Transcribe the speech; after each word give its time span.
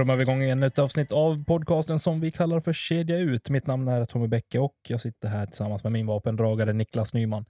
Trummar 0.00 0.16
vi 0.16 0.22
igång 0.22 0.42
ännu 0.42 0.66
ett 0.66 0.78
avsnitt 0.78 1.12
av 1.12 1.44
podcasten 1.44 1.98
som 1.98 2.20
vi 2.20 2.30
kallar 2.30 2.60
för 2.60 2.72
Kedja 2.72 3.18
ut. 3.18 3.48
Mitt 3.48 3.66
namn 3.66 3.88
är 3.88 4.06
Tommy 4.06 4.26
Bäcke 4.26 4.58
och 4.58 4.76
jag 4.88 5.00
sitter 5.00 5.28
här 5.28 5.46
tillsammans 5.46 5.84
med 5.84 5.92
min 5.92 6.06
vapendragare 6.06 6.72
Niklas 6.72 7.14
Nyman. 7.14 7.44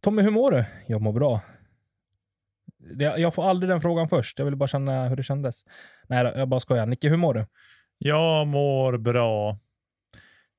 Tommy, 0.00 0.22
hur 0.22 0.30
mår 0.30 0.50
du? 0.50 0.64
Jag 0.86 1.02
mår 1.02 1.12
bra. 1.12 1.40
Jag 2.98 3.34
får 3.34 3.44
aldrig 3.44 3.70
den 3.70 3.80
frågan 3.80 4.08
först. 4.08 4.38
Jag 4.38 4.44
ville 4.44 4.56
bara 4.56 4.68
känna 4.68 5.08
hur 5.08 5.16
det 5.16 5.22
kändes. 5.22 5.64
Nej, 6.06 6.32
jag 6.36 6.48
bara 6.48 6.60
skojar. 6.60 6.86
Nicke, 6.86 7.08
hur 7.08 7.16
mår 7.16 7.34
du? 7.34 7.46
Jag 7.98 8.46
mår 8.46 8.96
bra. 8.96 9.58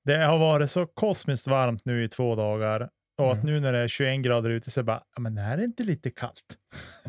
Det 0.03 0.17
har 0.17 0.37
varit 0.37 0.71
så 0.71 0.85
kosmiskt 0.85 1.47
varmt 1.47 1.85
nu 1.85 2.03
i 2.03 2.09
två 2.09 2.35
dagar 2.35 2.89
och 3.17 3.31
att 3.31 3.37
Mm. 3.43 3.53
nu 3.53 3.59
när 3.59 3.73
det 3.73 3.79
är 3.79 3.87
21 3.87 4.21
grader 4.21 4.49
ute 4.49 4.71
så 4.71 4.79
det 4.79 4.83
bara, 4.83 5.03
"Ja, 5.15 5.21
men 5.21 5.37
är 5.37 5.57
det 5.57 5.63
inte 5.63 5.83
lite 5.83 6.09
kallt? 6.09 6.57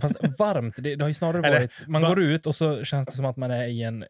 Fast 0.01 0.15
varmt, 0.39 0.75
det, 0.79 0.97
det 0.97 1.05
har 1.05 1.09
ju 1.09 1.15
snarare 1.15 1.47
Eller, 1.47 1.59
varit... 1.61 1.87
Man 1.89 2.03
va- 2.03 2.09
går 2.09 2.21
ut 2.21 2.47
och 2.47 2.57
så 2.57 2.85
känns 2.85 3.07
det 3.07 3.13
som 3.13 3.25
att 3.25 3.37
man 3.37 3.51
är 3.51 3.67
i 3.67 3.83
en 3.83 4.05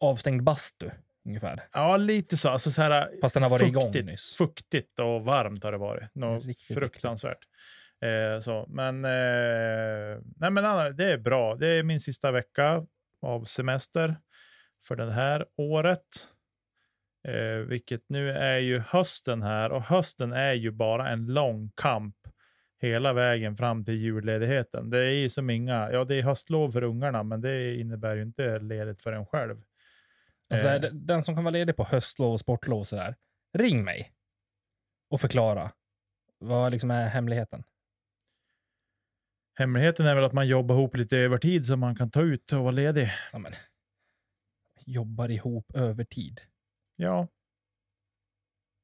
avstängd 0.00 0.42
bastu, 0.42 0.90
ungefär. 1.26 1.60
Ja, 1.72 1.96
lite 1.96 2.36
så. 2.36 2.48
Alltså 2.48 2.70
så 2.70 2.82
här, 2.82 3.10
Fast 3.20 3.34
den 3.34 3.42
har 3.42 3.50
varit 3.50 3.68
igång 3.68 3.82
fuktigt, 3.82 4.06
nyss. 4.06 4.34
Fuktigt 4.38 4.98
och 4.98 5.24
varmt 5.24 5.64
har 5.64 5.72
det 5.72 5.78
varit. 5.78 6.14
Något 6.14 6.44
Riktigt 6.44 6.76
fruktansvärt. 6.76 7.38
Eh, 8.04 8.40
så. 8.40 8.66
Men, 8.68 9.04
eh, 9.04 10.18
nej, 10.36 10.50
men 10.50 10.64
Anna, 10.64 10.90
det 10.90 11.12
är 11.12 11.18
bra. 11.18 11.54
Det 11.54 11.66
är 11.68 11.82
min 11.82 12.00
sista 12.00 12.30
vecka 12.30 12.86
av 13.22 13.44
semester 13.44 14.16
för 14.88 14.96
det 14.96 15.12
här 15.12 15.46
året. 15.56 16.06
Eh, 17.26 17.58
vilket 17.58 18.02
nu 18.08 18.30
är 18.30 18.58
ju 18.58 18.78
hösten 18.78 19.42
här 19.42 19.72
och 19.72 19.82
hösten 19.82 20.32
är 20.32 20.52
ju 20.52 20.70
bara 20.70 21.08
en 21.08 21.26
lång 21.26 21.70
kamp 21.74 22.16
hela 22.80 23.12
vägen 23.12 23.56
fram 23.56 23.84
till 23.84 23.94
julledigheten. 23.94 24.90
Det 24.90 24.98
är 24.98 25.10
ju 25.12 25.28
som 25.28 25.50
inga, 25.50 25.90
ja 25.92 26.04
det 26.04 26.14
är 26.14 26.22
höstlov 26.22 26.70
för 26.70 26.82
ungarna, 26.82 27.22
men 27.22 27.40
det 27.40 27.74
innebär 27.74 28.16
ju 28.16 28.22
inte 28.22 28.58
ledigt 28.58 29.02
för 29.02 29.12
en 29.12 29.26
själv. 29.26 29.62
Alltså, 30.50 30.68
Eh. 30.68 30.80
Den 30.92 31.22
som 31.22 31.34
kan 31.34 31.44
vara 31.44 31.52
ledig 31.52 31.76
på 31.76 31.84
höstlov 31.84 32.32
och 32.32 32.40
sportlov 32.40 32.80
och 32.80 32.86
sådär, 32.86 33.16
ring 33.52 33.84
mig 33.84 34.12
och 35.10 35.20
förklara. 35.20 35.70
Vad 36.38 36.72
liksom 36.72 36.90
är 36.90 37.08
hemligheten? 37.08 37.64
Hemligheten 39.54 40.06
är 40.06 40.14
väl 40.14 40.24
att 40.24 40.32
man 40.32 40.48
jobbar 40.48 40.74
ihop 40.74 40.96
lite 40.96 41.16
övertid 41.18 41.66
så 41.66 41.76
man 41.76 41.96
kan 41.96 42.10
ta 42.10 42.22
ut 42.22 42.52
och 42.52 42.60
vara 42.60 42.70
ledig. 42.70 43.10
Ja, 43.32 43.38
men, 43.38 43.52
jobbar 44.84 45.30
ihop 45.30 45.72
övertid. 45.74 46.40
Ja, 46.96 47.28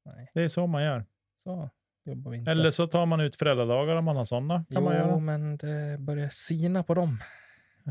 Nej, 0.05 0.31
det 0.33 0.41
är 0.41 0.49
så 0.49 0.67
man 0.67 0.83
gör. 0.83 1.05
så 1.43 1.69
jobbar 2.05 2.31
vi 2.31 2.37
inte. 2.37 2.51
Eller 2.51 2.71
så 2.71 2.87
tar 2.87 3.05
man 3.05 3.21
ut 3.21 3.35
föräldradagar 3.35 3.95
om 3.95 4.05
man 4.05 4.15
har 4.15 4.25
sådana. 4.25 4.53
Kan 4.53 4.65
jo, 4.69 4.81
man 4.81 4.93
göra. 4.93 5.19
men 5.19 5.57
det 5.57 5.97
börjar 5.99 6.29
sina 6.29 6.83
på 6.83 6.93
dem. 6.93 7.19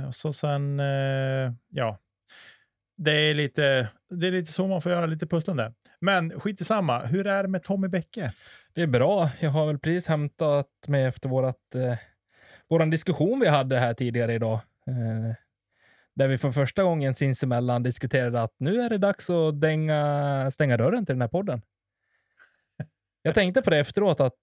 Och 0.08 0.14
så 0.14 0.32
sen, 0.32 0.80
eh, 0.80 1.52
ja. 1.68 1.98
Det 2.96 3.12
är, 3.12 3.34
lite, 3.34 3.88
det 4.10 4.26
är 4.26 4.32
lite 4.32 4.52
så 4.52 4.66
man 4.66 4.80
får 4.80 4.92
göra, 4.92 5.06
lite 5.06 5.26
pusslande. 5.26 5.72
Men 6.00 6.40
skit 6.40 6.60
i 6.60 6.64
samma. 6.64 7.00
hur 7.00 7.26
är 7.26 7.42
det 7.42 7.48
med 7.48 7.62
Tommy 7.62 7.88
Bäcke? 7.88 8.32
Det 8.72 8.82
är 8.82 8.86
bra. 8.86 9.30
Jag 9.40 9.50
har 9.50 9.66
väl 9.66 9.78
precis 9.78 10.06
hämtat 10.06 10.68
mig 10.86 11.04
efter 11.04 11.28
vårat, 11.28 11.74
eh, 11.74 11.96
våran 12.68 12.90
diskussion 12.90 13.40
vi 13.40 13.48
hade 13.48 13.78
här 13.78 13.94
tidigare 13.94 14.34
idag. 14.34 14.60
Eh, 14.86 15.34
där 16.14 16.28
vi 16.28 16.38
för 16.38 16.52
första 16.52 16.82
gången 16.82 17.14
sinsemellan 17.14 17.82
diskuterade 17.82 18.42
att 18.42 18.54
nu 18.58 18.80
är 18.82 18.90
det 18.90 18.98
dags 18.98 19.30
att 19.30 19.60
dänga, 19.60 20.50
stänga 20.50 20.76
dörren 20.76 21.06
till 21.06 21.14
den 21.14 21.20
här 21.20 21.28
podden. 21.28 21.62
Jag 23.22 23.34
tänkte 23.34 23.62
på 23.62 23.70
det 23.70 23.78
efteråt 23.78 24.20
att 24.20 24.34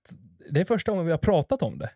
det 0.51 0.61
är 0.61 0.65
första 0.65 0.91
gången 0.91 1.05
vi 1.05 1.11
har 1.11 1.17
pratat 1.17 1.61
om 1.61 1.77
det. 1.79 1.89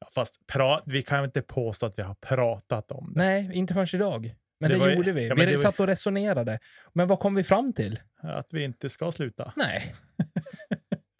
Ja, 0.00 0.08
fast 0.14 0.46
pra, 0.46 0.80
vi 0.86 1.02
kan 1.02 1.18
ju 1.18 1.24
inte 1.24 1.42
påstå 1.42 1.86
att 1.86 1.98
vi 1.98 2.02
har 2.02 2.14
pratat 2.14 2.92
om 2.92 3.12
det. 3.14 3.18
Nej, 3.20 3.50
inte 3.52 3.74
förrän 3.74 3.86
idag. 3.94 4.34
Men 4.60 4.70
Det 4.70 4.78
det, 4.78 4.90
ju- 4.90 4.96
gjorde 4.96 5.12
vi. 5.12 5.28
ja, 5.28 5.34
vi 5.34 5.56
satt 5.56 5.80
och 5.80 5.86
resonerade. 5.86 6.58
Men 6.92 7.08
vad 7.08 7.20
kom 7.20 7.34
vi 7.34 7.44
fram 7.44 7.72
till? 7.72 8.00
Att 8.22 8.52
vi 8.52 8.62
inte 8.64 8.88
ska 8.88 9.12
sluta. 9.12 9.52
Nej. 9.56 9.94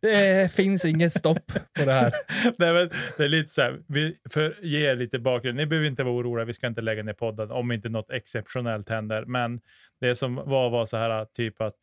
Det 0.02 0.52
finns 0.52 0.84
inget 0.84 1.12
stopp 1.12 1.46
på 1.46 1.84
det 1.84 1.92
här. 1.92 2.12
det, 2.58 2.66
är 2.66 2.90
det 3.16 3.24
är 3.24 3.28
lite 3.28 3.48
så 3.48 3.62
här, 3.62 3.80
vi, 3.86 4.16
för 4.30 4.56
ge 4.62 4.90
er 4.90 4.96
lite 4.96 5.18
bakgrund. 5.18 5.56
Ni 5.56 5.66
behöver 5.66 5.88
inte 5.88 6.02
vara 6.02 6.14
oroliga, 6.14 6.44
vi 6.44 6.52
ska 6.52 6.66
inte 6.66 6.82
lägga 6.82 7.02
ner 7.02 7.12
podden 7.12 7.50
om 7.50 7.72
inte 7.72 7.88
något 7.88 8.10
exceptionellt 8.10 8.88
händer. 8.88 9.24
Men 9.24 9.60
det 10.00 10.14
som 10.14 10.34
var 10.34 10.70
var 10.70 10.84
så 10.84 10.96
här 10.96 11.24
typ 11.24 11.60
att 11.60 11.78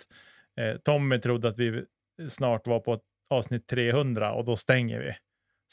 eh, 0.60 0.78
Tommy 0.78 1.20
trodde 1.20 1.48
att 1.48 1.60
vi 1.60 1.84
snart 2.28 2.68
var 2.68 2.80
på 2.80 3.00
avsnitt 3.30 3.68
300 3.68 4.34
och 4.34 4.46
då 4.46 4.56
stänger 4.56 5.00
vi. 5.00 5.14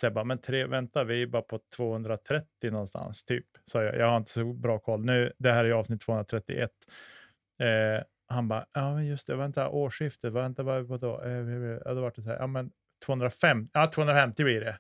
Så 0.01 0.07
jag 0.07 0.13
bara, 0.13 0.25
men 0.25 0.39
tre, 0.39 0.67
vänta, 0.67 1.05
vi 1.05 1.23
är 1.23 1.27
bara 1.27 1.43
på 1.43 1.61
230 1.77 2.71
någonstans, 2.71 3.25
typ. 3.25 3.47
Så 3.65 3.83
jag, 3.83 3.97
jag 3.97 4.07
har 4.07 4.17
inte 4.17 4.31
så 4.31 4.53
bra 4.53 4.79
koll. 4.79 5.05
Nu, 5.05 5.33
det 5.39 5.53
här 5.53 5.65
är 5.65 5.69
ju 5.69 5.73
avsnitt 5.73 6.01
231. 6.01 6.71
Eh, 7.61 8.03
han 8.27 8.49
bara, 8.49 8.67
ja 8.73 8.95
men 8.95 9.07
just 9.07 9.27
det, 9.27 9.37
vänta, 9.37 9.69
årsskiftet, 9.69 10.33
vänta, 10.33 10.63
vad 10.63 10.77
är 10.77 10.81
vi 10.81 10.89
på 10.89 10.97
då? 10.97 11.21
Ja, 11.85 11.95
då 11.95 12.01
var 12.01 12.13
det 12.17 12.23
så 12.23 12.29
här, 12.29 12.37
ja 12.37 12.47
men 12.47 12.71
205, 13.07 13.69
ja 13.73 13.87
250 13.87 14.45
blir 14.45 14.61
det. 14.61 14.79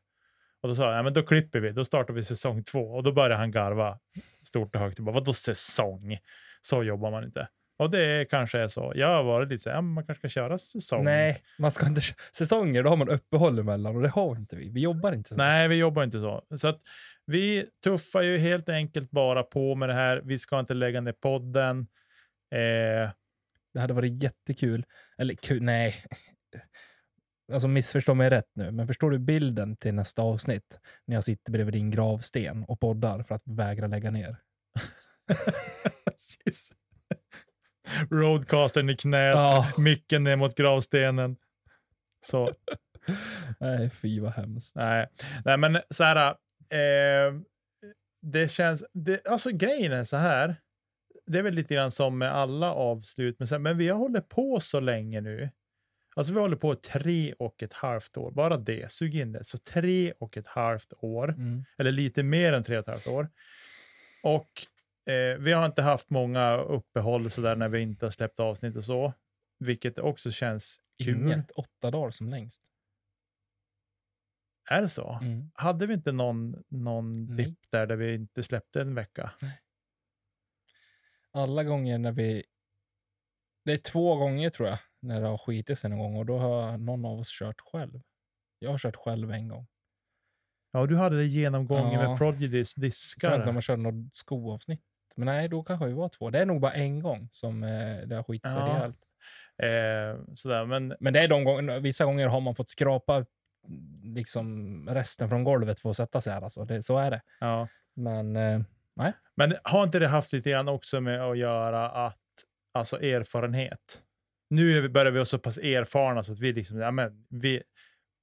Och 0.60 0.68
då 0.68 0.74
sa 0.74 0.84
jag, 0.84 0.98
ja 0.98 1.02
men 1.02 1.12
då 1.12 1.22
klipper 1.22 1.60
vi, 1.60 1.70
då 1.70 1.84
startar 1.84 2.14
vi 2.14 2.24
säsong 2.24 2.62
två. 2.62 2.80
Och 2.80 3.02
då 3.02 3.12
började 3.12 3.34
han 3.34 3.50
garva 3.50 3.98
stort 4.46 4.74
och 4.74 4.80
högt. 4.80 4.98
Jag 4.98 5.04
bara, 5.04 5.14
Vadå 5.14 5.34
säsong? 5.34 6.18
Så 6.60 6.82
jobbar 6.82 7.10
man 7.10 7.24
inte. 7.24 7.48
Och 7.78 7.90
det 7.90 8.30
kanske 8.30 8.58
är 8.58 8.68
så. 8.68 8.92
Jag 8.96 9.08
har 9.08 9.22
varit 9.22 9.48
lite 9.48 9.62
så 9.62 9.70
här, 9.70 9.76
ja, 9.76 9.80
man 9.80 10.06
kanske 10.06 10.20
ska 10.20 10.40
köra 10.40 10.58
säsong. 10.58 11.04
Nej, 11.04 11.42
man 11.58 11.70
ska 11.70 11.86
inte... 11.86 12.00
Säsonger, 12.32 12.82
då 12.82 12.90
har 12.90 12.96
man 12.96 13.08
uppehåll 13.08 13.58
emellan 13.58 13.96
och 13.96 14.02
det 14.02 14.08
har 14.08 14.36
inte 14.36 14.56
vi. 14.56 14.70
Vi 14.70 14.80
jobbar 14.80 15.12
inte 15.12 15.28
så. 15.28 15.36
Nej, 15.36 15.68
vi 15.68 15.74
jobbar 15.74 16.04
inte 16.04 16.20
så. 16.20 16.42
Så 16.56 16.68
att 16.68 16.80
vi 17.26 17.66
tuffar 17.84 18.22
ju 18.22 18.38
helt 18.38 18.68
enkelt 18.68 19.10
bara 19.10 19.42
på 19.42 19.74
med 19.74 19.88
det 19.88 19.94
här. 19.94 20.22
Vi 20.24 20.38
ska 20.38 20.60
inte 20.60 20.74
lägga 20.74 21.00
ner 21.00 21.12
podden. 21.12 21.86
Eh, 22.50 23.10
Det 23.74 23.80
hade 23.80 23.94
varit 23.94 24.22
jättekul. 24.22 24.84
Eller 25.18 25.34
kul, 25.34 25.62
nej. 25.62 26.04
Alltså 27.52 27.68
missförstå 27.68 28.14
mig 28.14 28.30
rätt 28.30 28.50
nu, 28.54 28.70
men 28.70 28.86
förstår 28.86 29.10
du 29.10 29.18
bilden 29.18 29.76
till 29.76 29.94
nästa 29.94 30.22
avsnitt? 30.22 30.78
När 31.06 31.14
jag 31.16 31.24
sitter 31.24 31.52
bredvid 31.52 31.74
din 31.74 31.90
gravsten 31.90 32.64
och 32.64 32.80
poddar 32.80 33.22
för 33.22 33.34
att 33.34 33.42
vägra 33.46 33.86
lägga 33.86 34.10
ner. 34.10 34.36
Precis. 36.06 36.72
Roadcastern 38.10 38.90
i 38.90 38.96
knät, 38.96 39.34
Ja. 39.34 39.72
micken 39.78 40.24
ner 40.24 40.36
mot 40.36 40.54
gravstenen. 40.54 41.36
Så, 42.26 42.52
Nej, 43.60 43.90
fy 43.90 44.20
vad 44.20 44.32
hemskt. 44.32 44.76
nej. 44.76 45.06
nej 45.44 45.58
men 45.58 45.78
så 45.90 46.04
här. 46.04 46.26
Eh, 46.70 47.34
det 48.22 48.50
känns, 48.50 48.84
det, 48.92 49.26
alltså 49.26 49.50
grejen 49.50 49.92
är 49.92 50.04
så 50.04 50.16
här. 50.16 50.56
Det 51.26 51.38
är 51.38 51.42
väl 51.42 51.54
lite 51.54 51.74
grann 51.74 51.90
som 51.90 52.18
med 52.18 52.32
alla 52.32 52.72
avslut, 52.72 53.38
men, 53.38 53.48
här, 53.50 53.58
men 53.58 53.78
vi 53.78 53.88
har 53.88 53.98
hållit 53.98 54.28
på 54.28 54.60
så 54.60 54.80
länge 54.80 55.20
nu. 55.20 55.50
Alltså 56.16 56.32
vi 56.32 56.40
håller 56.40 56.56
på 56.56 56.74
tre 56.74 57.32
och 57.32 57.62
ett 57.62 57.72
halvt 57.72 58.16
år, 58.16 58.30
bara 58.30 58.56
det, 58.56 58.92
sug 58.92 59.16
in 59.16 59.32
det. 59.32 59.44
Så 59.44 59.58
tre 59.58 60.12
och 60.12 60.36
ett 60.36 60.46
halvt 60.46 60.92
år. 60.98 61.28
Mm. 61.28 61.64
eller 61.78 61.92
lite 61.92 62.22
mer 62.22 62.52
än 62.52 62.64
tre 62.64 62.78
och 62.78 62.82
ett 62.82 62.88
halvt 62.88 63.06
år. 63.06 63.28
Och 64.22 64.50
eh, 65.12 65.38
vi 65.38 65.52
har 65.52 65.66
inte 65.66 65.82
haft 65.82 66.10
många 66.10 66.56
uppehåll 66.56 67.30
så 67.30 67.40
där 67.40 67.56
när 67.56 67.68
vi 67.68 67.80
inte 67.80 68.06
har 68.06 68.10
släppt 68.10 68.40
avsnitt 68.40 68.76
och 68.76 68.84
så, 68.84 69.12
vilket 69.58 69.98
också 69.98 70.30
känns 70.30 70.80
kul. 71.04 71.22
Inget 71.22 71.50
åtta 71.50 71.90
dagar 71.90 72.10
som 72.10 72.28
längst. 72.28 72.62
Är 74.70 74.82
det 74.82 74.88
så? 74.88 75.18
Mm. 75.22 75.50
Hade 75.54 75.86
vi 75.86 75.94
inte 75.94 76.12
någon, 76.12 76.64
någon 76.68 77.26
Nej. 77.26 77.36
dipp 77.36 77.70
där, 77.70 77.86
där 77.86 77.96
vi 77.96 78.14
inte 78.14 78.42
släppte 78.42 78.80
en 78.80 78.94
vecka? 78.94 79.30
Alla 81.34 81.64
gånger 81.64 81.98
när 81.98 82.12
vi... 82.12 82.44
Det 83.64 83.72
är 83.72 83.78
två 83.78 84.16
gånger 84.16 84.50
tror 84.50 84.68
jag, 84.68 84.78
när 85.00 85.20
det 85.20 85.26
har 85.26 85.38
skitit 85.38 85.78
sig 85.78 85.90
någon 85.90 85.98
gång 85.98 86.16
och 86.16 86.26
då 86.26 86.38
har 86.38 86.76
någon 86.78 87.04
av 87.04 87.20
oss 87.20 87.38
kört 87.38 87.60
själv. 87.60 88.00
Jag 88.58 88.70
har 88.70 88.78
kört 88.78 88.96
själv 88.96 89.30
en 89.32 89.48
gång. 89.48 89.66
Ja, 90.72 90.86
du 90.86 90.96
hade 90.96 91.16
det 91.16 91.24
genomgången 91.24 91.92
Ja. 92.00 92.08
med 92.08 92.18
Prodigys 92.18 92.70
Sen 92.70 92.80
när 92.80 92.86
diskar. 92.86 93.52
man 93.52 93.62
körde 93.62 93.82
något 93.82 94.16
skoavsnitt. 94.16 94.80
Men 95.16 95.26
nej, 95.26 95.48
då 95.48 95.62
kanske 95.64 95.86
vi 95.86 95.92
var 95.92 96.08
två. 96.08 96.30
Det 96.30 96.38
är 96.38 96.46
nog 96.46 96.60
bara 96.60 96.72
en 96.72 97.00
gång 97.00 97.28
som 97.32 97.62
eh, 97.64 97.96
det 98.06 98.16
har 98.16 98.22
skitit 98.22 98.50
sig 98.50 98.60
Ja. 98.60 98.66
rejält. 98.66 98.98
Eh, 99.62 100.24
sådär, 100.34 100.66
men 100.66 100.96
Men 101.00 101.12
det 101.12 101.18
är 101.20 101.28
de 101.28 101.44
gånger, 101.44 101.80
vissa 101.80 102.04
gånger 102.04 102.26
har 102.28 102.40
man 102.40 102.54
fått 102.54 102.70
skrapa 102.70 103.26
liksom 104.02 104.88
resten 104.90 105.28
från 105.28 105.44
golvet 105.44 105.78
för 105.80 105.90
att 105.90 105.96
sätta 105.96 106.20
sig 106.20 106.32
här. 106.32 106.42
Alltså. 106.42 106.64
Det, 106.64 106.82
så 106.82 106.98
är 106.98 107.10
det. 107.10 107.22
ja. 107.40 107.68
Men 107.94 108.36
eh, 108.36 108.60
Men 109.36 109.54
har 109.62 109.84
inte 109.84 109.98
det 109.98 110.08
haft 110.08 110.32
lite 110.32 110.50
grann 110.50 110.68
också 110.68 111.00
med 111.00 111.22
att 111.22 111.38
göra 111.38 111.90
att, 111.90 112.18
alltså 112.74 113.02
erfarenhet? 113.02 114.02
Nu 114.50 114.88
börjar 114.88 115.12
vi 115.12 115.18
vara 115.18 115.24
så 115.24 115.38
pass 115.38 115.58
erfarna 115.58 116.22
så 116.22 116.32
att 116.32 116.40
vi 116.40 116.52
liksom, 116.52 116.78
ja 116.78 116.90
men 116.90 117.26
vi, 117.28 117.62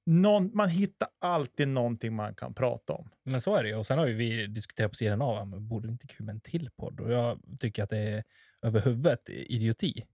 någon, 0.06 0.50
man 0.54 0.68
hittar 0.68 1.08
alltid 1.20 1.68
någonting 1.68 2.14
man 2.14 2.34
kan 2.34 2.54
prata 2.54 2.92
om. 2.92 3.10
Men 3.24 3.40
så 3.40 3.56
är 3.56 3.62
det 3.62 3.68
ju. 3.68 3.74
Och 3.74 3.86
sen 3.86 3.98
har 3.98 4.06
ju 4.06 4.14
vi 4.14 4.46
diskuterat 4.46 4.90
på 4.90 4.94
sidan 4.94 5.22
av, 5.22 5.48
men 5.48 5.68
borde 5.68 5.88
inte 5.88 6.06
kul 6.06 6.26
med 6.26 6.32
en 6.32 6.40
till 6.40 6.70
podd? 6.76 7.00
Och 7.00 7.12
jag 7.12 7.40
tycker 7.60 7.82
att 7.82 7.90
det 7.90 7.98
är 7.98 8.24
över 8.62 8.80
huvudet 8.80 9.20
idioti. 9.28 10.06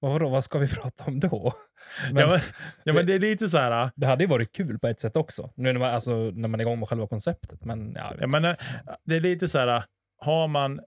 Vad, 0.00 0.20
då, 0.20 0.28
vad 0.28 0.44
ska 0.44 0.58
vi 0.58 0.68
prata 0.74 1.04
om 1.04 1.20
då? 1.20 1.54
Men 2.12 2.22
ja, 2.22 2.28
men, 2.28 2.40
ja, 2.84 2.92
men 2.92 3.06
det 3.06 3.14
är 3.14 3.18
lite 3.18 3.48
så 3.48 3.58
här, 3.58 3.90
det 3.96 4.06
hade 4.06 4.24
ju 4.24 4.28
varit 4.28 4.52
kul 4.52 4.78
på 4.78 4.88
ett 4.88 5.00
sätt 5.00 5.16
också. 5.16 5.52
Nu 5.56 5.72
när 5.72 5.80
man, 5.80 5.94
alltså, 5.94 6.12
när 6.16 6.48
man 6.48 6.60
är 6.60 6.64
igång 6.64 6.78
med 6.78 6.88
själva 6.88 7.06
konceptet. 7.06 7.64
Men, 7.64 7.92
ja, 7.96 8.14
ja, 8.20 8.26
men, 8.26 8.44
eh, 8.44 8.56
det 9.04 9.16
är 9.16 9.20
lite 9.20 9.48
så 9.48 9.58
här, 9.58 9.84
har 10.18 10.48
man, 10.48 10.80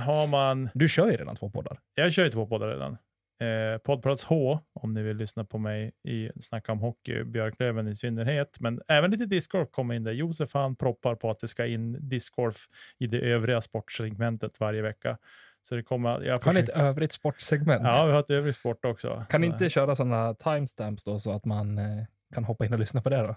har 0.00 0.26
man, 0.26 0.70
Du 0.74 0.88
kör 0.88 1.10
ju 1.10 1.16
redan 1.16 1.36
två 1.36 1.50
poddar. 1.50 1.80
jag 1.94 2.12
kör 2.12 2.24
ju 2.24 2.30
två 2.30 2.46
poddar 2.46 2.68
redan. 2.68 2.96
Eh, 3.40 3.78
Poddplats 3.78 4.24
H, 4.24 4.60
om 4.72 4.94
ni 4.94 5.02
vill 5.02 5.16
lyssna 5.16 5.44
på 5.44 5.58
mig 5.58 5.92
i 6.08 6.30
Snacka 6.40 6.72
om 6.72 6.78
hockey, 6.78 7.24
Björklöven 7.24 7.88
i 7.88 7.96
synnerhet, 7.96 8.60
men 8.60 8.80
även 8.88 9.10
lite 9.10 9.26
discgolf 9.26 9.70
kommer 9.70 9.94
in 9.94 10.04
där. 10.04 10.12
Josef 10.12 10.54
han 10.54 10.76
proppar 10.76 11.14
på 11.14 11.30
att 11.30 11.38
det 11.38 11.48
ska 11.48 11.66
in 11.66 12.08
discgolf 12.08 12.56
i 12.98 13.06
det 13.06 13.18
övriga 13.18 13.60
sportsegmentet 13.60 14.60
varje 14.60 14.82
vecka. 14.82 15.18
Så 15.62 15.74
det 15.74 15.82
kommer, 15.82 16.20
jag 16.22 16.44
Har 16.44 16.52
ni 16.52 16.60
ett 16.60 16.68
övrigt 16.68 17.12
sportsegment? 17.12 17.82
Ja, 17.84 18.06
vi 18.06 18.12
har 18.12 18.20
ett 18.20 18.30
övrigt 18.30 18.56
sport 18.56 18.84
också. 18.84 19.24
Kan 19.30 19.40
ni 19.40 19.46
inte 19.46 19.70
köra 19.70 19.96
sådana 19.96 20.34
timestamps 20.34 21.04
då 21.04 21.18
så 21.18 21.32
att 21.32 21.44
man 21.44 21.78
eh, 21.78 22.04
kan 22.34 22.44
hoppa 22.44 22.66
in 22.66 22.72
och 22.72 22.78
lyssna 22.78 23.02
på 23.02 23.08
det 23.08 23.16
då? 23.16 23.34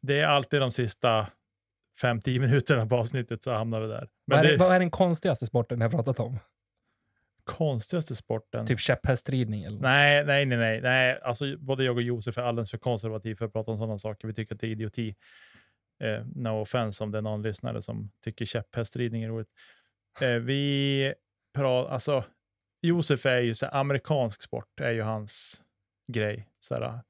Det 0.00 0.20
är 0.20 0.26
alltid 0.26 0.60
de 0.60 0.72
sista 0.72 1.26
5-10 2.02 2.40
minuterna 2.40 2.86
på 2.86 2.96
avsnittet 2.96 3.42
så 3.42 3.52
hamnar 3.52 3.80
vi 3.80 3.88
där. 3.88 4.08
Men 4.26 4.38
Vad 4.38 4.46
är, 4.46 4.50
det 4.50 4.56
vad 4.56 4.74
är 4.74 4.78
den 4.78 4.90
konstigaste 4.90 5.46
sporten 5.46 5.78
ni 5.78 5.84
har 5.84 5.90
pratat 5.90 6.20
om? 6.20 6.38
konstigaste 7.44 8.16
sporten. 8.16 8.66
Typ 8.66 8.80
käpphästridning? 8.80 9.64
Eller? 9.64 9.80
Nej, 9.80 10.24
nej, 10.24 10.46
nej, 10.46 10.58
nej, 10.58 10.80
nej. 10.80 11.20
Alltså, 11.22 11.56
både 11.58 11.84
jag 11.84 11.96
och 11.96 12.02
Josef 12.02 12.38
är 12.38 12.42
alldeles 12.42 12.70
för 12.70 12.78
konservativ 12.78 13.34
för 13.34 13.44
att 13.44 13.52
prata 13.52 13.70
om 13.70 13.78
sådana 13.78 13.98
saker. 13.98 14.28
Vi 14.28 14.34
tycker 14.34 14.54
att 14.54 14.60
det 14.60 14.66
är 14.66 14.70
idioti. 14.70 15.14
Eh, 16.02 16.20
no 16.34 16.60
offense 16.60 17.04
om 17.04 17.10
det 17.10 17.18
är 17.18 17.22
någon 17.22 17.42
lyssnare 17.42 17.82
som 17.82 18.10
tycker 18.24 18.44
käpphästridning 18.44 19.22
är 19.22 19.28
roligt. 19.28 19.48
Eh, 20.20 20.28
vi 20.28 21.14
pratar, 21.54 21.92
alltså, 21.92 22.24
Josef 22.82 23.26
är 23.26 23.40
ju 23.40 23.54
så 23.54 23.66
amerikansk 23.66 24.42
sport, 24.42 24.80
är 24.80 24.92
ju 24.92 25.02
hans 25.02 25.62
grej. 26.12 26.48
Så 26.60 27.02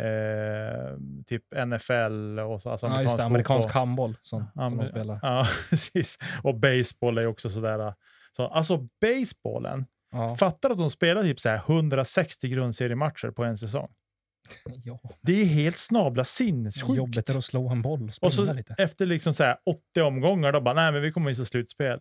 eh, 0.00 0.96
typ 1.26 1.42
NFL 1.66 2.38
och 2.38 2.62
så. 2.62 2.70
Alltså 2.70 2.86
ja, 2.86 3.02
just 3.02 3.16
det. 3.16 3.24
amerikansk 3.24 3.30
Amerikansk 3.30 3.74
handboll 3.74 4.16
som, 4.22 4.44
som 4.54 4.62
Amer- 4.62 4.80
de 4.80 4.86
spelar. 4.86 5.18
Ja, 5.22 5.46
precis. 5.70 6.18
Och 6.42 6.54
baseball 6.60 7.18
är 7.18 7.26
också 7.26 7.50
sådär. 7.50 7.94
Så, 8.36 8.46
alltså 8.46 8.88
baseballen, 9.00 9.86
Ja. 10.12 10.36
fattar 10.36 10.70
att 10.70 10.78
de 10.78 10.90
spelar 10.90 11.22
typ 11.22 11.40
så 11.40 11.48
här 11.48 11.56
160 11.66 12.48
grundseriematcher 12.48 13.30
på 13.30 13.44
en 13.44 13.58
säsong. 13.58 13.88
Ja. 14.84 15.00
Det 15.20 15.32
är 15.32 15.44
helt 15.44 15.78
snabla 15.78 16.24
sinnessjukt. 16.24 16.96
Jobbigt 16.96 17.30
är 17.30 17.38
att 17.38 17.44
slå 17.44 17.68
en 17.68 17.82
boll 17.82 18.02
och 18.20 18.26
Och 18.26 18.32
så 18.32 18.52
lite. 18.52 18.74
efter 18.78 19.06
liksom 19.06 19.34
så 19.34 19.44
här 19.44 19.56
80 19.94 20.00
omgångar, 20.02 20.52
då 20.52 20.60
bara, 20.60 20.74
nej 20.74 20.92
men 20.92 21.02
vi 21.02 21.12
kommer 21.12 21.26
missa 21.30 21.44
slutspel. 21.44 22.00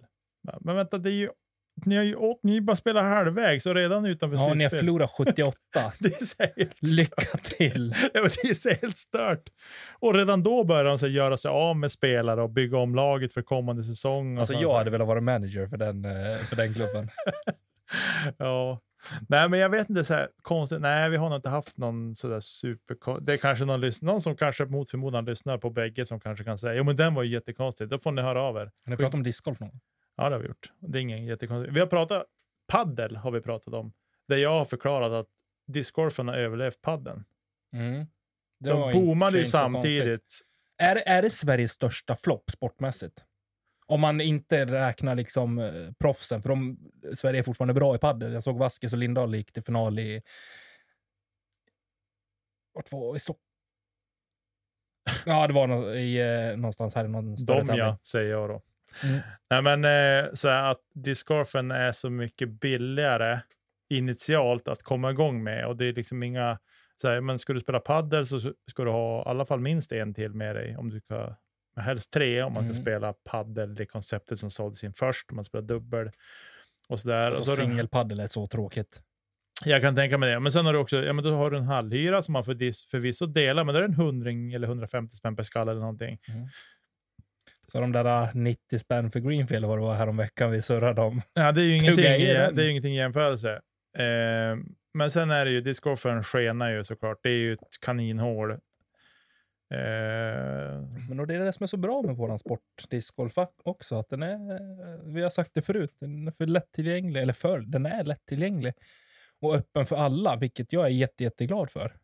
Men 0.61 0.75
vänta, 0.75 0.97
det 0.97 1.09
är 1.09 1.13
ju, 1.13 1.29
ni 1.85 1.95
har 1.95 2.03
ju 2.03 2.15
åt, 2.15 2.39
ni 2.43 2.61
bara 2.61 2.75
spelar 2.75 3.03
halvvägs 3.03 3.65
och 3.65 3.75
redan 3.75 4.05
utanför 4.05 4.37
Ja, 4.37 4.41
ni 4.43 4.47
har 4.49 4.55
slutspel. 4.55 4.79
förlorat 4.79 5.11
78. 5.17 5.57
Det 5.99 6.21
är 6.21 6.25
så 6.25 6.35
helt. 6.57 6.95
Lycka 6.95 7.37
till! 7.37 7.93
Ja, 8.13 8.21
men 8.21 8.31
det 8.43 8.49
är 8.49 8.53
så 8.53 8.69
helt 8.69 8.97
stört. 8.97 9.49
Och 9.99 10.15
redan 10.15 10.43
då 10.43 10.63
börjar 10.63 10.83
de 10.83 10.99
så 10.99 11.07
göra 11.07 11.37
sig 11.37 11.49
av 11.49 11.77
med 11.77 11.91
spelare 11.91 12.41
och 12.41 12.49
bygga 12.49 12.77
om 12.77 12.95
laget 12.95 13.33
för 13.33 13.41
kommande 13.41 13.83
säsong. 13.83 14.37
Alltså 14.37 14.53
jag 14.53 14.77
hade 14.77 14.89
velat 14.89 15.07
vara 15.07 15.21
manager 15.21 15.67
för 15.67 15.77
den, 15.77 16.05
eh, 16.05 16.37
för 16.37 16.55
den 16.55 16.73
klubben. 16.73 17.09
Ja. 18.37 18.79
Nej, 19.29 19.49
men 19.49 19.59
jag 19.59 19.69
vet 19.69 19.89
inte, 19.89 20.03
så 20.05 20.13
här, 20.13 20.27
konstigt. 20.41 20.81
Nej, 20.81 21.09
vi 21.09 21.17
har 21.17 21.29
nog 21.29 21.37
inte 21.37 21.49
haft 21.49 21.77
någon 21.77 22.15
sådär 22.15 22.39
super... 22.39 23.21
Det 23.21 23.33
är 23.33 23.37
kanske 23.37 23.65
någon, 23.65 23.91
någon 24.01 24.21
som 24.21 24.35
kanske 24.35 24.65
mot 24.65 24.89
förmodan 24.89 25.25
lyssnar 25.25 25.57
på 25.57 25.69
bägge 25.69 26.05
som 26.05 26.19
kanske 26.19 26.43
kan 26.43 26.57
säga, 26.57 26.73
jo 26.73 26.83
men 26.83 26.95
den 26.95 27.13
var 27.13 27.23
ju 27.23 27.33
jättekonstig. 27.33 27.89
Då 27.89 27.99
får 27.99 28.11
ni 28.11 28.21
höra 28.21 28.41
av 28.41 28.55
er. 28.55 28.59
Har 28.59 28.91
ni 28.91 28.97
pratat 28.97 29.13
om 29.13 29.23
discgolf 29.23 29.59
någon 29.59 29.69
gång? 29.69 29.79
Ja, 30.19 30.29
det 30.29 30.35
har 30.35 30.41
vi 30.41 30.47
gjort. 30.47 30.71
Det 30.79 30.99
är 30.99 31.01
ingen 31.01 31.25
jättekonstig. 31.25 31.73
Vi 31.73 31.79
har 31.79 31.87
pratat, 31.87 32.25
paddel 32.67 33.15
har 33.15 33.31
vi 33.31 33.41
pratat 33.41 33.73
om. 33.73 33.93
Där 34.27 34.37
jag 34.37 34.49
har 34.49 34.65
förklarat 34.65 35.11
att 35.11 35.27
discgolfen 35.67 36.27
har 36.27 36.35
överlevt 36.35 36.81
paddeln. 36.81 37.23
Mm. 37.73 38.05
De 38.59 38.91
boomade 38.91 39.37
ju 39.37 39.45
samtidigt. 39.45 40.41
Är, 40.77 40.95
är 40.95 41.21
det 41.21 41.29
Sveriges 41.29 41.71
största 41.71 42.15
flopp 42.15 42.51
sportmässigt? 42.51 43.25
Om 43.85 44.01
man 44.01 44.21
inte 44.21 44.65
räknar 44.65 45.15
liksom 45.15 45.59
eh, 45.59 45.91
proffsen, 45.99 46.41
för 46.41 46.49
de, 46.49 46.77
Sverige 47.15 47.39
är 47.39 47.43
fortfarande 47.43 47.73
bra 47.73 47.95
i 47.95 47.99
padel. 47.99 48.33
Jag 48.33 48.43
såg 48.43 48.57
Vaskes 48.57 48.93
och 48.93 48.99
Lindahl 48.99 49.35
gick 49.35 49.51
till 49.51 49.63
final 49.63 49.99
i... 49.99 50.21
Vart 52.73 52.91
var 52.91 53.15
i 53.15 53.19
Stockholm? 53.19 53.43
Ja, 55.25 55.47
det 55.47 55.53
var 55.53 55.67
nå- 55.67 55.93
i, 55.93 56.17
eh, 56.51 56.57
någonstans 56.57 56.95
här 56.95 57.05
i 57.05 57.07
någon 57.07 57.37
större 57.37 57.59
De 57.59 57.67
tävling. 57.67 57.85
ja, 57.85 57.97
säger 58.03 58.31
jag 58.31 58.49
då. 58.49 58.61
Mm. 59.03 59.19
Nej, 59.49 59.61
men 59.77 59.85
eh, 60.25 60.29
så 60.33 60.47
här 60.49 60.71
att 60.71 60.81
discgolfen 60.93 61.71
är 61.71 61.91
så 61.91 62.09
mycket 62.09 62.49
billigare 62.49 63.39
initialt 63.89 64.67
att 64.67 64.83
komma 64.83 65.11
igång 65.11 65.43
med 65.43 65.65
och 65.65 65.75
det 65.77 65.85
är 65.85 65.93
liksom 65.93 66.23
inga 66.23 66.59
så 67.01 67.07
här, 67.09 67.21
men 67.21 67.39
ska 67.39 67.53
du 67.53 67.59
spela 67.59 67.79
paddel 67.79 68.27
så 68.27 68.39
ska 68.71 68.83
du 68.83 68.89
ha 68.91 69.19
i 69.25 69.29
alla 69.29 69.45
fall 69.45 69.59
minst 69.59 69.91
en 69.91 70.13
till 70.13 70.33
med 70.33 70.55
dig 70.55 70.77
om 70.77 70.89
du 70.89 70.99
ska 70.99 71.35
helst 71.77 72.11
tre 72.11 72.41
om 72.43 72.53
man 72.53 72.63
ska 72.63 72.71
Mm. 72.71 72.81
spela 72.83 73.13
paddel, 73.13 73.75
det 73.75 73.85
konceptet 73.85 74.39
som 74.39 74.51
såldes 74.51 74.83
in 74.83 74.93
först, 74.93 75.29
om 75.31 75.35
man 75.35 75.45
spelar 75.45 75.63
dubbel 75.67 76.11
och 76.89 76.99
sådär. 76.99 77.25
Alltså, 77.27 77.41
Och 77.41 77.45
så 77.45 77.55
Singelpaddel 77.55 78.19
är 78.19 78.27
så 78.27 78.47
tråkigt. 78.47 79.01
jag 79.65 79.81
kan 79.81 79.95
tänka 79.95 80.17
mig 80.17 80.31
det. 80.33 80.39
Men 80.39 80.51
sen 80.51 80.65
har 80.65 80.73
du 80.73 80.79
också, 80.79 81.03
ja 81.03 81.13
men 81.13 81.23
då 81.23 81.35
har 81.35 81.51
du 81.51 81.57
en 81.57 81.63
halvhyra 81.63 82.21
som 82.21 82.33
man 82.33 82.43
för, 82.43 82.89
förvisso 82.89 83.25
delar, 83.25 83.63
men 83.63 83.75
det 83.75 83.81
är 83.81 83.85
en 83.85 83.93
hundring 83.93 84.53
eller 84.53 84.67
150 84.67 85.15
spänn 85.15 85.35
per 85.35 85.43
skalle 85.43 85.71
eller 85.71 85.81
någonting. 85.81 86.19
Så 87.71 87.79
de 87.81 87.91
där 87.91 88.23
eh, 88.23 88.29
90 88.33 88.79
spänn 88.79 89.11
för 89.11 89.19
Greenfield 89.19 89.65
vad 89.65 89.77
det 89.77 89.81
var 89.81 89.95
häromveckan 89.95 90.51
vi 90.51 90.61
surrade 90.61 91.01
om. 91.01 91.21
Ja, 91.33 91.51
det 91.51 91.61
är 91.61 91.65
ju 91.65 91.77
ingenting, 91.81 92.05
i 92.05 92.25
det 92.33 92.63
är 92.65 92.69
ingenting 92.69 92.93
i 92.93 92.97
jämförelse. 92.97 93.51
Eh, 93.97 94.57
men 94.93 95.11
sen 95.11 95.31
är 95.31 95.45
det 95.45 95.51
ju, 95.51 95.61
discgolfen 95.61 96.23
skenar 96.23 96.71
ju 96.71 96.83
såklart. 96.83 97.17
Det 97.23 97.29
är 97.29 97.37
ju 97.37 97.53
ett 97.53 97.79
kaninhål. 97.85 98.51
Eh, 98.51 98.57
Men 101.09 101.27
det 101.27 101.35
är 101.35 101.39
det 101.39 101.53
som 101.53 101.63
är 101.63 101.67
så 101.67 101.77
bra 101.77 102.01
med 102.01 102.15
våran 102.15 102.39
sport, 102.39 102.61
discgolf 102.89 103.33
också, 103.63 103.95
att 103.95 104.09
den 104.09 104.23
är, 104.23 104.59
vi 105.13 105.21
har 105.21 105.29
sagt 105.29 105.51
det 105.53 105.61
förut, 105.61 105.95
den 105.99 106.27
är 106.27 106.31
för 106.31 106.45
lättillgänglig, 106.45 107.21
eller 107.21 107.33
för, 107.33 107.59
den 107.59 107.85
är 107.85 108.03
lättillgänglig 108.03 108.73
och 109.41 109.55
öppen 109.55 109.85
för 109.85 109.95
alla, 109.95 110.35
vilket 110.35 110.73
jag 110.73 110.85
är 110.85 110.89
jätte, 110.89 111.23
jätteglad 111.23 111.69
för. 111.69 111.95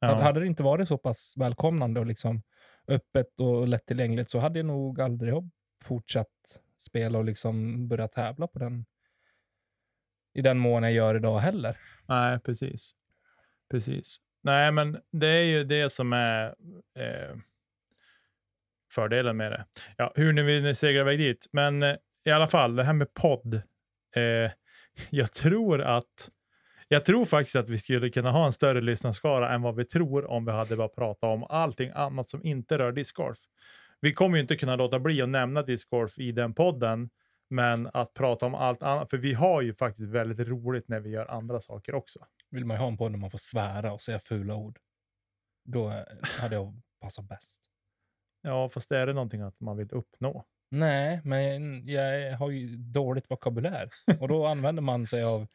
ja. 0.00 0.22
Hade 0.22 0.40
det 0.40 0.46
inte 0.46 0.62
varit 0.62 0.88
så 0.88 0.98
pass 0.98 1.32
välkomnande 1.36 2.00
och 2.00 2.06
liksom 2.06 2.42
öppet 2.88 3.40
och 3.40 3.68
lättillgängligt 3.68 4.30
så 4.30 4.38
hade 4.38 4.58
jag 4.58 4.66
nog 4.66 5.00
aldrig 5.00 5.34
fortsatt 5.84 6.28
spela 6.78 7.18
och 7.18 7.24
liksom 7.24 7.88
börjat 7.88 8.12
tävla 8.12 8.46
på 8.46 8.58
den 8.58 8.86
i 10.34 10.42
den 10.42 10.58
mån 10.58 10.82
jag 10.82 10.92
gör 10.92 11.14
idag 11.14 11.38
heller. 11.38 11.78
Nej, 12.08 12.40
precis. 12.40 12.94
Precis. 13.70 14.16
Nej, 14.42 14.72
men 14.72 15.00
det 15.12 15.26
är 15.26 15.44
ju 15.44 15.64
det 15.64 15.90
som 15.90 16.12
är 16.12 16.54
eh, 16.98 17.36
fördelen 18.92 19.36
med 19.36 19.52
det. 19.52 19.66
Ja, 19.96 20.12
hur 20.14 20.32
ni 20.32 20.42
vill 20.42 20.76
segla 20.76 21.00
iväg 21.00 21.18
dit. 21.18 21.48
Men 21.52 21.82
eh, 21.82 21.96
i 22.24 22.30
alla 22.30 22.48
fall, 22.48 22.76
det 22.76 22.84
här 22.84 22.92
med 22.92 23.14
podd. 23.14 23.54
Eh, 24.16 24.50
jag 25.10 25.32
tror 25.32 25.82
att 25.82 26.30
jag 26.88 27.04
tror 27.04 27.24
faktiskt 27.24 27.56
att 27.56 27.68
vi 27.68 27.78
skulle 27.78 28.10
kunna 28.10 28.30
ha 28.30 28.46
en 28.46 28.52
större 28.52 28.80
lyssnarskara 28.80 29.54
än 29.54 29.62
vad 29.62 29.76
vi 29.76 29.84
tror 29.84 30.30
om 30.30 30.44
vi 30.44 30.52
hade 30.52 30.76
bara 30.76 30.88
pratat 30.88 31.24
om 31.30 31.46
allting 31.48 31.90
annat 31.94 32.28
som 32.28 32.44
inte 32.44 32.78
rör 32.78 32.92
discgolf. 32.92 33.38
Vi 34.00 34.12
kommer 34.12 34.36
ju 34.36 34.42
inte 34.42 34.56
kunna 34.56 34.76
låta 34.76 34.98
bli 34.98 35.22
att 35.22 35.28
nämna 35.28 35.62
discgolf 35.62 36.18
i 36.18 36.32
den 36.32 36.54
podden, 36.54 37.10
men 37.50 37.90
att 37.92 38.14
prata 38.14 38.46
om 38.46 38.54
allt 38.54 38.82
annat, 38.82 39.10
för 39.10 39.18
vi 39.18 39.32
har 39.32 39.62
ju 39.62 39.74
faktiskt 39.74 40.08
väldigt 40.08 40.48
roligt 40.48 40.88
när 40.88 41.00
vi 41.00 41.10
gör 41.10 41.26
andra 41.26 41.60
saker 41.60 41.94
också. 41.94 42.18
Vill 42.50 42.64
man 42.64 42.76
ju 42.76 42.80
ha 42.80 42.88
en 42.88 42.96
podd 42.96 43.12
där 43.12 43.18
man 43.18 43.30
får 43.30 43.38
svära 43.38 43.92
och 43.92 44.00
säga 44.00 44.18
fula 44.18 44.54
ord. 44.54 44.78
Då 45.64 45.88
eh, 45.88 46.02
hade 46.40 46.54
jag 46.54 46.82
passat 47.00 47.24
bäst. 47.24 47.60
Ja, 48.42 48.68
fast 48.68 48.92
är 48.92 49.06
det 49.06 49.12
någonting 49.12 49.40
att 49.40 49.60
man 49.60 49.76
vill 49.76 49.90
uppnå? 49.90 50.44
Nej, 50.70 51.20
men 51.24 51.88
jag 51.88 52.36
har 52.36 52.50
ju 52.50 52.76
dåligt 52.76 53.30
vokabulär. 53.30 53.90
Och 54.20 54.28
då 54.28 54.46
använder 54.46 54.82
man 54.82 55.06
sig 55.06 55.24
av 55.24 55.46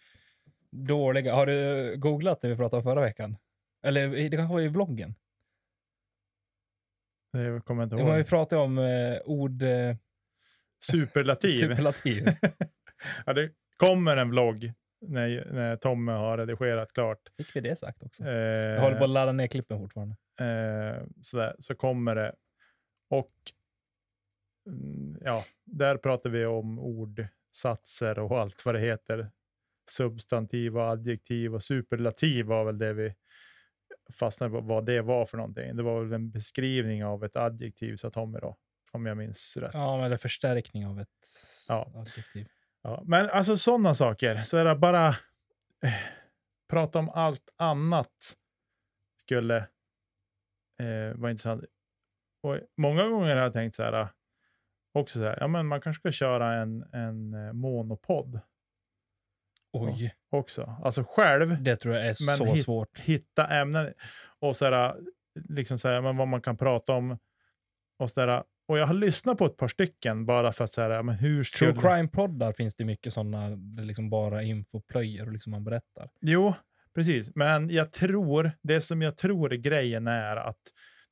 dåliga... 0.72 1.34
Har 1.36 1.46
du 1.46 1.96
googlat 1.98 2.42
det 2.42 2.48
vi 2.48 2.56
pratade 2.56 2.78
om 2.78 2.84
förra 2.84 3.02
veckan? 3.02 3.38
Eller 3.84 4.30
det 4.30 4.38
kanske 4.38 4.54
var 4.54 4.62
i 4.62 4.68
vloggen? 4.68 5.16
Det 7.34 7.62
kommer 7.66 7.82
jag 7.82 7.86
inte 7.86 7.96
men 7.96 8.06
vi 8.14 8.20
ihåg. 8.20 8.28
pratar 8.28 8.58
om 8.58 8.78
eh, 8.78 9.18
ord... 9.26 9.62
Eh, 9.62 9.96
Superlativ. 10.92 11.50
Superlativ. 11.60 12.24
ja, 13.26 13.34
det 13.34 13.52
kommer 13.78 14.18
en 14.18 14.30
vlogg 14.30 14.74
när, 15.08 15.46
när 15.52 15.76
Tommy 15.76 16.12
har 16.12 16.38
redigerat 16.38 16.94
klart. 16.94 17.20
Fick 17.38 17.56
vi 17.56 17.62
det 17.62 17.76
sagt 17.80 18.04
också? 18.04 18.24
Eh, 18.24 18.32
Jag 18.34 18.82
håller 18.82 18.98
på 18.98 19.04
att 19.04 19.10
ladda 19.10 19.32
ner 19.32 19.48
klippen 19.48 19.80
fortfarande. 19.80 20.16
eh, 20.40 21.04
sådär, 21.22 21.56
så 21.60 21.76
kommer 21.76 22.16
det. 22.16 22.36
Och 23.10 23.34
mm, 24.68 25.18
ja, 25.26 25.46
där 25.66 25.98
pratar 25.98 26.30
vi 26.30 26.46
om 26.46 26.80
ordsatser 26.80 28.20
och 28.20 28.40
allt 28.40 28.66
vad 28.66 28.76
det 28.76 28.82
heter. 28.82 29.32
Substantiv 29.92 30.78
och 30.78 30.90
adjektiv 30.92 31.54
och 31.56 31.64
superlativ 31.64 32.46
var 32.46 32.66
väl 32.66 32.78
det 32.78 32.94
vi 32.94 33.16
fastnade 34.14 34.52
på 34.52 34.62
vad 34.62 34.86
det 34.86 35.02
var 35.02 35.26
för 35.26 35.38
någonting. 35.38 35.76
Det 35.76 35.84
var 35.84 36.04
väl 36.04 36.14
en 36.14 36.32
beskrivning 36.32 37.06
av 37.06 37.24
ett 37.24 37.36
adjektiv, 37.36 37.96
sa 37.96 38.10
Tommy 38.10 38.40
då, 38.40 38.58
om 38.92 39.06
jag 39.06 39.18
minns 39.18 39.58
rätt. 39.58 39.72
Ja, 39.74 39.98
är 40.12 40.18
förstärkning 40.18 40.88
av 40.88 41.00
ett 41.00 41.10
Ja. 41.68 41.92
adjektiv. 41.96 42.48
Ja, 42.82 43.04
men 43.06 43.30
alltså 43.30 43.58
sådana 43.58 43.94
saker. 43.94 44.36
Så 44.36 44.58
är 44.58 44.66
bara 44.76 45.08
eh, 45.84 45.94
prata 46.70 47.00
om 47.00 47.10
allt 47.10 47.50
annat 47.58 48.38
skulle 49.22 49.58
eh, 50.80 51.16
vara 51.16 51.32
intressant. 51.32 51.64
Och 52.44 52.58
många 52.78 53.08
gånger 53.08 53.36
har 53.36 53.44
jag 53.44 53.54
tänkt 53.54 53.76
så 53.76 53.84
här, 53.84 54.02
eh, 54.02 54.08
också 54.94 55.20
så 55.20 55.26
här, 55.26 55.38
ja 55.40 55.48
men 55.48 55.68
man 55.68 55.82
kanske 55.82 56.00
ska 56.02 56.12
köra 56.12 56.54
en, 56.62 56.84
en 56.94 57.34
eh, 57.34 57.54
monopodd 57.54 58.40
Oj, 59.74 60.14
också. 60.32 60.76
Alltså 60.84 61.04
själv 61.08 61.64
det 61.64 61.76
tror 61.78 61.96
jag 61.96 62.06
är 62.06 62.26
Men 62.26 62.38
så 62.38 62.46
hit- 62.46 62.64
svårt. 62.66 63.00
hitta 63.00 63.48
ämnen 63.48 63.94
och 64.40 64.56
så 64.56 64.66
här, 64.66 64.96
liksom 65.50 65.78
så 65.80 65.88
här, 65.90 66.02
men 66.02 66.18
vad 66.18 66.28
man 66.28 66.42
kan 66.42 66.58
prata 66.58 66.94
om. 66.94 67.18
Och, 68.00 68.10
så 68.10 68.26
där, 68.26 68.44
och 68.68 68.78
jag 68.78 68.88
har 68.88 68.94
lyssnat 68.94 69.38
på 69.38 69.46
ett 69.46 69.58
par 69.58 69.68
stycken 69.68 70.26
bara 70.26 70.52
för 70.52 70.64
att 70.64 70.72
säga, 70.72 70.90
ja, 70.90 71.02
men 71.04 71.16
hur. 71.16 71.44
True 71.44 71.74
crime-poddar 71.74 72.54
finns 72.54 72.76
det 72.76 72.86
mycket 72.86 73.14
sådana, 73.14 73.50
liksom 73.82 74.10
bara 74.10 74.44
infoplöjer 74.44 75.26
och 75.26 75.32
liksom 75.32 75.52
man 75.52 75.64
berättar. 75.64 76.10
Jo, 76.22 76.54
precis. 76.96 77.32
Men 77.36 77.70
jag 77.70 77.92
tror, 77.92 78.52
det 78.64 78.82
som 78.82 79.02
jag 79.02 79.18
tror 79.18 79.54
är 79.54 79.58
grejen 79.58 80.08
är 80.08 80.36
att 80.36 80.60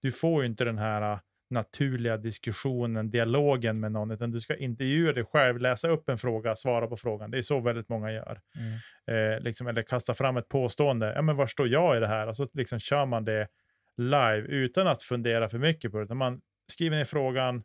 du 0.01 0.12
får 0.12 0.42
ju 0.44 0.50
inte 0.50 0.66
den 0.66 0.78
här 0.78 1.20
naturliga 1.50 2.18
diskussionen, 2.18 3.12
dialogen 3.12 3.79
med 3.79 3.91
någon, 3.91 4.12
utan 4.12 4.32
du 4.32 4.41
ska 4.41 4.56
intervjua 4.56 5.13
dig 5.13 5.25
själv, 5.25 5.60
läsa 5.60 5.88
upp 5.88 6.10
en 6.10 6.18
fråga, 6.18 6.56
svara 6.56 6.88
på 6.88 6.98
frågan. 6.98 7.32
Det 7.32 7.38
är 7.38 7.41
så 7.41 7.60
väldigt 7.60 7.89
många 7.89 8.12
gör. 8.12 8.41
Mm. 8.56 9.34
Eh, 9.36 9.39
liksom, 9.41 9.68
eller 9.68 9.82
kasta 9.84 10.13
fram 10.13 10.38
ett 10.38 10.50
påstående. 10.50 11.13
Ja, 11.15 11.22
men 11.22 11.36
var 11.36 11.48
står 11.48 11.68
jag 11.68 11.98
i 11.98 12.00
det 12.00 12.08
här? 12.08 12.27
Och 12.27 12.38
så 12.38 12.50
liksom 12.53 12.79
kör 12.79 13.06
man 13.06 13.25
det 13.25 13.48
live 13.98 14.38
utan 14.48 14.88
att 14.88 15.03
fundera 15.03 15.50
för 15.50 15.58
mycket 15.58 15.91
på 15.91 15.98
det. 15.98 16.03
Utan 16.03 16.18
man 16.18 16.41
skriver 16.72 16.98
ner 16.98 17.06
frågan, 17.06 17.63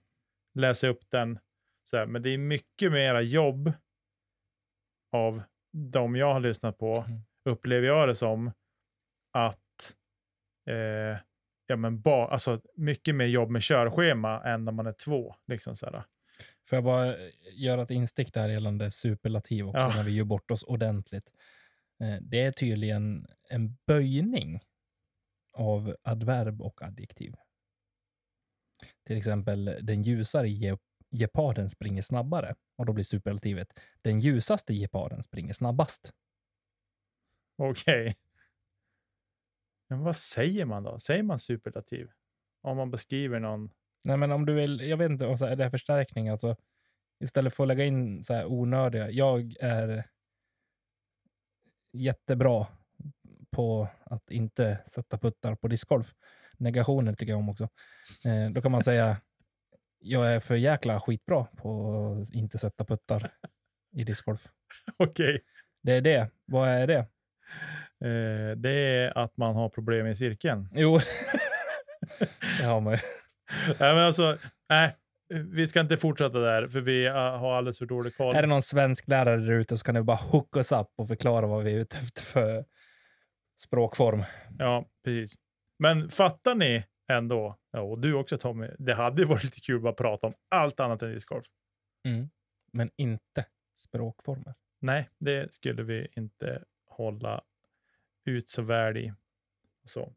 läser 0.54 0.88
upp 0.88 1.10
den. 1.10 1.38
Så 1.84 1.96
här. 1.96 2.06
Men 2.06 2.22
det 2.22 2.30
är 2.30 2.38
mycket 2.38 2.92
mera 2.92 3.22
jobb 3.22 3.72
av 5.12 5.42
de 5.92 6.16
jag 6.16 6.32
har 6.32 6.40
lyssnat 6.40 6.78
på, 6.78 7.04
Mm. 7.08 7.20
upplever 7.44 7.86
jag 7.86 8.08
det 8.08 8.14
som, 8.14 8.52
att 9.32 9.94
eh, 10.70 11.18
ja, 11.66 11.76
men 11.76 12.00
ba, 12.00 12.26
alltså, 12.28 12.60
mycket 12.76 13.14
mer 13.14 13.26
jobb 13.26 13.50
med 13.50 13.62
körschema 13.62 14.42
än 14.44 14.64
när 14.64 14.72
man 14.72 14.86
är 14.86 14.92
två. 14.92 15.34
Liksom 15.46 15.76
så 15.76 15.86
här. 15.86 16.04
Får 16.68 16.76
jag 16.76 16.84
bara 16.84 17.16
eh, 17.16 17.30
göra 17.52 17.82
ett 17.82 17.90
instick 17.90 18.34
där 18.34 18.48
gällande 18.48 18.90
superlativ 18.90 19.68
också, 19.68 19.78
Ja. 19.80 19.92
när 19.96 20.04
vi 20.04 20.10
gör 20.10 20.24
bort 20.24 20.50
oss 20.50 20.62
ordentligt. 20.62 21.30
Eh, 22.00 22.16
Det 22.22 22.40
är 22.40 22.52
tydligen 22.52 23.26
en 23.50 23.76
böjning 23.86 24.60
av 25.52 25.96
adverb 26.02 26.62
och 26.62 26.82
adjektiv. 26.82 27.34
Till 29.06 29.16
exempel, 29.16 29.78
den 29.82 30.02
ljusare 30.02 30.48
ge- 30.48 30.76
geparden 31.10 31.70
springer 31.70 32.02
snabbare. 32.02 32.54
Och 32.76 32.86
då 32.86 32.92
blir 32.92 33.04
superlativet, 33.04 33.68
den 34.02 34.20
ljusaste 34.20 34.74
geparden 34.74 35.22
springer 35.22 35.52
snabbast. 35.52 36.12
Okej. 37.58 38.14
Men 39.94 40.04
vad 40.04 40.16
säger 40.16 40.64
man 40.64 40.82
då? 40.82 40.98
Säger 40.98 41.22
man 41.22 41.38
superlativ? 41.38 42.10
Om 42.62 42.76
man 42.76 42.90
beskriver 42.90 43.40
någon... 43.40 43.70
Nej, 44.04 44.16
men 44.16 44.32
om 44.32 44.46
du 44.46 44.54
vill, 44.54 44.80
jag 44.80 44.96
vet 44.96 45.10
inte, 45.10 45.24
är 45.24 45.56
det 45.56 45.70
förstärkning, 45.70 46.28
alltså 46.28 46.56
istället 47.24 47.54
för 47.54 47.64
att 47.64 47.68
lägga 47.68 47.84
in 47.84 48.24
så 48.24 48.34
här 48.34 48.46
onödiga, 48.46 49.10
jag 49.10 49.54
är 49.60 50.04
jättebra 51.92 52.66
på 53.50 53.88
att 54.04 54.30
inte 54.30 54.78
sätta 54.86 55.18
puttar 55.18 55.54
på 55.54 55.68
discgolf. 55.68 56.14
Negationer 56.58 57.14
tycker 57.14 57.32
jag 57.32 57.38
om 57.38 57.48
också. 57.48 57.68
Eh, 58.24 58.50
då 58.54 58.62
kan 58.62 58.72
man 58.72 58.84
säga, 58.84 59.16
jag 59.98 60.32
är 60.32 60.40
för 60.40 60.54
jäkla 60.56 61.00
skitbra 61.00 61.44
på 61.44 62.22
att 62.22 62.34
inte 62.34 62.58
sätta 62.58 62.84
puttar 62.84 63.32
i 63.96 64.04
discgolf. 64.04 64.48
Okej. 64.96 65.44
Det 65.82 65.92
är 65.92 66.00
det. 66.00 66.30
Vad 66.44 66.68
är 66.68 66.86
det? 66.86 67.06
Eh, 68.04 68.56
det 68.56 68.70
är 68.70 69.18
att 69.18 69.36
man 69.36 69.54
har 69.54 69.68
problem 69.68 70.06
i 70.06 70.16
cirkeln. 70.16 70.68
Jo, 70.72 70.98
det 72.58 72.64
har 72.64 72.80
man 72.80 72.92
ju. 72.92 72.98
Nej, 73.66 73.94
men 73.94 73.98
alltså, 73.98 74.38
nej, 74.68 74.96
vi 75.28 75.66
ska 75.66 75.80
inte 75.80 75.96
fortsätta 75.96 76.38
där, 76.38 76.68
för 76.68 76.80
vi 76.80 77.08
uh, 77.08 77.14
har 77.14 77.54
alldeles 77.54 77.78
för 77.78 77.86
dålig 77.86 78.16
koll. 78.16 78.36
Är 78.36 78.42
det 78.42 78.48
någon 78.48 78.62
svensk 78.62 79.08
lärare 79.08 79.40
där 79.40 79.52
ute 79.52 79.76
så 79.76 79.84
kan 79.84 79.94
du 79.94 80.02
bara 80.02 80.16
hooka 80.16 80.60
oss 80.60 80.72
upp 80.72 80.92
och 80.96 81.08
förklara 81.08 81.46
vad 81.46 81.64
vi 81.64 81.72
är 81.74 81.78
ute 81.78 81.96
efter 81.96 82.22
för 82.22 82.64
språkform. 83.62 84.24
Ja, 84.58 84.88
precis. 85.04 85.34
Men 85.78 86.08
fattar 86.08 86.54
ni 86.54 86.84
ändå, 87.12 87.58
ja, 87.70 87.80
och 87.80 87.98
du 87.98 88.14
också 88.14 88.38
Tommy, 88.38 88.70
det 88.78 88.94
hade 88.94 89.24
varit 89.24 89.44
lite 89.44 89.60
kul 89.60 89.86
att 89.86 89.96
prata 89.96 90.26
om 90.26 90.34
allt 90.50 90.80
annat 90.80 91.02
än 91.02 91.12
discgolf. 91.12 91.46
Mm. 92.08 92.28
Men 92.72 92.90
inte 92.96 93.46
språkformer. 93.78 94.54
Nej, 94.80 95.08
det 95.18 95.54
skulle 95.54 95.82
vi 95.82 96.08
inte 96.16 96.62
hålla 96.90 97.42
ut 98.28 98.48
så 98.48 98.62
väl 98.62 98.96
i. 98.96 99.12
Så. 99.84 100.12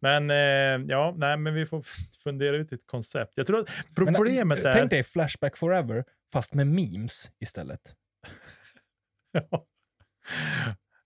Men 0.00 0.30
eh, 0.30 0.86
ja, 0.88 1.14
nej, 1.16 1.36
men 1.36 1.54
vi 1.54 1.66
får 1.66 1.84
fundera 2.24 2.56
ut 2.56 2.72
ett 2.72 2.86
koncept. 2.86 3.32
Jag 3.36 3.46
tror 3.46 3.60
att 3.60 3.70
Men, 3.96 4.14
problemet 4.14 4.58
äh, 4.58 4.66
är... 4.66 4.72
Tänk 4.72 4.90
dig 4.90 5.02
Flashback 5.02 5.56
Forever, 5.56 6.04
fast 6.32 6.54
med 6.54 6.66
memes 6.66 7.30
istället. 7.38 7.80
Ja. 9.50 9.66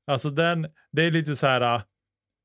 Alltså 0.07 0.31
den, 0.31 0.67
det 0.93 1.03
är 1.03 1.11
lite 1.11 1.37
så 1.37 1.47
här, 1.47 1.61
äh, 1.61 1.83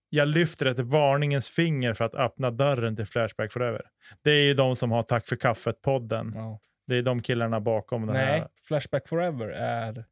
jag 0.10 0.28
lyfter 0.28 0.66
ett 0.66 0.80
varningens 0.80 1.50
finger 1.50 1.94
för 1.94 2.06
att 2.06 2.16
öppna 2.16 2.52
dörren 2.52 2.96
till 2.96 3.06
Flashback 3.06 3.52
Forever. 3.52 3.82
Det 4.22 4.32
är 4.32 4.44
ju 4.44 4.54
de 4.54 4.76
som 4.76 4.92
har 4.92 5.04
Tack 5.04 5.28
för 5.28 5.36
kaffet-podden. 5.36 6.32
Ja. 6.36 6.60
Det 6.88 6.96
är 6.96 7.02
de 7.02 7.22
killarna 7.22 7.60
bakom 7.60 8.06
den 8.06 8.16
Nej, 8.16 8.40
här. 8.40 8.48
Flashback 8.68 9.08
Forever 9.08 9.48
är... 9.48 10.06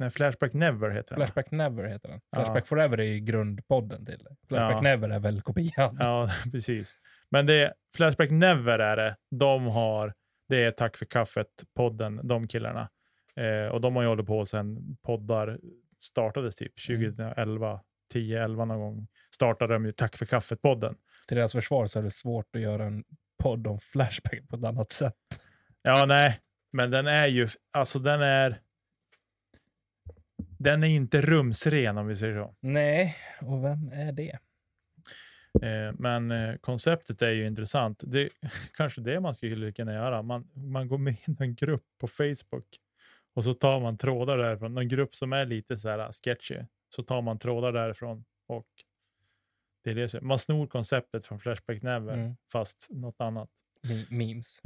Nej, 0.00 0.10
Flashback 0.10 0.52
Never 0.52 0.90
heter 0.90 1.08
den. 1.16 1.18
Flashback 1.26 1.50
Never 1.50 1.84
heter 1.84 2.08
den. 2.08 2.20
Ja. 2.30 2.36
Flashback 2.38 2.66
Forever 2.66 3.00
är 3.00 3.04
ju 3.04 3.18
grundpodden 3.20 4.06
till 4.06 4.18
det. 4.18 4.36
Flashback 4.48 4.74
Ja. 4.76 4.80
Never 4.80 5.08
är 5.08 5.18
väl 5.18 5.42
kopian. 5.42 5.96
Ja, 6.00 6.30
precis. 6.52 6.96
Men 7.30 7.46
det 7.46 7.54
är, 7.54 7.74
Flashback 7.96 8.30
Never 8.30 8.78
är 8.78 8.96
det. 8.96 9.16
De 9.30 9.66
har, 9.66 10.14
det 10.48 10.64
är 10.64 10.70
Tack 10.70 10.96
för 10.96 11.06
kaffet-podden, 11.06 12.20
de 12.22 12.48
killarna. 12.48 12.88
Eh, 13.36 13.66
och 13.72 13.80
de 13.80 13.96
har 13.96 14.02
ju 14.02 14.08
hållit 14.08 14.26
på 14.26 14.46
sedan 14.46 14.96
poddar 15.02 15.58
startades 15.98 16.56
typ 16.56 16.72
Mm. 16.88 17.12
2011, 17.14 17.80
10, 18.12 18.44
11 18.44 18.64
någon 18.64 18.80
gång. 18.80 19.06
Startade 19.34 19.72
de 19.74 19.86
ju 19.86 19.92
Tack 19.92 20.16
för 20.16 20.26
kaffet-podden. 20.26 20.94
Till 21.28 21.36
deras 21.36 21.52
försvar 21.52 21.86
så 21.86 21.98
är 21.98 22.02
det 22.02 22.10
svårt 22.10 22.56
att 22.56 22.62
göra 22.62 22.84
en 22.84 23.04
podd 23.42 23.66
om 23.66 23.80
Flashback 23.80 24.48
på 24.48 24.56
ett 24.56 24.64
annat 24.64 24.92
sätt. 24.92 25.14
Ja, 25.82 26.04
nej, 26.06 26.38
men 26.72 26.90
den 26.90 27.06
är 27.06 27.26
ju, 27.26 27.48
alltså 27.72 27.98
den 27.98 28.20
är, 28.22 28.60
den 30.62 30.84
är 30.84 30.88
inte 30.88 31.20
rumsren 31.20 31.98
om 31.98 32.06
vi 32.06 32.16
säger 32.16 32.34
så. 32.34 32.54
Nej, 32.60 33.16
och 33.40 33.64
vem 33.64 33.92
är 33.92 34.12
det? 34.12 34.38
Eh, 35.62 35.92
men 35.98 36.30
eh, 36.30 36.56
konceptet 36.56 37.22
är 37.22 37.30
ju 37.30 37.46
intressant. 37.46 38.02
Det 38.06 38.20
är 38.22 38.30
kanske 38.76 39.00
det 39.00 39.20
man 39.20 39.34
skulle 39.34 39.72
kunna 39.72 39.92
göra. 39.92 40.22
Man, 40.22 40.50
man 40.54 40.88
går 40.88 40.98
med 40.98 41.14
i 41.14 41.36
en 41.38 41.54
grupp 41.54 41.84
på 42.00 42.08
Facebook 42.08 42.66
och 43.34 43.44
så 43.44 43.54
tar 43.54 43.80
man 43.80 43.98
trådar 43.98 44.38
därifrån. 44.38 44.78
En 44.78 44.88
grupp 44.88 45.14
som 45.14 45.32
är 45.32 45.44
lite 45.46 45.76
så 45.76 45.88
här 45.88 45.98
uh, 45.98 46.10
sketchy. 46.24 46.58
Så 46.94 47.02
tar 47.02 47.22
man 47.22 47.38
trådar 47.38 47.72
därifrån 47.72 48.24
och 48.46 48.66
det 49.84 49.90
är 49.90 49.94
det. 49.94 50.20
Man 50.22 50.38
snor 50.38 50.66
konceptet 50.66 51.26
från 51.26 51.40
Flashback 51.40 51.82
Never 51.82 52.12
Mm. 52.14 52.36
fast 52.52 52.86
något 52.90 53.20
annat. 53.20 53.50
Me- 53.88 54.06
memes. 54.10 54.60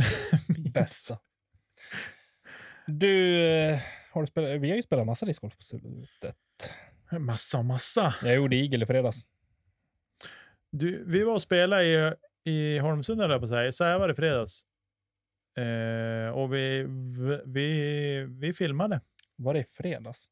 Bästa. 0.75 1.19
Du, 2.87 3.43
eh, 3.47 3.81
har 4.15 4.23
du 4.23 4.27
spelat, 4.27 4.61
vi 4.61 4.71
har 4.71 4.77
ju 4.77 4.83
spelat 4.83 5.07
massa 5.07 5.27
discgolf 5.27 5.57
på 5.57 5.63
slutet. 5.63 6.37
Massa, 7.19 7.63
massa. 7.63 8.15
Jag 8.23 8.35
gjorde 8.35 8.57
igel 8.57 8.83
i 8.83 8.87
fredags. 8.87 9.27
Du, 10.71 11.05
vi 11.05 11.25
var 11.25 11.35
och 11.35 11.43
spelade 11.43 11.85
i, 11.85 12.15
i 12.45 12.79
Holmsund, 12.79 13.23
eller 13.23 13.39
på 13.39 13.45
att 13.45 13.51
säga, 13.51 13.67
i 13.67 13.73
Sävar 13.73 14.11
i 14.11 14.15
fredags. 14.15 14.67
Eh, 15.57 16.29
och 16.29 16.55
vi, 16.55 16.87
vi, 17.45 18.25
vi 18.25 18.53
filmade. 18.53 19.01
Var 19.37 19.55
det 19.55 19.61
i 19.61 19.65
fredags? 19.65 20.31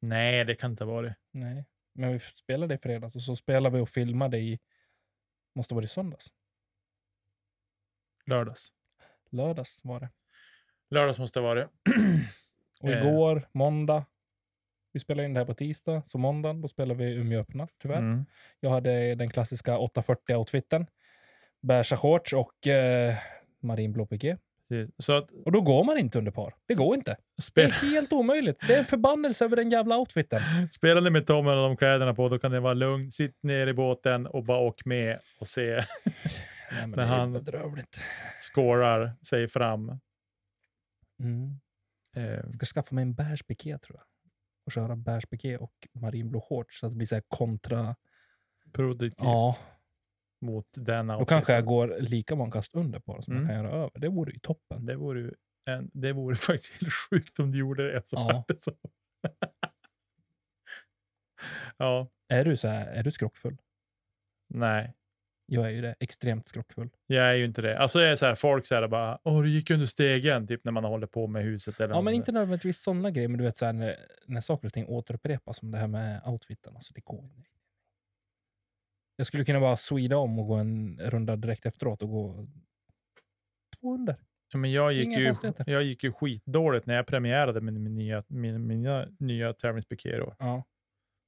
Nej, 0.00 0.44
det 0.44 0.54
kan 0.54 0.70
inte 0.70 0.84
ha 0.84 0.92
varit. 0.92 1.12
Nej, 1.30 1.64
men 1.92 2.12
vi 2.12 2.20
spelade 2.20 2.74
i 2.74 2.78
fredags 2.78 3.16
och 3.16 3.22
så 3.22 3.36
spelade 3.36 3.76
vi 3.76 3.82
och 3.82 3.88
filmade 3.88 4.38
i, 4.38 4.58
måste 5.54 5.74
vara 5.74 5.84
i 5.84 5.88
söndags. 5.88 6.32
Lördags. 8.26 8.72
Lördags 9.30 9.80
var 9.84 10.00
det. 10.00 10.10
Lördags 10.90 11.18
måste 11.18 11.38
det 11.38 11.42
vara 11.42 11.54
det. 11.54 11.68
Och 12.82 12.88
Eh. 12.90 13.06
igår, 13.08 13.48
måndag, 13.52 14.04
vi 14.92 15.00
spelade 15.00 15.26
in 15.28 15.34
det 15.34 15.40
här 15.40 15.44
på 15.46 15.54
tisdag, 15.54 16.02
så 16.06 16.18
måndagen 16.18 16.60
då 16.60 16.68
spelade 16.68 17.04
vi 17.04 17.12
Umeå 17.14 17.40
öppna, 17.40 17.68
tyvärr. 17.82 17.98
Mm. 17.98 18.24
Jag 18.60 18.70
hade 18.70 19.14
den 19.14 19.30
klassiska 19.30 19.76
840-outfiten, 19.78 20.86
beiga 21.62 21.96
shorts 21.96 22.32
och 22.32 22.66
eh, 22.66 23.14
marinblå 23.62 24.06
piké. 24.06 24.36
Så 24.98 25.12
att 25.16 25.30
Och 25.44 25.52
då 25.52 25.60
går 25.60 25.84
man 25.84 25.98
inte 25.98 26.18
under 26.18 26.32
par. 26.32 26.54
Det 26.66 26.74
går 26.74 26.94
inte. 26.94 27.16
Det 27.36 27.42
spel, 27.42 27.64
är 27.66 27.90
helt 27.90 28.12
omöjligt. 28.12 28.58
Det 28.66 28.74
är 28.74 28.78
en 28.78 28.84
förbannelse 28.84 29.44
över 29.44 29.56
den 29.56 29.70
jävla 29.70 29.96
outfiten. 29.98 30.42
spelar 30.72 31.00
ni 31.00 31.10
med 31.10 31.26
Tom 31.26 31.44
med 31.44 31.56
de 31.56 31.76
kläderna 31.76 32.14
på, 32.14 32.28
då 32.28 32.38
kan 32.38 32.50
det 32.50 32.60
vara 32.60 32.74
lugnt. 32.74 33.14
Sitt 33.14 33.42
ner 33.42 33.66
i 33.66 33.72
båten 33.74 34.26
och 34.26 34.44
bara 34.44 34.58
åk 34.58 34.84
med 34.84 35.20
och 35.40 35.46
se 35.48 35.74
Nej, 35.74 36.86
När 36.86 36.96
det 36.96 37.02
är 37.02 37.06
han- 37.06 37.32
bedrövligt. 37.32 38.00
skårar 38.38 39.12
sig 39.28 39.48
fram. 39.48 39.88
Mm. 41.20 41.60
Eh, 42.18 42.32
Jag 42.32 42.54
ska 42.54 42.66
skaffa 42.66 42.94
mig 42.94 43.02
en 43.02 43.14
beige 43.14 43.46
piké 43.46 43.78
tror 43.78 43.96
jag. 43.98 44.06
Och 44.66 44.72
köra 44.72 44.96
beige 44.96 45.30
piké 45.30 45.56
och 45.56 45.88
marinblå 45.94 46.40
shorts 46.40 46.80
så 46.80 46.86
att 46.86 46.92
det 46.92 46.96
blir 46.96 47.06
så 47.06 47.14
här 47.14 47.22
kontra. 47.28 47.96
produktivt 48.72 49.14
Ja, 49.20 49.54
mot 50.40 50.66
den 50.76 51.06
då 51.06 51.14
outfiten. 51.14 51.26
kanske 51.36 51.52
jag 51.52 51.64
går 51.64 51.96
lika 52.00 52.36
många 52.36 52.50
kast 52.52 52.74
under 52.74 53.00
på 53.00 53.22
som 53.22 53.32
Mm. 53.32 53.44
jag 53.44 53.48
kan 53.56 53.64
göra 53.64 53.76
över. 53.76 53.98
Det 54.00 54.08
vore 54.08 54.32
ju 54.32 54.38
toppen. 54.38 54.86
Det 54.86 54.96
vore, 54.96 55.20
ju 55.20 55.34
en, 55.64 55.90
det 55.94 56.12
vore 56.12 56.36
faktiskt 56.36 56.72
helt 56.82 56.92
sjukt 56.92 57.38
om 57.38 57.52
du 57.52 57.58
gjorde 57.58 57.92
det. 57.92 58.06
Så 58.08 58.16
Ja. 58.16 58.44
det 58.48 58.60
så. 58.62 58.72
ja, 61.76 62.08
Är 62.28 62.44
du 62.44 62.56
så 62.56 62.68
här, 62.68 62.86
är 62.86 63.02
du 63.02 63.10
skrockfull? 63.10 63.56
nej. 64.54 64.94
Jag 65.50 65.66
är 65.66 65.70
ju 65.70 65.80
det. 65.80 65.94
Extremt 66.00 66.48
skrockfull. 66.48 66.88
Jag 67.06 67.30
är 67.30 67.34
ju 67.34 67.44
inte 67.44 67.62
det. 67.62 67.78
Alltså 67.78 68.00
jag 68.00 68.12
är 68.12 68.16
så 68.16 68.26
här, 68.26 68.34
folk 68.34 68.66
säger 68.66 68.88
bara, 68.88 69.18
åh 69.24 69.42
du 69.42 69.50
gick 69.50 69.70
under 69.70 69.86
stegen, 69.86 70.46
typ 70.46 70.64
när 70.64 70.72
man 70.72 70.84
håller 70.84 71.06
på 71.06 71.26
med 71.26 71.42
huset. 71.42 71.80
Eller 71.80 71.94
Ja, 71.94 72.00
men 72.00 72.14
inte 72.14 72.32
nödvändigtvis 72.32 72.82
sådana 72.82 73.10
grejer. 73.10 73.28
Men 73.28 73.38
du 73.38 73.44
vet 73.44 73.56
så 73.56 73.66
här, 73.66 73.72
när, 73.72 73.96
när 74.26 74.40
saker 74.40 74.66
och 74.66 74.72
ting 74.72 74.86
återupprepas 74.86 75.58
som 75.58 75.70
det 75.70 75.78
här 75.78 75.86
med 75.86 76.22
outfiten. 76.26 76.76
Alltså 76.76 76.92
det 76.94 77.00
går 77.00 77.24
inte. 77.24 77.50
Jag 79.16 79.26
skulle 79.26 79.44
kunna 79.44 79.60
bara 79.60 79.76
sweda 79.76 80.16
om 80.16 80.38
och 80.38 80.46
gå 80.46 80.54
en 80.54 81.00
runda 81.04 81.36
direkt 81.36 81.66
efteråt 81.66 82.02
och 82.02 82.08
gå 82.08 82.46
två 83.80 83.94
under. 83.94 84.16
Ja, 84.52 84.58
men 84.58 84.72
jag, 84.72 84.92
gick 84.92 85.04
Inga 85.06 85.18
ju, 85.18 85.34
jag 85.66 85.82
gick 85.82 86.04
ju 86.04 86.12
skitdåligt 86.12 86.86
när 86.86 86.94
jag 86.94 87.06
premiärade 87.06 87.60
min, 87.60 87.94
min 87.94 88.22
min, 88.28 88.66
mina 88.66 89.06
nya 89.18 89.52
tävlingspikéer. 89.52 90.18
då. 90.18 90.34
Ja. 90.38 90.64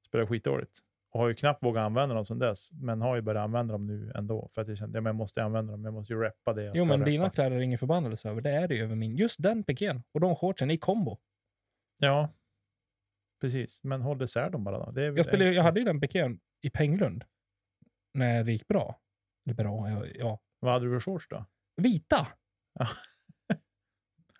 Spelade 0.07 0.29
skitdåligt. 0.29 0.81
Och 1.13 1.21
har 1.21 1.29
ju 1.29 1.35
knappt 1.35 1.63
vågat 1.63 1.81
använda 1.81 2.15
dem 2.15 2.27
sedan 2.27 2.39
dess. 2.39 2.73
Men 2.73 3.01
har 3.01 3.17
ju 3.17 3.23
börjat 3.23 3.45
använda 3.45 3.73
dem 3.73 3.87
nu 3.87 4.13
ändå. 4.15 4.49
För 4.55 4.63
att 4.63 4.69
jag 4.69 4.79
kände 4.79 4.99
att 4.99 5.05
jag 5.05 5.15
måste 5.15 5.43
använda 5.45 5.73
dem. 5.73 5.85
Jag 5.85 5.95
måste 5.95 6.13
ju 6.13 6.21
reppa 6.21 6.53
det 6.53 6.63
jag 6.63 6.77
Jo, 6.77 6.85
ska 6.87 6.97
men 6.97 7.05
dina 7.05 7.31
kläder 7.31 7.57
är 7.57 7.61
ingen 7.61 7.79
förbannelse 7.79 8.29
över. 8.29 8.41
Det 8.41 8.51
är 8.51 8.69
det 8.69 8.75
ju 8.75 8.83
över 8.85 8.95
min. 8.97 9.17
Just 9.17 9.43
den 9.43 9.65
pikén 9.65 10.03
och 10.13 10.21
de 10.21 10.37
shortsen 10.37 10.71
i 10.71 10.77
kombo. 10.77 11.19
Ja, 11.99 12.29
precis. 13.41 13.85
Men 13.85 14.03
håll 14.03 14.23
isär 14.23 14.51
dem 14.51 14.65
bara 14.65 14.79
då. 14.87 14.91
Det 14.91 15.03
är 15.03 15.17
Jag, 15.17 15.27
spelade, 15.27 15.53
jag 15.53 15.63
hade 15.63 15.81
ju 15.81 15.87
den 15.87 16.01
pikén 16.01 16.41
i 16.63 16.71
Penglund. 16.71 17.25
När 18.15 18.45
det 18.45 18.53
gick 18.53 18.69
bra. 18.69 19.01
Eller 19.47 19.55
bra, 19.55 19.91
ja. 19.91 20.07
ja. 20.15 20.41
Vad 20.61 20.73
hade 20.73 20.85
du 20.87 21.01
för 21.01 21.01
shorts 21.13 21.29
då? 21.29 21.45
Vita! 21.77 22.27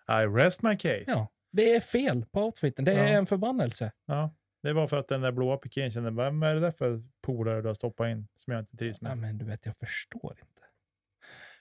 I 0.07 0.25
rest 0.27 0.61
my 0.61 0.75
case. 0.77 1.03
Ja. 1.07 1.27
Det 1.51 1.75
är 1.75 1.79
fel 1.79 2.25
på 2.25 2.45
outfiten. 2.45 2.85
Det 2.85 2.93
är 2.93 3.07
Ja. 3.11 3.17
en 3.17 3.25
förbannelse. 3.25 3.91
Ja, 4.05 4.33
Det 4.63 4.73
var 4.73 4.87
för 4.87 4.97
att 4.97 5.07
den 5.07 5.21
där 5.21 5.31
blåa 5.31 5.57
pikén 5.57 5.91
kände, 5.91 6.09
vad 6.11 6.43
är 6.43 6.53
det 6.53 6.59
där 6.61 6.71
för 6.71 7.01
polare 7.21 7.61
du 7.61 7.67
har 7.67 7.73
stoppat 7.73 8.07
in 8.09 8.27
som 8.35 8.53
jag 8.53 8.61
inte 8.61 8.77
trivs 8.77 8.97
Ja, 9.01 9.07
med? 9.07 9.17
men 9.17 9.37
du 9.37 9.45
vet, 9.45 9.65
jag 9.65 9.77
förstår 9.77 10.31
inte. 10.39 10.61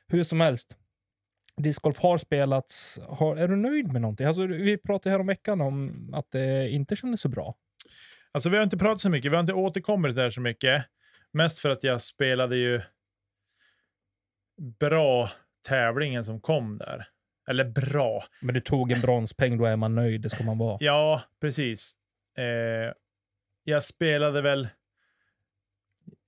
Hur 0.06 0.22
som 0.22 0.40
helst. 0.40 0.76
Discgolf 1.56 1.98
har 1.98 2.18
spelats. 2.18 2.98
Har, 3.08 3.36
är 3.36 3.48
du 3.48 3.56
nöjd 3.56 3.92
med 3.92 4.02
någonting? 4.02 4.26
Alltså, 4.26 4.46
vi 4.46 4.78
pratade 4.78 5.10
här 5.10 5.20
om 5.20 5.26
veckan 5.26 5.60
om 5.60 6.10
att 6.14 6.30
det 6.30 6.70
inte 6.70 6.96
kändes 6.96 7.20
så 7.20 7.28
bra. 7.28 7.54
Alltså 8.32 8.48
vi 8.48 8.56
har 8.56 8.64
inte 8.64 8.78
pratat 8.78 9.00
så 9.00 9.10
mycket, 9.10 9.30
vi 9.32 9.34
har 9.36 9.40
inte 9.40 9.52
återkommit 9.52 10.16
där 10.16 10.30
så 10.30 10.40
mycket. 10.40 10.84
Mest 11.32 11.58
för 11.58 11.70
att 11.70 11.82
jag 11.84 12.00
spelade 12.00 12.56
ju 12.56 12.80
bra 14.80 15.30
tävlingen 15.68 16.24
som 16.24 16.40
kom 16.40 16.78
där. 16.78 17.06
Eller 17.48 17.64
bra. 17.64 18.24
Men 18.40 18.54
du 18.54 18.60
tog 18.60 18.92
en 18.92 19.00
bronspeng, 19.00 19.58
då 19.58 19.64
är 19.64 19.76
man 19.76 19.94
nöjd. 19.94 20.20
Det 20.20 20.30
ska 20.30 20.44
man 20.44 20.58
vara. 20.58 20.76
Ja, 20.80 21.22
precis. 21.40 21.96
Eh, 22.36 22.92
jag 23.64 23.82
spelade 23.84 24.42
väl 24.42 24.68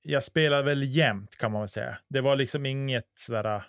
jag 0.02 0.24
spelade 0.24 0.62
väl 0.62 0.82
jämnt 0.82 1.36
kan 1.38 1.52
man 1.52 1.60
väl 1.60 1.68
säga. 1.68 1.98
Det 2.08 2.20
var 2.20 2.36
liksom 2.36 2.66
inget 2.66 3.08
sådär 3.14 3.44
äh, 3.44 3.62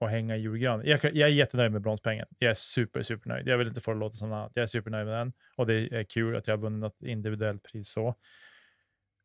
att 0.00 0.10
hänga 0.10 0.36
i 0.36 0.40
julgranen. 0.40 0.86
Jag, 0.86 1.04
jag 1.04 1.28
är 1.28 1.34
jättenöjd 1.34 1.72
med 1.72 1.82
bronspengen. 1.82 2.26
Jag 2.38 2.50
är 2.50 2.54
super, 2.54 3.02
super 3.02 3.28
nöjd. 3.28 3.48
Jag 3.48 3.58
vill 3.58 3.68
inte 3.68 3.80
få 3.80 3.92
det 3.92 3.98
låta 3.98 4.16
som 4.16 4.28
något 4.28 4.36
annat. 4.36 4.52
Jag 4.54 4.62
är 4.62 4.66
supernöjd 4.66 5.06
med 5.06 5.18
den 5.18 5.32
och 5.56 5.66
det 5.66 5.74
är 5.74 6.04
kul 6.04 6.36
att 6.36 6.46
jag 6.46 6.56
har 6.56 6.62
vunnit 6.62 6.80
något 6.80 7.02
individuellt 7.02 7.62
pris 7.62 7.90
så. 7.90 8.08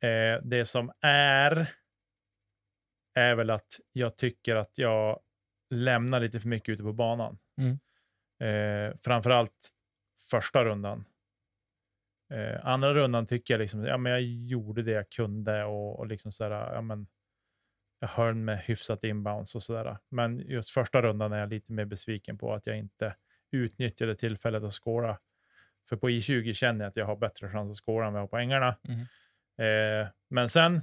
Eh, 0.01 0.41
det 0.43 0.65
som 0.65 0.91
är 1.01 1.73
är 3.13 3.35
väl 3.35 3.49
att 3.49 3.79
jag 3.91 4.17
tycker 4.17 4.55
att 4.55 4.77
jag 4.77 5.19
lämnar 5.69 6.19
lite 6.19 6.39
för 6.39 6.47
mycket 6.47 6.69
ute 6.69 6.83
på 6.83 6.93
banan. 6.93 7.37
Mm. 7.57 7.79
Eh, 8.39 8.95
framförallt 9.03 9.69
första 10.29 10.65
rundan. 10.65 11.05
Eh, 12.31 12.65
andra 12.65 12.93
rundan 12.93 13.27
tycker 13.27 13.53
jag 13.53 13.59
liksom, 13.59 13.85
ja 13.85 13.97
men 13.97 14.11
jag 14.11 14.21
gjorde 14.21 14.83
det 14.83 14.91
jag 14.91 15.09
kunde 15.09 15.63
och, 15.63 15.99
och 15.99 16.07
liksom 16.07 16.31
sådär, 16.31 16.73
ja 16.73 16.81
men 16.81 17.07
jag 17.99 18.07
höll 18.07 18.35
med 18.35 18.59
hyfsat 18.59 19.03
inbounds 19.03 19.55
och 19.55 19.63
sådär. 19.63 19.97
Men 20.09 20.39
just 20.39 20.69
första 20.69 21.01
rundan 21.01 21.33
är 21.33 21.39
jag 21.39 21.49
lite 21.49 21.73
mer 21.73 21.85
besviken 21.85 22.37
på 22.37 22.53
att 22.53 22.67
jag 22.67 22.77
inte 22.77 23.15
utnyttjade 23.51 24.15
tillfället 24.15 24.63
att 24.63 24.73
skåra. 24.73 25.17
För 25.89 25.95
på 25.95 26.09
I20 26.09 26.53
känner 26.53 26.85
jag 26.85 26.89
att 26.89 26.95
jag 26.95 27.05
har 27.05 27.15
bättre 27.15 27.49
chans 27.49 27.71
att 27.71 27.85
skåra 27.85 28.07
än 28.07 28.13
vad 28.13 28.19
jag 28.19 28.23
har 28.23 28.27
på 28.27 28.37
ängarna. 28.37 28.77
Mm. 28.87 29.01
Eh, 30.01 30.07
men 30.29 30.49
sen, 30.49 30.81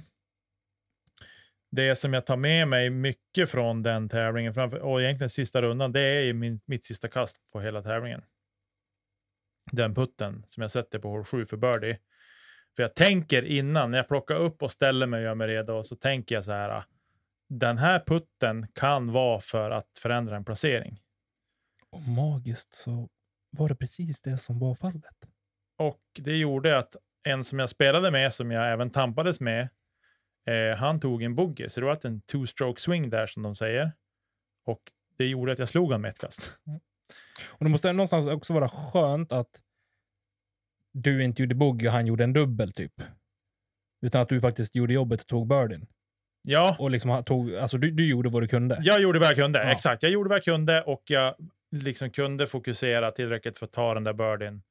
det 1.71 1.95
som 1.95 2.13
jag 2.13 2.25
tar 2.25 2.37
med 2.37 2.67
mig 2.67 2.89
mycket 2.89 3.49
från 3.49 3.83
den 3.83 4.09
tävlingen, 4.09 4.53
framför, 4.53 4.79
och 4.79 5.01
egentligen 5.01 5.29
sista 5.29 5.61
rundan, 5.61 5.91
det 5.91 6.01
är 6.01 6.33
min, 6.33 6.61
mitt 6.65 6.85
sista 6.85 7.07
kast 7.07 7.37
på 7.51 7.61
hela 7.61 7.81
tävlingen. 7.81 8.23
Den 9.71 9.95
putten 9.95 10.43
som 10.47 10.61
jag 10.61 10.71
sätter 10.71 10.99
på 10.99 11.09
hål 11.09 11.23
7 11.23 11.45
för 11.45 11.57
birdie. 11.57 11.97
För 12.75 12.83
jag 12.83 12.95
tänker 12.95 13.43
innan, 13.43 13.91
när 13.91 13.97
jag 13.97 14.07
plockar 14.07 14.35
upp 14.35 14.63
och 14.63 14.71
ställer 14.71 15.07
mig 15.07 15.17
och 15.17 15.23
gör 15.23 15.35
mig 15.35 15.47
redo, 15.47 15.83
så 15.83 15.95
tänker 15.95 16.35
jag 16.35 16.45
så 16.45 16.51
här, 16.51 16.83
den 17.49 17.77
här 17.77 18.03
putten 18.07 18.67
kan 18.73 19.11
vara 19.11 19.39
för 19.39 19.71
att 19.71 19.87
förändra 20.01 20.35
en 20.35 20.45
placering. 20.45 21.01
Och 21.89 22.01
magiskt 22.01 22.73
så 22.73 23.09
var 23.51 23.69
det 23.69 23.75
precis 23.75 24.21
det 24.21 24.37
som 24.37 24.59
var 24.59 24.75
fallet. 24.75 25.15
Och 25.77 26.01
det 26.13 26.37
gjorde 26.37 26.77
att 26.77 26.95
en 27.23 27.43
som 27.43 27.59
jag 27.59 27.69
spelade 27.69 28.11
med, 28.11 28.33
som 28.33 28.51
jag 28.51 28.71
även 28.71 28.89
tampades 28.89 29.39
med, 29.39 29.69
eh, 30.45 30.77
han 30.77 30.99
tog 30.99 31.23
en 31.23 31.35
bogey. 31.35 31.69
Så 31.69 31.79
det 31.79 31.85
var 31.85 32.05
en 32.05 32.21
two-stroke 32.21 32.79
swing 32.79 33.09
där 33.09 33.27
som 33.27 33.43
de 33.43 33.55
säger. 33.55 33.91
Och 34.65 34.81
det 35.17 35.27
gjorde 35.27 35.51
att 35.51 35.59
jag 35.59 35.69
slog 35.69 35.85
honom 35.85 36.01
med 36.01 36.09
ett 36.09 36.19
kast. 36.19 36.59
Och 37.47 37.65
det 37.65 37.69
måste 37.69 37.93
någonstans 37.93 38.27
också 38.27 38.53
vara 38.53 38.69
skönt 38.69 39.31
att 39.31 39.61
du 40.93 41.23
inte 41.23 41.41
gjorde 41.41 41.55
bogey 41.55 41.87
och 41.87 41.93
han 41.93 42.05
gjorde 42.07 42.23
en 42.23 42.33
dubbel 42.33 42.71
typ. 42.73 43.01
Utan 44.01 44.21
att 44.21 44.29
du 44.29 44.41
faktiskt 44.41 44.75
gjorde 44.75 44.93
jobbet 44.93 45.21
och 45.21 45.27
tog 45.27 45.47
birdien. 45.47 45.87
Ja, 46.41 46.75
Och 46.79 46.91
liksom 46.91 47.23
tog, 47.23 47.55
alltså 47.55 47.77
du, 47.77 47.91
du 47.91 48.07
gjorde 48.09 48.29
vad 48.29 48.43
du 48.43 48.47
kunde. 48.47 48.77
jag 48.81 49.01
gjorde 49.01 49.19
vad 49.19 49.27
jag 49.27 49.35
kunde. 49.35 49.59
Ja. 49.59 49.71
Exakt, 49.71 50.03
jag 50.03 50.11
gjorde 50.11 50.29
vad 50.29 50.35
jag 50.37 50.43
kunde 50.43 50.81
och 50.83 51.03
jag 51.05 51.35
liksom 51.71 52.09
kunde 52.11 52.47
fokusera 52.47 53.11
tillräckligt 53.11 53.57
för 53.57 53.65
att 53.65 53.71
ta 53.71 53.93
den 53.93 54.03
där 54.03 54.13
birdien. 54.13 54.61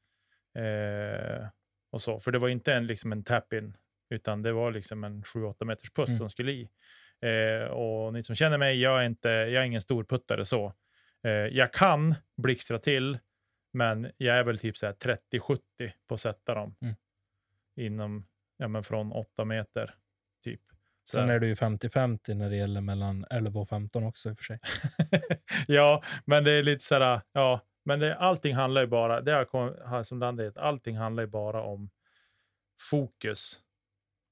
Eh, 0.59 1.47
och 1.93 2.03
så. 2.03 2.21
För 2.21 2.31
det 2.33 2.39
var 2.39 2.49
inte 2.49 2.75
en, 2.75 2.87
liksom 2.87 3.13
en 3.13 3.25
tap-in, 3.25 3.77
utan 4.11 4.43
det 4.43 4.53
var 4.53 4.73
liksom 4.73 5.05
en 5.05 5.23
7-8 5.23 5.65
meters 5.65 5.91
putt 5.91 6.09
Mm. 6.09 6.19
som 6.19 6.31
skulle 6.31 6.53
i. 6.53 6.69
Eh, 7.21 7.69
och 7.71 8.13
ni 8.13 8.23
som 8.23 8.35
känner 8.37 8.59
mig, 8.59 8.81
jag 8.81 9.01
är, 9.01 9.07
inte, 9.07 9.29
jag 9.29 9.55
är 9.63 9.63
ingen 9.63 9.81
stor 9.81 10.05
puttare 10.05 10.45
så. 10.45 10.73
Eh, 11.25 11.31
jag 11.31 11.73
kan 11.73 12.15
blixtra 12.37 12.79
till, 12.79 13.19
men 13.73 14.11
jag 14.17 14.39
är 14.39 14.45
väl 14.45 14.59
typ 14.59 14.77
så 14.77 14.87
här 14.87 14.93
30-70 14.93 15.59
på 16.07 16.15
att 16.15 16.21
sätta 16.21 16.55
dem. 16.55 16.77
Mm. 16.81 16.95
Inom, 17.77 18.27
ja 18.57 18.69
men 18.69 18.83
från 18.83 19.13
8 19.13 19.45
meter, 19.45 19.95
typ. 20.45 20.61
Så 21.05 21.17
Sen 21.17 21.31
är 21.31 21.39
du 21.39 21.47
ju 21.47 21.55
50-50 21.55 22.35
när 22.35 22.51
det 22.51 22.57
gäller 22.57 22.81
mellan 22.81 23.27
11 23.31 23.61
och 23.61 23.69
15 23.69 24.05
också 24.05 24.31
i 24.31 24.33
och 24.33 24.39
för 24.39 24.45
sig. 24.45 24.61
ja, 25.67 26.03
men 26.25 26.45
det 26.45 26.53
är 26.53 26.63
lite 26.63 26.85
så 26.85 26.95
här, 26.95 27.21
ja, 27.33 27.61
men 27.85 28.01
det, 28.01 28.17
allting 28.17 28.55
handlar 28.55 28.81
ju 28.81 28.87
bara, 28.87 29.21
det 29.21 29.33
har 29.33 30.03
som 30.03 30.19
landet, 30.19 30.57
allting 30.57 30.97
handlar 30.97 31.23
ju 31.23 31.27
bara 31.27 31.63
om 31.63 31.91
fokus 32.91 33.61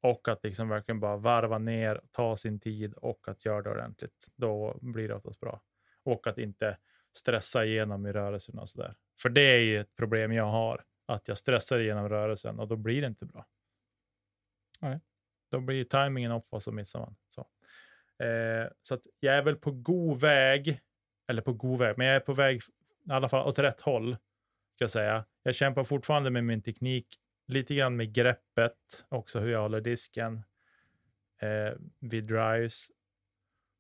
och 0.03 0.29
att 0.29 0.45
liksom 0.45 0.69
verkligen 0.69 1.01
bara 1.01 1.17
varva 1.17 1.59
ner, 1.59 2.01
ta 2.11 2.37
sin 2.37 2.61
tid 2.61 2.95
och 2.95 3.29
att 3.29 3.45
göra 3.45 3.63
det 3.63 3.71
ordentligt. 3.71 4.27
Då 4.37 4.79
blir 4.83 5.09
det 5.09 5.15
oftast 5.15 5.41
bra. 5.41 5.61
Och 6.07 6.27
att 6.27 6.39
inte 6.39 6.79
stressa 7.17 7.65
igenom 7.65 8.07
i 8.07 8.13
rörelsen 8.13 8.59
och 8.59 8.69
så 8.69 8.81
där. 8.81 8.95
För 9.19 9.29
det 9.29 9.41
är 9.41 9.61
ju 9.61 9.81
ett 9.81 9.97
problem 9.97 10.33
jag 10.33 10.45
har, 10.45 10.85
att 11.07 11.29
jag 11.29 11.39
stressar 11.39 11.79
igenom 11.79 12.09
rörelsen 12.09 12.59
och 12.59 12.69
då 12.69 12.77
blir 12.77 13.01
det 13.01 13.07
inte 13.07 13.27
bra. 13.27 13.47
Nej. 14.81 15.01
Då 15.51 15.61
blir 15.61 15.85
timingen 15.85 16.33
off 16.33 16.53
och 16.53 16.63
så 16.63 16.73
missar 16.73 17.01
man. 17.01 17.17
Så. 17.29 17.41
Eh, 18.25 18.69
så 18.83 18.95
att 18.95 19.07
jag 19.21 19.35
är 19.35 19.43
väl 19.43 19.57
på 19.57 19.71
god 19.71 20.21
väg, 20.21 20.81
eller 21.27 21.43
på 21.43 21.53
god 21.53 21.79
väg, 21.79 21.99
men 21.99 22.07
jag 22.07 22.17
är 22.17 22.21
på 22.21 22.33
väg 22.33 22.61
i 23.09 23.13
alla 23.13 23.29
fall 23.29 23.49
åt 23.49 23.59
rätt 23.59 23.81
håll. 23.81 24.17
Ska 24.75 24.83
jag 24.83 24.91
säga. 24.91 25.25
Jag 25.43 25.55
kämpar 25.55 25.85
fortfarande 25.85 26.31
med 26.31 26.45
min 26.45 26.63
teknik, 26.63 27.07
lite 27.47 27.75
grann 27.75 27.97
med 27.97 28.13
greppet, 28.13 29.05
också 29.09 29.41
hur 29.41 29.51
jag 29.51 29.63
håller 29.63 29.81
disken 29.81 30.43
eh, 31.41 31.73
vid 31.99 32.25
drives 32.25 32.91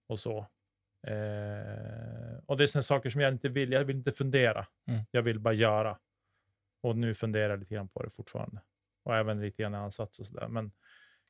och 0.06 0.20
så. 0.20 0.46
Eh, 1.06 2.38
och 2.46 2.56
det 2.56 2.62
är 2.62 2.66
sådana 2.66 2.82
saker 2.82 3.10
som 3.10 3.20
jag 3.20 3.32
inte 3.32 3.48
vill. 3.48 3.72
Jag 3.72 3.84
vill 3.84 3.96
inte 3.96 4.12
fundera. 4.12 4.66
Mm. 4.86 5.00
Jag 5.10 5.22
vill 5.22 5.40
bara 5.40 5.54
göra. 5.54 5.98
Och 6.82 6.96
nu 6.96 7.14
funderar 7.14 7.50
jag 7.50 7.58
lite 7.58 7.74
grann 7.74 7.88
på 7.88 8.02
det 8.02 8.10
fortfarande. 8.10 8.60
Och 9.02 9.16
även 9.16 9.40
lite 9.40 9.62
grann 9.62 9.74
i 9.74 9.76
ansats 9.76 10.20
och 10.20 10.26
sådär. 10.26 10.48
Men 10.48 10.72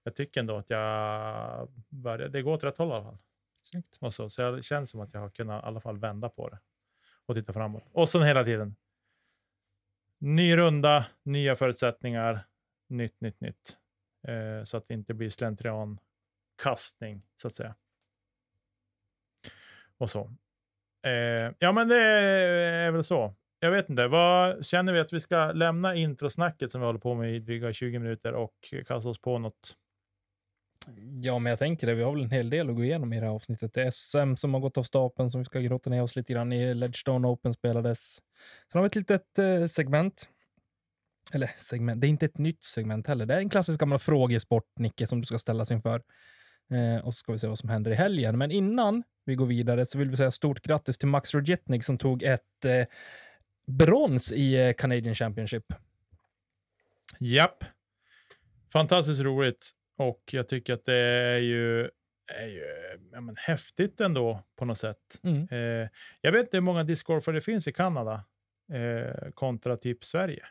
jag 0.05 0.15
tycker 0.17 0.41
ändå 0.41 0.57
att 0.57 0.71
jag 0.71 1.69
börjar, 1.89 2.29
det 2.29 2.43
går 2.43 2.53
åt 2.53 2.65
rätt 2.65 2.79
håll 2.79 2.89
i 2.89 2.93
alla 2.93 3.05
fall. 3.05 3.19
Snyggt. 3.63 3.97
Och 4.01 4.15
så, 4.15 4.31
så 4.31 4.43
jag 4.43 4.65
känns 4.65 4.91
som 4.91 5.01
att 5.01 5.15
jag 5.15 5.21
har 5.21 5.31
kunnat 5.31 5.65
i 5.65 5.67
alla 5.67 5.81
fall 5.81 5.99
vända 5.99 6.29
på 6.29 6.49
det 6.49 6.59
och 7.27 7.35
titta 7.35 7.53
framåt. 7.53 7.85
Och 7.93 8.09
sen 8.09 8.23
hela 8.23 8.45
tiden. 8.45 8.77
Ny 10.19 10.57
runda, 10.57 11.07
nya 11.23 11.55
förutsättningar, 11.55 12.47
nytt, 12.89 13.21
nytt, 13.21 13.41
nytt. 13.41 13.77
Eh, 14.29 14.65
så 14.65 14.77
att 14.77 14.89
det 14.89 14.95
inte 14.95 15.15
blir 15.15 15.31
slentriankastning, 15.31 17.23
så 17.37 17.49
att 17.49 17.55
säga. 17.55 17.75
Och 19.99 20.11
så. 20.11 20.31
Eh, 21.07 21.53
ja, 21.59 21.73
men 21.73 21.89
det 21.89 22.03
är 22.03 22.91
väl 22.91 23.05
så. 23.05 23.35
Jag 23.61 23.71
vet 23.71 23.91
inte, 23.91 24.07
vad 24.07 24.65
känner 24.65 24.93
vi 24.93 24.99
att 24.99 25.13
vi 25.13 25.21
ska 25.21 25.53
lämna 25.53 25.95
introsnacket 25.95 26.73
som 26.73 26.81
vi 26.81 26.87
håller 26.87 27.01
på 27.01 27.15
med 27.15 27.35
i 27.35 27.39
dryga 27.39 27.73
20 27.73 27.99
minuter 27.99 28.33
och 28.33 28.55
kasta 28.87 29.09
oss 29.09 29.21
på 29.21 29.39
något? 29.39 29.77
Ja, 31.23 31.39
men 31.39 31.51
jag 31.51 31.59
tänker 31.59 31.87
det. 31.87 31.95
Vi 31.95 32.03
har 32.03 32.13
väl 32.13 32.23
en 32.23 32.31
hel 32.31 32.51
del 32.51 32.71
att 32.71 32.77
gå 32.77 32.85
igenom 32.85 33.13
i 33.13 33.21
det 33.21 33.27
här 33.27 33.33
avsnittet. 33.33 33.75
Det 33.75 33.83
är 33.83 33.91
SM 33.91 34.35
som 34.37 34.55
har 34.55 34.61
gått 34.61 34.79
av 34.79 34.83
stapeln 34.83 35.31
som 35.31 35.41
vi 35.41 35.45
ska 35.45 35.61
grotta 35.61 35.91
ner 35.91 36.03
oss 36.03 36.17
lite 36.17 36.33
grann 36.33 36.53
i. 36.53 36.75
Ledgestone 36.75 37.29
Open 37.29 37.55
spelades. 37.55 38.15
Sen 38.73 38.79
har 38.79 38.83
vi 38.83 38.87
ett 38.87 38.97
litet 38.97 39.39
eh, 39.39 39.67
segment. 39.67 40.29
Eller 41.33 41.51
segment, 41.57 42.01
det 42.01 42.07
är 42.07 42.09
inte 42.09 42.27
ett 42.27 42.39
nytt 42.39 42.65
segment 42.65 43.07
heller. 43.07 43.27
Det 43.27 43.35
är 43.35 43.39
en 43.39 43.51
klassisk 43.51 43.81
gammal 43.81 43.99
frågesport, 43.99 44.79
Nicke, 44.79 45.07
som 45.07 45.21
du 45.21 45.27
ska 45.27 45.39
ställas 45.39 45.71
inför. 45.71 46.03
Eh, 46.71 47.07
och 47.07 47.15
så 47.15 47.19
ska 47.19 47.33
vi 47.33 47.39
se 47.39 47.47
vad 47.47 47.59
som 47.59 47.69
händer 47.69 47.91
i 47.91 47.95
helgen. 47.95 48.39
Men 48.39 48.51
innan 48.51 49.03
vi 49.27 49.35
går 49.35 49.47
vidare 49.47 49.87
så 49.87 49.99
vill 49.99 50.11
vi 50.11 50.17
säga 50.17 50.31
stort 50.31 50.63
grattis 50.63 50.99
till 50.99 51.09
Max 51.09 51.35
Rogetnik 51.35 51.85
som 51.85 51.99
tog 51.99 52.23
ett 52.23 52.65
eh, 52.65 52.87
brons 53.67 54.33
i 54.33 54.55
eh, 54.55 54.73
Canadian 54.73 55.15
Championship. 55.15 55.65
Japp. 57.19 57.65
Fantastiskt 58.73 59.21
roligt. 59.21 59.71
Och 59.97 60.23
jag 60.33 60.49
tycker 60.49 60.75
att 60.75 60.85
det 60.85 60.95
är 60.95 61.39
ju, 61.39 61.81
är 62.35 62.47
ju 62.47 62.65
ja, 63.13 63.21
men, 63.21 63.37
häftigt 63.39 64.01
ändå 64.01 64.43
på 64.57 64.65
något 64.65 64.79
sätt. 64.79 65.21
Mm. 65.23 65.49
Eh, 65.51 65.89
jag 66.21 66.33
vet 66.33 66.41
inte 66.41 66.57
hur 66.57 66.63
många 66.63 66.85
discgolfare 66.85 67.35
det 67.35 67.41
finns 67.41 67.69
i 67.69 67.73
Kanada 67.73 68.25
eh, 68.73 69.31
kontra 69.35 69.77
typ 69.77 70.05
Sverige. 70.05 70.47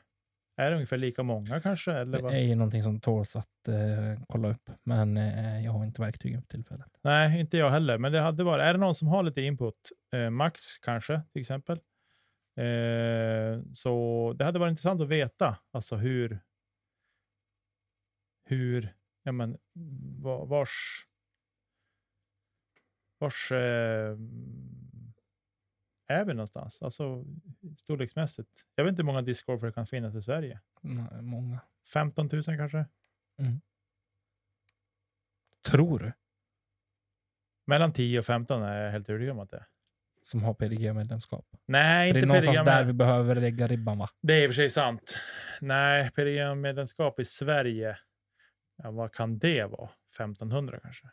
Är 0.58 0.70
det 0.70 0.76
ungefär 0.76 0.98
lika 0.98 1.24
många 1.24 1.62
kanske? 1.62 1.92
Eller 1.94 2.18
Det 2.18 2.24
vad? 2.24 2.34
är 2.34 2.40
ju 2.40 2.56
någonting 2.56 2.84
som 2.84 3.00
tåls 3.00 3.36
att 3.36 3.68
eh, 3.68 4.24
kolla 4.28 4.50
upp, 4.50 4.70
men 4.84 5.18
eh, 5.18 5.64
jag 5.66 5.72
har 5.72 5.86
inte 5.86 6.02
verktygen 6.02 6.42
för 6.42 6.48
tillfället. 6.50 6.98
Nej, 7.02 7.40
inte 7.40 7.58
jag 7.58 7.70
heller. 7.72 7.98
Men 7.98 8.12
det 8.12 8.20
hade 8.20 8.44
varit. 8.44 8.64
Är 8.64 8.74
det 8.74 8.80
någon 8.80 8.96
som 8.96 9.08
har 9.08 9.24
lite 9.24 9.42
input? 9.42 9.92
Eh, 10.16 10.30
Max 10.30 10.78
kanske, 10.78 11.22
till 11.34 11.40
exempel. 11.42 11.78
Eh, 12.58 13.62
så 13.74 14.34
det 14.38 14.46
hade 14.46 14.60
varit 14.60 14.70
intressant 14.72 15.02
att 15.02 15.08
veta 15.08 15.58
alltså 15.72 15.96
hur. 15.96 16.40
Hur, 18.50 18.94
ja 19.24 19.32
men 19.32 19.58
va- 20.22 20.46
vars. 20.46 21.06
Vars 23.20 23.52
eh, 23.52 24.18
är 26.08 26.26
vi 26.26 26.34
någonstans? 26.34 26.82
Alltså 26.82 27.26
storleksmässigt. 27.78 28.62
Jag 28.76 28.84
vet 28.84 28.92
inte 28.92 29.02
hur 29.02 29.06
många 29.08 29.22
discgolfare 29.22 29.70
det 29.70 29.74
kan 29.74 29.88
finnas 29.88 30.16
i 30.16 30.22
Sverige. 30.22 30.60
Nej, 30.82 31.22
många. 31.22 31.60
15 31.94 32.30
000 32.32 32.44
kanske? 32.44 32.86
Tror 35.66 36.00
du? 36.00 36.14
Mellan 37.68 37.94
10 37.94 38.20
och 38.20 38.26
15 38.26 38.64
är 38.64 38.84
jag 38.84 38.92
helt 38.92 39.10
övertygad 39.10 39.32
om 39.34 39.40
att 39.40 39.50
det 39.50 39.58
är. 39.58 39.66
Som 40.24 40.44
har 40.44 40.54
PDG-medlemskap. 40.54 41.48
Nej, 41.66 42.10
För 42.10 42.14
Det 42.14 42.20
är 42.20 42.24
inte 42.24 42.28
någonstans 42.28 42.58
PDG. 42.58 42.66
där 42.66 42.84
vi 42.84 42.94
behöver 42.94 43.36
lägga 43.36 43.68
ribban, 43.68 43.98
va? 43.98 44.10
Det 44.22 44.34
är 44.34 44.44
i 44.44 44.48
och 44.48 44.50
för 44.50 44.56
sig 44.56 44.70
sant. 44.70 45.18
Nej, 45.62 46.12
PDG-medlemskap 46.12 47.20
i 47.20 47.26
Sverige, 47.26 47.98
ja, 48.76 48.92
vad 48.92 49.14
kan 49.14 49.40
det 49.40 49.66
vara? 49.66 49.90
1500 50.16 50.80
kanske? 50.80 51.10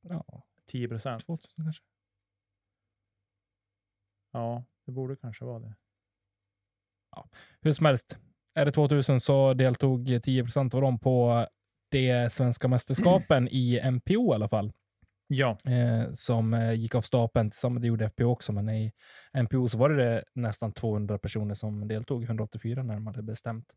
Ja, 0.00 0.42
10 0.66 0.88
procent? 0.88 1.26
2000 1.26 1.64
kanske. 1.64 1.82
Ja, 4.36 4.64
det 4.86 4.92
borde 4.92 5.16
kanske 5.16 5.44
vara 5.44 5.58
det. 5.58 5.74
Hur 7.60 7.72
som 7.72 7.86
helst, 7.86 8.18
är 8.54 8.64
det 8.64 8.72
2000 8.72 9.20
så 9.20 9.54
deltog 9.54 10.20
10 10.22 10.42
procent 10.42 10.74
av 10.74 10.80
dem 10.80 10.98
på 10.98 11.46
de 11.90 12.30
svenska 12.30 12.68
mästerskapen 12.68 13.48
i 13.48 13.80
MPO 13.90 14.32
i 14.32 14.34
alla 14.34 14.48
fall. 14.48 14.72
Ja, 15.26 15.58
eh, 15.64 16.14
som 16.14 16.54
eh, 16.54 16.72
gick 16.72 16.94
av 16.94 17.02
stapeln. 17.02 17.52
Samma 17.54 17.80
det 17.80 17.86
gjorde 17.86 18.10
FPO 18.10 18.24
också, 18.24 18.52
men 18.52 18.68
i 18.68 18.92
MPO 19.42 19.68
så 19.68 19.78
var 19.78 19.90
det 19.90 20.24
nästan 20.34 20.72
200 20.72 21.18
personer 21.18 21.54
som 21.54 21.88
deltog, 21.88 22.24
184 22.24 22.82
närmare 22.82 23.22
bestämt. 23.22 23.72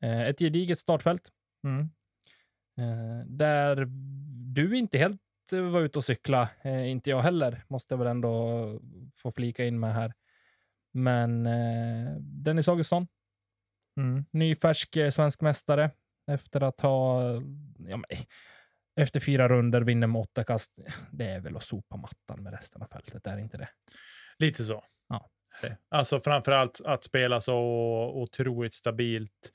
Eh, 0.00 0.20
ett 0.20 0.38
gediget 0.38 0.78
startfält 0.78 1.22
mm. 1.64 1.80
eh, 2.78 3.26
där 3.26 3.86
du 4.54 4.78
inte 4.78 4.98
helt 4.98 5.20
eh, 5.52 5.62
var 5.62 5.80
ute 5.80 5.98
och 5.98 6.04
cykla, 6.04 6.48
eh, 6.62 6.90
inte 6.90 7.10
jag 7.10 7.20
heller, 7.22 7.64
måste 7.68 7.92
jag 7.94 7.98
väl 7.98 8.06
ändå 8.08 8.80
få 9.16 9.32
flika 9.32 9.64
in 9.64 9.80
med 9.80 9.94
här. 9.94 10.12
Men 10.92 11.46
eh, 11.46 12.16
Dennis 12.20 12.68
Augustsson, 12.68 13.06
Mm. 13.96 14.24
ny 14.30 14.56
färsk 14.56 14.96
eh, 14.96 15.10
svensk 15.10 15.40
mästare 15.40 15.90
efter 16.26 16.60
att 16.60 16.80
ha, 16.80 17.22
ja, 17.78 17.96
men, 17.96 18.04
efter 18.96 19.20
fyra 19.20 19.48
runder 19.48 19.80
vinner 19.80 20.06
med 20.06 20.20
åtta 20.20 20.44
kast. 20.44 20.72
Det 21.10 21.24
är 21.24 21.40
väl 21.40 21.56
att 21.56 21.64
sopa 21.64 21.96
mattan 21.96 22.42
med 22.42 22.52
resten 22.52 22.82
av 22.82 22.86
fältet, 22.86 23.26
är 23.26 23.36
det 23.36 23.42
inte 23.42 23.56
det? 23.56 23.68
lite 24.38 24.64
så. 24.64 24.84
Ja. 25.08 25.30
Det. 25.62 25.76
Alltså 25.88 26.18
framförallt 26.18 26.80
att 26.84 27.04
spela 27.04 27.40
så 27.40 27.58
otroligt 28.14 28.74
stabilt. 28.74 29.52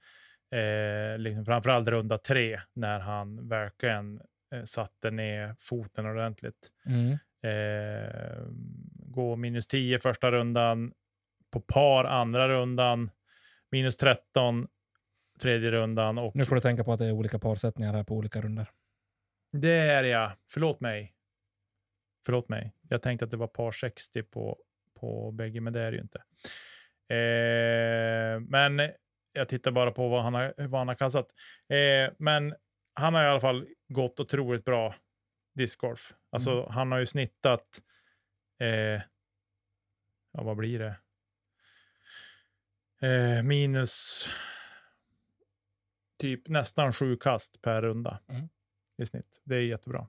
Eh, 0.51 1.17
liksom 1.17 1.45
framförallt 1.45 1.88
runda 1.88 2.17
tre 2.17 2.62
när 2.73 2.99
han 2.99 3.49
verkligen 3.49 4.17
eh, 4.17 4.23
satte 4.65 5.12
ner 5.12 5.55
foten 5.60 6.05
ordentligt. 6.05 6.71
Mm. 6.86 7.17
Eh, 7.41 8.41
gå 8.95 9.36
minus 9.36 9.67
10 9.67 9.99
första 9.99 10.31
rundan, 10.31 10.93
på 11.51 11.60
par 11.60 12.03
andra 12.03 12.49
rundan, 12.49 13.12
minus 13.71 13.97
13 13.97 14.67
tredje 15.39 15.71
rundan 15.71 16.17
och 16.17 16.36
Nu 16.36 16.45
får 16.45 16.55
du 16.55 16.62
tänka 16.62 16.83
på 16.83 16.93
att 16.93 16.99
det 16.99 17.05
är 17.05 17.12
olika 17.12 17.39
parsättningar 17.39 17.93
här 17.93 18.03
på 18.03 18.15
olika 18.15 18.41
runder. 18.41 18.71
det 19.51 19.77
är 19.77 20.03
jag. 20.03 20.31
Förlåt 20.49 20.79
mig. 20.79 21.13
Förlåt 22.25 22.49
mig. 22.49 22.73
Jag 22.89 23.01
tänkte 23.01 23.25
att 23.25 23.31
det 23.31 23.38
var 23.38 23.47
par 23.47 23.71
60 23.71 24.23
på, 24.23 24.57
på 24.99 25.31
bägge, 25.31 25.62
men 25.62 25.73
det 25.73 25.81
är 25.81 25.91
det 25.91 25.97
ju 25.97 26.01
inte. 26.01 26.23
Eh, 27.10 28.39
men 28.39 28.91
jag 29.33 29.47
tittar 29.47 29.71
bara 29.71 29.91
på 29.91 30.07
vad 30.07 30.23
han 30.23 30.33
har, 30.33 30.53
vad 30.57 30.81
han 30.81 30.88
har 30.88 30.95
kastat. 30.95 31.27
Eh, 31.69 32.13
men 32.17 32.55
han 32.93 33.13
har 33.13 33.23
i 33.23 33.27
alla 33.27 33.39
fall 33.39 33.67
gått 33.88 34.19
otroligt 34.19 34.65
bra 34.65 34.95
discgolf. 35.54 36.13
Alltså, 36.30 36.67
han 36.69 36.91
har 36.91 37.00
ju 37.00 37.06
snittat, 37.06 37.82
eh, 38.60 39.02
ja 40.32 40.43
vad 40.43 40.58
blir 40.58 40.80
det? 40.80 40.95
Eh, 43.08 43.43
minus 43.43 44.26
typ 46.19 46.47
nästan 46.47 46.93
sju 46.93 47.15
kast 47.17 47.62
per 47.62 47.82
runda 47.82 48.19
Mm. 48.30 48.50
i 48.97 49.06
snitt. 49.06 49.41
Det 49.43 49.56
är 49.56 49.62
jättebra. 49.62 50.08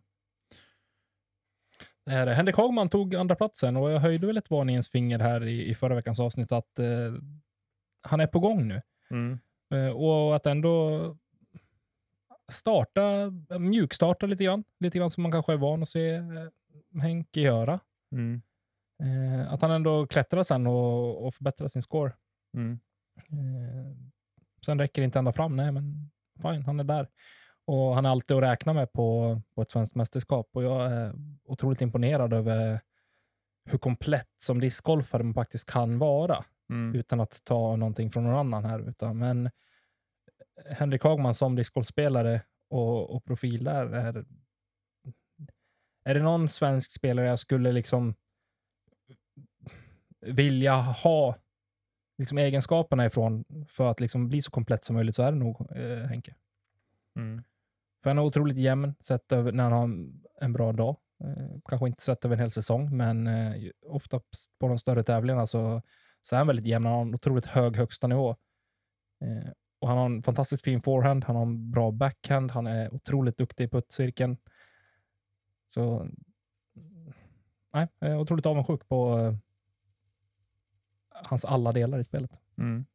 Det 2.04 2.10
här, 2.10 2.26
är- 2.26 2.34
Henrik 2.34 2.56
Hagman 2.56 2.90
tog 2.90 3.14
andra 3.14 3.34
platsen 3.34 3.76
och 3.76 3.90
jag 3.90 4.00
höjde 4.00 4.26
väl 4.26 4.36
ett 4.36 4.50
varningens 4.50 4.88
finger 4.90 5.18
här 5.18 5.44
i, 5.46 5.68
i 5.70 5.74
förra 5.74 5.94
veckans 5.94 6.20
avsnitt 6.20 6.52
att 6.52 6.78
eh, 6.78 7.14
han 8.02 8.20
är 8.20 8.26
på 8.26 8.38
gång 8.40 8.68
nu. 8.68 8.82
Mm. 9.10 9.38
Eh, 9.70 9.88
och 9.88 10.36
att 10.36 10.46
ändå 10.46 11.00
starta, 12.48 13.32
mjukstarta 13.58 14.26
lite 14.26 14.44
grann. 14.44 14.64
Lite 14.80 14.98
grann 14.98 15.10
som 15.10 15.22
man 15.22 15.32
kanske 15.32 15.52
är 15.52 15.56
van 15.56 15.82
att 15.82 15.88
se 15.88 16.14
eh, 16.14 17.00
Henke 17.00 17.40
göra. 17.40 17.80
Mm. 18.12 18.42
Eh, 19.02 19.52
att 19.52 19.62
han 19.62 19.70
ändå 19.70 20.06
klättrar 20.06 20.42
sen 20.42 20.66
och, 20.66 21.26
och 21.26 21.34
förbättrar 21.34 21.68
sin 21.68 21.82
score. 21.82 22.12
Mm. 22.56 22.78
Eh, 23.16 23.96
sen 24.66 24.78
räcker 24.78 25.02
det 25.02 25.04
inte 25.04 25.18
ända 25.18 25.32
fram, 25.32 25.56
nej 25.56 25.72
men 25.72 26.10
fine, 26.42 26.62
han 26.62 26.80
är 26.80 26.84
där. 26.84 27.08
Och 27.64 27.94
han 27.94 28.06
är 28.06 28.10
alltid 28.10 28.36
att 28.36 28.42
räkna 28.42 28.72
med 28.72 28.92
på, 28.92 29.40
på 29.54 29.62
ett 29.62 29.70
svenskt 29.70 29.94
mästerskap. 29.94 30.50
Och 30.52 30.62
jag 30.62 30.92
är 30.92 31.14
otroligt 31.44 31.80
imponerad 31.80 32.32
över 32.32 32.80
hur 33.64 33.78
komplett 33.78 34.30
som 34.42 34.60
discgolfare 34.60 35.22
man 35.22 35.34
faktiskt 35.34 35.70
kan 35.70 35.98
vara. 35.98 36.44
Mm. 36.70 36.94
Utan 36.94 37.20
att 37.20 37.44
ta 37.44 37.76
någonting 37.76 38.10
från 38.10 38.24
någon 38.24 38.34
annan 38.34 38.64
här. 38.64 38.88
Utan, 38.88 39.18
men 39.18 39.50
Henrik 40.66 41.02
Hagman 41.02 41.34
som 41.34 41.56
discgolfspelare 41.56 42.42
och, 42.70 43.16
och 43.16 43.24
profil 43.24 43.64
där 43.64 43.86
är 43.86 44.24
Är 46.04 46.14
det 46.14 46.22
någon 46.22 46.48
svensk 46.48 46.90
spelare 46.92 47.26
jag 47.26 47.38
skulle 47.38 47.72
liksom 47.72 48.14
vilja 50.20 50.74
ha 50.74 51.36
liksom 52.18 52.38
egenskaperna 52.38 53.06
ifrån 53.06 53.44
för 53.68 53.90
att 53.90 54.00
liksom 54.00 54.28
bli 54.28 54.42
så 54.42 54.50
komplett 54.50 54.84
som 54.84 54.96
möjligt 54.96 55.14
så 55.14 55.22
är 55.22 55.32
det 55.32 55.38
nog 55.38 55.76
eh, 55.76 55.98
Henke. 55.98 56.34
Mm. 57.16 57.42
För 58.02 58.10
han 58.10 58.18
är 58.18 58.22
otroligt 58.22 58.56
jämn 58.56 58.94
sett 59.00 59.32
över 59.32 59.52
när 59.52 59.64
han 59.64 59.72
har 59.72 59.84
en- 60.40 60.52
bra 60.52 60.72
dag. 60.72 60.96
Eh, 61.24 61.58
kanske 61.64 61.86
inte 61.86 62.04
sett 62.04 62.24
över 62.24 62.36
en 62.36 62.40
hel 62.40 62.50
säsong, 62.50 62.96
men 62.96 63.26
eh, 63.26 63.70
ofta 63.86 64.20
på 64.60 64.68
de 64.68 64.78
större 64.78 65.02
tävlingarna 65.02 65.46
så, 65.46 65.82
så 66.22 66.34
är 66.34 66.38
han 66.38 66.46
väldigt 66.46 66.66
jämn. 66.66 66.86
Han 66.86 66.94
har 66.94 67.02
en 67.02 67.14
otroligt 67.14 67.46
hög 67.46 67.76
högsta 67.76 68.06
nivå. 68.06 68.30
Eh, 69.20 69.50
och 69.78 69.88
han 69.88 69.98
har 69.98 70.06
en 70.06 70.22
fantastiskt 70.22 70.64
fin 70.64 70.82
forehand, 70.82 71.24
han 71.24 71.36
har 71.36 71.42
en 71.42 71.70
bra 71.70 71.90
backhand, 71.90 72.50
han 72.50 72.66
är 72.66 72.94
otroligt 72.94 73.38
duktig 73.38 73.64
i 73.64 73.68
puttcirkeln. 73.68 74.36
Så 75.68 76.08
nej, 77.74 77.88
jag 77.98 78.10
är 78.10 78.18
otroligt 78.18 78.46
avundsjuk 78.46 78.88
på 78.88 79.18
eh, 79.18 79.34
hans 81.10 81.44
alla 81.44 81.72
delar 81.72 81.98
i 81.98 82.04
spelet. 82.04 82.30
Mm. 82.58 82.86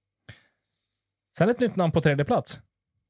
Sen 1.38 1.50
ett 1.50 1.60
nytt 1.60 1.76
namn 1.76 1.91
på 1.91 2.02
tredje 2.02 2.26
plats. 2.26 2.62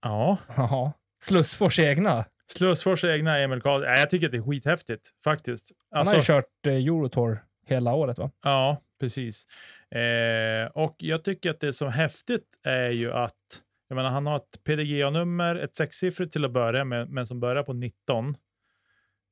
Ja, 0.02 0.38
Jaha. 0.56 0.94
Slussfors 1.24 1.80
egna. 1.80 2.26
Slussfors 2.48 3.04
egna 3.06 3.38
Emil 3.40 3.62
Karlsson. 3.62 3.90
Ja, 3.90 3.98
jag 4.00 4.10
tycker 4.10 4.26
att 4.28 4.32
det 4.32 4.38
är 4.38 4.42
skithäftigt 4.42 5.14
faktiskt. 5.24 5.72
Han 5.92 6.00
Alltså, 6.00 6.14
har 6.16 6.20
ju 6.20 6.26
kört 6.26 6.66
eh, 6.68 6.74
Eurotour 6.74 7.46
hela 7.66 7.94
året 7.94 8.18
va? 8.18 8.32
Ja, 8.42 8.82
precis. 9.00 9.48
Eh, 9.90 10.66
och 10.74 10.96
jag 10.98 11.24
tycker 11.24 11.50
att 11.50 11.60
det 11.60 11.74
som 11.74 11.88
är 11.88 11.92
häftigt 11.92 12.60
är 12.64 12.90
ju 12.90 13.14
att 13.14 13.63
jag 13.88 13.96
menar, 13.96 14.10
han 14.10 14.26
har 14.26 14.36
ett 14.36 14.64
PDGA-nummer, 14.64 15.56
ett 15.56 15.76
sexsiffrigt 15.76 16.34
till 16.34 16.46
att 16.46 16.52
börja 16.52 16.86
med, 16.86 17.10
men 17.10 17.28
som 17.28 17.40
börjar 17.40 17.64
på 17.64 17.74
19. 17.74 18.30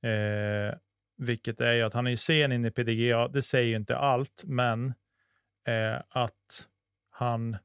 Eh, 0.04 0.78
vilket 1.18 1.62
är 1.62 1.74
ju 1.74 1.82
att 1.82 1.94
han 1.94 2.08
är 2.08 2.12
ju 2.12 2.18
sen 2.18 2.52
in 2.52 2.66
i 2.66 2.72
PDGA. 2.72 3.28
Det 3.28 3.42
säger 3.42 3.68
ju 3.68 3.76
inte 3.76 3.98
allt, 3.98 4.44
men 4.46 4.94
eh, 5.68 6.02
att 6.10 6.68
han 7.10 7.58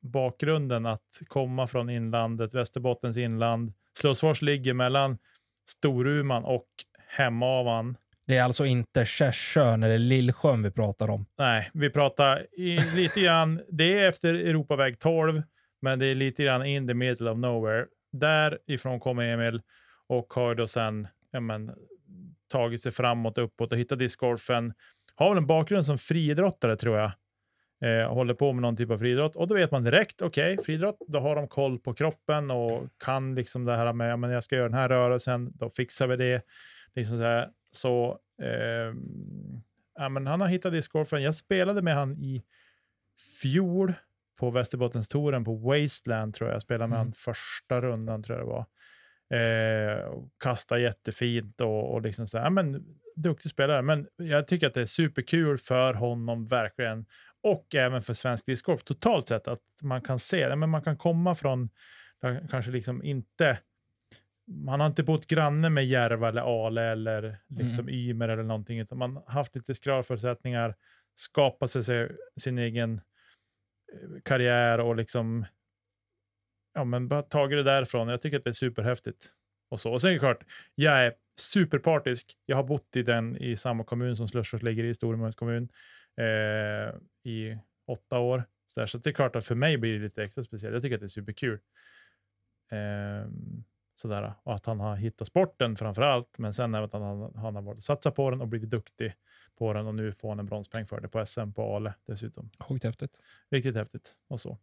bakgrunden 0.00 0.86
att 0.86 1.22
komma 1.26 1.66
från 1.66 1.90
inlandet, 1.90 2.54
Västerbottens 2.54 3.16
inland. 3.16 3.72
Slåsfors 3.92 4.42
ligger 4.42 4.74
mellan 4.74 5.18
Storuman 5.68 6.44
och 6.44 6.68
Hemavan. 7.08 7.96
Det 8.26 8.36
är 8.36 8.42
alltså 8.42 8.66
inte 8.66 9.04
Kärsjön 9.04 9.82
eller 9.82 9.98
Lillsjön 9.98 10.62
vi 10.62 10.70
pratar 10.70 11.10
om. 11.10 11.26
Nej, 11.38 11.70
vi 11.74 11.90
pratar 11.90 12.46
i, 12.52 12.78
lite 12.94 13.20
grann. 13.20 13.60
Det 13.68 13.98
är 13.98 14.08
efter 14.08 14.34
Europaväg 14.34 14.98
12, 14.98 15.42
men 15.82 15.98
det 15.98 16.06
är 16.06 16.14
lite 16.14 16.44
grann 16.44 16.66
in 16.66 16.88
the 16.88 16.94
middle 16.94 17.30
of 17.30 17.38
nowhere. 17.38 17.86
Därifrån 18.12 19.00
kommer 19.00 19.24
Emil 19.24 19.62
och 20.06 20.34
har 20.34 20.54
då 20.54 20.66
sen 20.66 21.08
ja, 21.30 21.40
men, 21.40 21.72
tagit 22.48 22.80
sig 22.82 22.92
framåt, 22.92 23.38
uppåt 23.38 23.72
och 23.72 23.78
hittat 23.78 23.98
discgolfen. 23.98 24.72
Har 25.14 25.28
väl 25.28 25.38
en 25.38 25.46
bakgrund 25.46 25.86
som 25.86 25.98
friidrottare 25.98 26.76
tror 26.76 26.98
jag. 26.98 27.12
Eh, 27.84 28.12
håller 28.12 28.34
på 28.34 28.52
med 28.52 28.62
någon 28.62 28.76
typ 28.76 28.90
av 28.90 28.98
friidrott 28.98 29.36
och 29.36 29.48
då 29.48 29.54
vet 29.54 29.70
man 29.70 29.84
direkt, 29.84 30.22
okej, 30.22 30.58
friidrott, 30.64 30.96
då 31.08 31.18
har 31.18 31.36
de 31.36 31.48
koll 31.48 31.78
på 31.78 31.94
kroppen 31.94 32.50
och 32.50 32.88
kan 33.04 33.34
liksom 33.34 33.64
det 33.64 33.76
här 33.76 33.92
med, 33.92 34.10
ja, 34.10 34.16
men 34.16 34.30
jag 34.30 34.44
ska 34.44 34.56
göra 34.56 34.68
den 34.68 34.78
här 34.78 34.88
rörelsen, 34.88 35.52
då 35.54 35.70
fixar 35.70 36.06
vi 36.06 36.16
det. 36.16 36.42
Liksom 36.94 37.18
så 37.18 37.22
här. 37.22 37.48
Så 37.74 38.18
eh, 38.42 38.94
ja, 39.94 40.08
men 40.08 40.26
han 40.26 40.40
har 40.40 40.48
hittat 40.48 40.72
discgolfen. 40.72 41.22
Jag 41.22 41.34
spelade 41.34 41.82
med 41.82 41.94
han 41.94 42.18
i 42.18 42.42
fjol 43.42 43.92
på 44.38 44.50
Västerbottenstouren 44.50 45.44
på 45.44 45.54
Wasteland 45.54 46.34
tror 46.34 46.50
jag. 46.50 46.54
Jag 46.54 46.62
spelade 46.62 46.88
med 46.88 46.96
Mm. 46.96 47.06
han 47.06 47.12
första 47.12 47.80
rundan 47.80 48.22
tror 48.22 48.38
jag 48.38 48.46
det 48.46 48.50
var. 48.52 48.66
Eh, 49.30 49.98
och 50.04 50.28
kastade 50.38 50.80
jättefint 50.80 51.60
och, 51.60 51.92
och 51.92 52.02
liksom 52.02 52.26
så 52.28 52.38
här, 52.38 52.44
ja, 52.44 52.50
men 52.50 52.84
duktig 53.16 53.50
spelare. 53.50 53.82
Men 53.82 54.08
jag 54.16 54.48
tycker 54.48 54.66
att 54.66 54.74
det 54.74 54.80
är 54.80 54.86
superkul 54.86 55.58
för 55.58 55.94
honom 55.94 56.46
verkligen. 56.46 57.06
Och 57.42 57.74
även 57.74 58.02
för 58.02 58.14
svensk 58.14 58.46
discgolf 58.46 58.84
totalt 58.84 59.28
sett 59.28 59.48
att 59.48 59.60
man 59.82 60.02
kan 60.02 60.18
se, 60.18 60.38
ja, 60.38 60.56
men 60.56 60.70
man 60.70 60.82
kan 60.82 60.96
komma 60.96 61.34
från, 61.34 61.70
kanske 62.50 62.70
liksom 62.70 63.02
inte 63.02 63.58
man 64.46 64.80
har 64.80 64.86
inte 64.86 65.02
bott 65.02 65.26
granne 65.26 65.70
med 65.70 65.86
Järva 65.86 66.28
eller 66.28 66.66
Ale 66.66 66.82
eller 66.82 67.38
liksom 67.48 67.88
Ymer 67.88 68.28
eller 68.28 68.42
någonting, 68.42 68.78
utan 68.78 68.98
man 68.98 69.16
har 69.16 69.32
haft 69.32 69.56
lite 69.56 69.74
skralförutsättningar, 69.74 70.74
skapat 71.14 71.70
sig 71.70 72.08
sin 72.40 72.58
egen 72.58 73.00
eh, 73.92 74.20
karriär 74.24 74.80
och 74.80 74.96
liksom 74.96 75.44
ja, 76.74 76.84
men 76.84 77.08
bara 77.08 77.22
tagit 77.22 77.58
det 77.58 77.62
därifrån. 77.62 78.08
Jag 78.08 78.22
tycker 78.22 78.36
att 78.38 78.44
det 78.44 78.50
är 78.50 78.52
superhäftigt. 78.52 79.30
Och, 79.70 79.80
så. 79.80 79.92
och 79.92 80.00
sen 80.00 80.08
är 80.08 80.12
det 80.12 80.18
klart, 80.18 80.44
jag 80.74 81.06
är 81.06 81.14
superpartisk. 81.40 82.34
Jag 82.46 82.56
har 82.56 82.64
bott 82.64 82.96
i 82.96 83.02
den 83.02 83.36
i 83.36 83.56
samma 83.56 83.84
kommun 83.84 84.16
som 84.16 84.28
Slussfors 84.28 84.62
ligger 84.62 84.84
i, 84.84 84.94
Storumans 84.94 85.36
kommun, 85.36 85.68
eh, 86.16 86.94
i 87.32 87.58
åtta 87.86 88.18
år. 88.18 88.44
Så, 88.66 88.80
där. 88.80 88.86
så 88.86 88.98
det 88.98 89.10
är 89.10 89.14
klart 89.14 89.36
att 89.36 89.46
för 89.46 89.54
mig 89.54 89.78
blir 89.78 89.92
det 89.92 90.04
lite 90.04 90.22
extra 90.22 90.44
speciellt. 90.44 90.74
Jag 90.74 90.82
tycker 90.82 90.94
att 90.94 91.00
det 91.00 91.06
är 91.06 91.08
superkul. 91.08 91.58
Eh, 92.72 93.28
sådär. 93.94 94.34
Och 94.42 94.54
att 94.54 94.66
han 94.66 94.80
har 94.80 94.96
hittat 94.96 95.26
sporten 95.26 95.76
framför 95.76 96.02
allt, 96.02 96.38
men 96.38 96.54
sen 96.54 96.74
även 96.74 96.84
att 96.84 96.92
han, 96.92 97.34
han 97.36 97.54
har 97.54 97.62
varit 97.62 97.82
satsat 97.82 98.14
på 98.14 98.30
den 98.30 98.40
och 98.40 98.48
blivit 98.48 98.70
duktig 98.70 99.14
på 99.56 99.72
den 99.72 99.86
och 99.86 99.94
nu 99.94 100.12
får 100.12 100.28
han 100.28 100.38
en 100.38 100.46
bronspeng 100.46 100.86
för 100.86 101.00
det 101.00 101.08
på 101.08 101.26
SM 101.26 101.52
på 101.52 101.76
Ale 101.76 101.94
dessutom. 102.06 102.50
Sjukt 102.58 102.84
häftigt. 102.84 103.16
Riktigt 103.50 103.76
häftigt 103.76 104.14
och 104.28 104.40
så. 104.40 104.58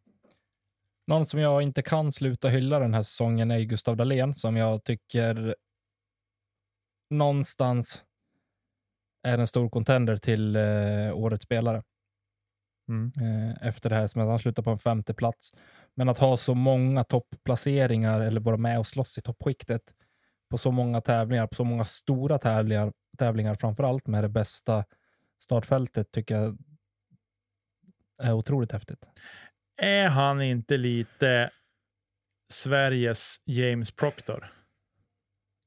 Någon 1.07 1.25
som 1.25 1.39
jag 1.39 1.61
inte 1.61 1.81
kan 1.81 2.13
sluta 2.13 2.47
hylla 2.47 2.79
den 2.79 2.93
här 2.93 3.03
säsongen 3.03 3.51
är 3.51 3.59
Gustav 3.59 3.97
Dahlén 3.97 4.35
som 4.35 4.57
jag 4.57 4.83
tycker 4.83 5.55
någonstans 7.09 8.03
är 9.23 9.37
en 9.37 9.47
stor 9.47 9.69
contender 9.69 10.17
till 10.17 10.55
eh, 10.55 11.13
årets 11.13 11.43
spelare. 11.43 11.83
Mm. 12.89 13.11
eh, 13.21 13.67
efter 13.67 13.89
det 13.89 13.95
här, 13.95 14.07
som 14.07 14.21
att 14.21 14.27
han 14.27 14.39
slutar 14.39 14.63
på 14.63 14.69
en 14.69 14.79
femte 14.79 15.13
plats. 15.13 15.53
Men 15.95 16.09
att 16.09 16.17
ha 16.17 16.37
så 16.37 16.53
många 16.55 17.03
toppplaceringar 17.03 18.19
eller 18.19 18.41
vara 18.41 18.57
med 18.57 18.79
och 18.79 18.87
slåss 18.87 19.17
i 19.17 19.21
toppskiktet 19.21 19.81
på 20.49 20.57
så 20.57 20.71
många 20.71 21.01
tävlingar, 21.01 21.47
på 21.47 21.55
så 21.55 21.63
många 21.63 21.85
stora 21.85 22.37
tävlingar, 22.39 22.93
tävlingar 23.17 23.55
framför 23.55 23.83
allt 23.83 24.07
med 24.07 24.23
det 24.23 24.29
bästa 24.29 24.85
startfältet 25.39 26.11
tycker 26.11 26.35
jag 26.35 26.57
är 28.23 28.33
otroligt 28.33 28.71
häftigt. 28.71 29.05
Är 29.81 30.07
han 30.07 30.41
inte 30.41 30.77
lite 30.77 31.51
Sveriges 32.49 33.37
James 33.45 33.91
Proctor? 33.91 34.53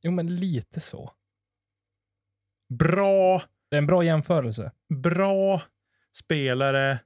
Jo, 0.02 0.12
men 0.12 0.36
lite 0.36 0.80
så. 0.80 1.12
Bra, 2.68 3.42
Det 3.68 3.76
är 3.76 3.78
en 3.78 3.86
bra 3.86 4.04
jämförelse. 4.04 4.72
bra 5.02 5.62
spelare. 6.16 6.98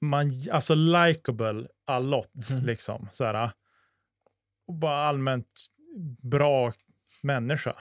Man, 0.00 0.30
alltså 0.50 0.74
likable 0.74 1.68
allot, 1.92 2.50
Mhm. 2.52 2.64
liksom. 2.66 3.08
Så 3.12 3.24
här, 3.24 3.50
och 4.66 4.74
bara 4.74 4.96
allmänt 4.96 5.66
bra 6.22 6.72
människa. 7.22 7.76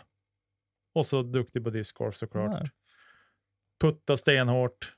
Och 0.94 1.06
så 1.06 1.22
duktig 1.24 1.64
på 1.64 1.70
discgolf 1.70 2.16
såklart. 2.16 2.52
Ja. 2.62 2.70
Putta 3.82 4.18
stenhårt. 4.18 4.96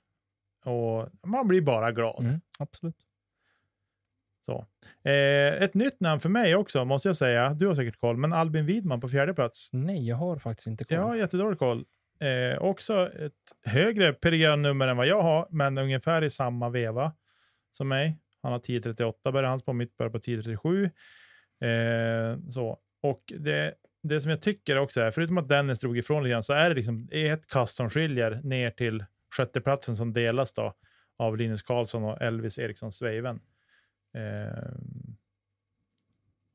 Och 0.65 1.09
man 1.23 1.47
blir 1.47 1.61
bara 1.61 1.91
glad. 1.91 2.19
Mm, 2.23 2.41
absolut. 2.59 2.95
Så. 4.45 4.65
Eh, 5.03 5.53
ett 5.63 5.73
nytt 5.73 5.99
namn 5.99 6.19
för 6.21 6.29
mig 6.29 6.55
också, 6.55 6.85
måste 6.85 7.09
jag 7.09 7.15
säga. 7.17 7.53
Du 7.53 7.67
har 7.67 7.75
säkert 7.75 7.97
koll, 7.99 8.17
men 8.17 8.33
Albin 8.33 8.65
Widman 8.65 9.01
på 9.01 9.09
fjärde 9.09 9.33
plats. 9.33 9.69
Nej, 9.73 10.07
jag 10.07 10.15
har 10.15 10.37
faktiskt 10.37 10.67
inte 10.67 10.83
koll. 10.83 10.95
Jag 10.97 11.03
har 11.03 11.15
jättedålig 11.15 11.59
koll. 11.59 11.85
Eh, 12.19 12.57
också 12.61 13.11
ett 13.13 13.33
högre 13.65 14.13
PDGA-nummer 14.13 14.87
än 14.87 14.97
vad 14.97 15.07
jag 15.07 15.21
har, 15.21 15.47
men 15.49 15.77
ungefär 15.77 16.23
i 16.23 16.29
samma 16.29 16.69
veva 16.69 17.13
som 17.71 17.87
mig. 17.87 18.19
Han 18.43 18.51
har 18.51 18.59
1038 18.59 19.31
börjar 19.31 19.49
hans 19.49 19.65
på, 19.65 19.73
mitt 19.73 19.97
börjar 19.97 20.09
på 20.09 20.17
1037. 20.17 20.83
Eh, 21.61 22.49
så. 22.49 22.79
Och 23.01 23.33
det, 23.39 23.73
det 24.03 24.21
som 24.21 24.31
jag 24.31 24.41
tycker 24.41 24.77
också 24.77 25.01
är, 25.01 25.11
förutom 25.11 25.37
att 25.37 25.49
Dennis 25.49 25.79
drog 25.79 25.97
ifrån 25.97 26.23
lite 26.23 26.31
grann, 26.31 26.43
så 26.43 26.53
är 26.53 26.69
det 26.69 26.75
liksom 26.75 27.07
ett 27.11 27.47
kast 27.47 27.75
som 27.75 27.89
skiljer 27.89 28.41
ner 28.43 28.71
till 28.71 29.05
sjätteplatsen 29.37 29.95
som 29.95 30.13
delas 30.13 30.53
då 30.53 30.73
av 31.17 31.37
Linus 31.37 31.61
Karlsson 31.61 32.03
och 32.03 32.21
Elvis 32.21 32.59
Eriksson 32.59 32.91
Sveiven. 32.91 33.39
Eh, 34.13 34.73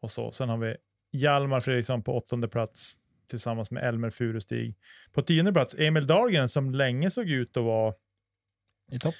och 0.00 0.10
så. 0.10 0.32
Sen 0.32 0.48
har 0.48 0.58
vi 0.58 0.76
Hjalmar 1.12 1.60
Fredriksson 1.60 2.02
på 2.02 2.16
åttonde 2.16 2.48
plats 2.48 2.94
tillsammans 3.28 3.70
med 3.70 3.84
Elmer 3.84 4.10
Furustig. 4.10 4.76
På 5.12 5.22
tionde 5.22 5.52
plats 5.52 5.74
Emil 5.78 6.06
Dahlgren 6.06 6.48
som 6.48 6.74
länge 6.74 7.10
såg 7.10 7.30
ut 7.30 7.56
att 7.56 7.64
vara 7.64 7.94
I 8.92 8.98
topp. 8.98 9.14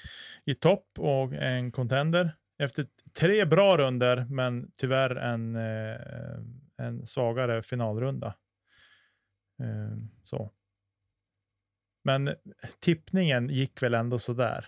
i 0.45 0.55
topp 0.55 0.85
och 0.97 1.33
en 1.33 1.71
contender. 1.71 2.35
Efter 2.59 2.87
tre 3.19 3.45
bra 3.45 3.77
runder 3.77 4.25
men 4.29 4.71
tyvärr 4.75 5.15
en, 5.15 5.55
eh, 5.55 5.97
en 6.77 7.05
svagare 7.07 7.61
finalrunda. 7.61 8.27
Eh, 9.59 9.97
så. 10.23 10.51
Men 12.03 12.35
tippningen 12.79 13.49
gick 13.49 13.83
väl 13.83 13.93
ändå 13.93 14.19
sådär. 14.19 14.67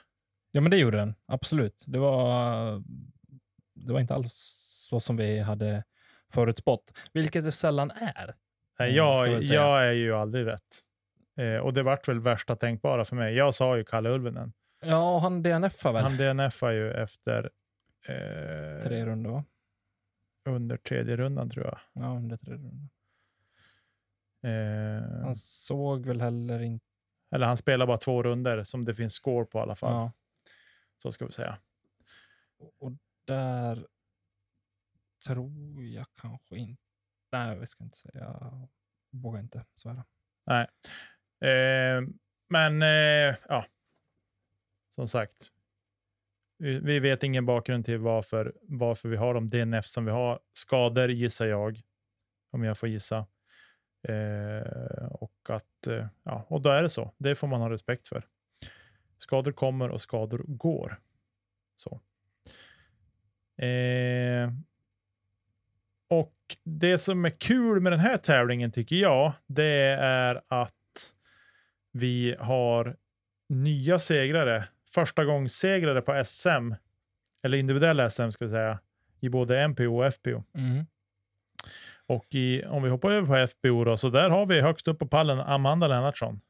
Ja, 0.51 0.61
men 0.61 0.71
det 0.71 0.77
gjorde 0.77 0.97
den. 0.97 1.15
Absolut. 1.25 1.83
Det 1.87 1.99
var, 1.99 2.83
det 3.73 3.93
var 3.93 3.99
inte 3.99 4.13
alls 4.13 4.33
så 4.89 4.99
som 4.99 5.17
vi 5.17 5.39
hade 5.39 5.83
förutspått, 6.33 6.97
vilket 7.13 7.43
det 7.43 7.51
sällan 7.51 7.91
är. 7.91 8.35
Nej, 8.79 8.91
ska 8.91 8.97
jag, 8.97 9.41
jag 9.41 9.87
är 9.87 9.91
ju 9.91 10.13
aldrig 10.13 10.47
rätt. 10.47 10.79
Eh, 11.37 11.57
och 11.57 11.73
det 11.73 11.83
vart 11.83 12.07
väl 12.07 12.19
värsta 12.19 12.55
tänkbara 12.55 13.05
för 13.05 13.15
mig. 13.15 13.35
Jag 13.35 13.53
sa 13.53 13.77
ju 13.77 13.83
Kalle 13.83 14.09
Ulvenen. 14.09 14.53
Ja, 14.85 15.15
och 15.15 15.21
han 15.21 15.43
DNF 15.43 15.85
väl? 15.85 15.95
Han 15.95 16.17
DNFar 16.17 16.71
ju 16.71 16.91
efter 16.91 17.49
eh, 18.07 18.83
Tre 18.83 19.05
rundor 19.05 19.31
va? 19.31 19.43
under 20.45 20.77
tredje 20.77 21.15
rundan 21.17 21.49
tror 21.49 21.65
jag. 21.65 21.79
Ja, 21.93 22.09
under 22.17 22.37
tre 22.37 22.53
rundor. 22.53 22.89
Eh, 24.43 25.23
Han 25.23 25.35
såg 25.35 26.05
väl 26.05 26.21
heller 26.21 26.59
inte... 26.61 26.85
eller 27.31 27.45
han 27.47 27.57
spelar 27.57 27.87
bara 27.87 27.97
två 27.97 28.23
runder 28.23 28.63
som 28.63 28.85
det 28.85 28.93
finns 28.93 29.13
score 29.13 29.45
på 29.45 29.59
i 29.59 29.61
alla 29.61 29.75
fall. 29.75 29.91
Ja, 29.93 30.11
Så 30.97 31.11
ska 31.11 31.25
vi 31.25 31.31
säga. 31.31 31.57
och 32.79 32.91
där 33.25 33.87
tror 35.25 35.83
jag 35.83 36.05
kanske 36.15 36.57
inte... 36.57 36.81
Nej, 37.31 37.59
vi 37.59 37.67
ska 37.67 37.83
inte 37.83 37.97
säga. 37.97 38.13
Jag 38.19 38.67
vågar 39.09 39.39
inte 39.39 39.65
svära. 39.75 40.05
Eh, 41.41 42.01
men 42.49 42.81
eh, 42.81 43.35
ja, 43.49 43.65
som 44.89 45.07
sagt. 45.07 45.51
Eh, 46.63 46.81
vi, 46.81 46.99
vet 46.99 47.23
ingen 47.23 47.45
bakgrund 47.45 47.85
till 47.85 47.97
varför, 47.97 48.53
varför 48.61 49.09
vi 49.09 49.17
har 49.17 49.33
de 49.33 49.49
DNF 49.49 49.85
som 49.85 50.05
vi 50.05 50.11
har. 50.11 50.39
Skador 50.53 51.09
gissar 51.11 51.45
jag, 51.45 51.81
om 52.51 52.63
jag 52.63 52.77
får 52.77 52.89
gissa. 52.89 53.25
Eh, 54.07 55.05
och, 55.11 55.49
att, 55.49 55.87
eh, 55.87 56.07
ja, 56.23 56.45
och 56.49 56.61
då 56.61 56.69
är 56.69 56.81
det 56.81 56.89
så. 56.89 57.13
Det 57.17 57.35
får 57.35 57.47
man 57.47 57.61
ha 57.61 57.69
respekt 57.69 58.07
för. 58.07 58.25
Skador 59.17 59.51
kommer 59.51 59.89
och 59.89 60.01
skador 60.01 60.43
går. 60.47 60.99
Så. 61.75 62.01
Eh, 63.65 64.51
och 66.07 66.35
det 66.63 66.97
som 66.97 67.25
är 67.25 67.29
kul 67.29 67.81
med 67.81 67.91
den 67.91 67.99
här 67.99 68.17
tävlingen 68.17 68.71
tycker 68.71 68.95
jag, 68.95 69.33
det 69.47 69.97
är 69.99 70.41
att 70.47 70.73
vi 71.91 72.35
har 72.39 72.97
nya 73.49 73.99
segrare, 73.99 74.67
första 74.93 75.25
gångs 75.25 75.53
segrare 75.53 76.01
på 76.01 76.23
SM, 76.25 76.73
eller 77.43 77.57
individuella 77.57 78.09
SM 78.09 78.29
ska 78.29 78.45
vi 78.45 78.51
säga, 78.51 78.79
i 79.19 79.29
både 79.29 79.67
MPO 79.67 80.03
och 80.03 80.13
FPO. 80.13 80.43
Mm. 80.53 80.85
Och 82.05 82.35
i, 82.35 82.63
om 82.65 82.83
vi 82.83 82.89
hoppar 82.89 83.11
över 83.11 83.27
på 83.27 83.47
FPO 83.47 83.83
då, 83.83 83.97
så 83.97 84.09
där 84.09 84.29
har 84.29 84.45
vi 84.45 84.61
högst 84.61 84.87
upp 84.87 84.99
på 84.99 85.07
pallen 85.07 85.39
Amanda 85.39 85.87
Lennartsson. 85.87 86.41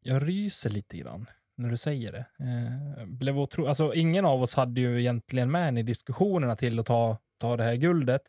Jag 0.00 0.28
ryser 0.28 0.70
lite 0.70 0.96
grann 0.96 1.26
när 1.54 1.70
du 1.70 1.76
säger 1.76 2.12
det. 2.12 2.26
Eh, 2.38 3.06
blev 3.06 3.38
otro... 3.38 3.66
alltså, 3.66 3.94
ingen 3.94 4.24
av 4.24 4.42
oss 4.42 4.54
hade 4.54 4.80
ju 4.80 5.00
egentligen 5.00 5.50
med 5.50 5.64
henne 5.64 5.80
i 5.80 5.82
diskussionerna 5.82 6.56
till 6.56 6.78
att 6.78 6.86
ta, 6.86 7.18
ta 7.38 7.56
det 7.56 7.64
här 7.64 7.74
guldet. 7.74 8.22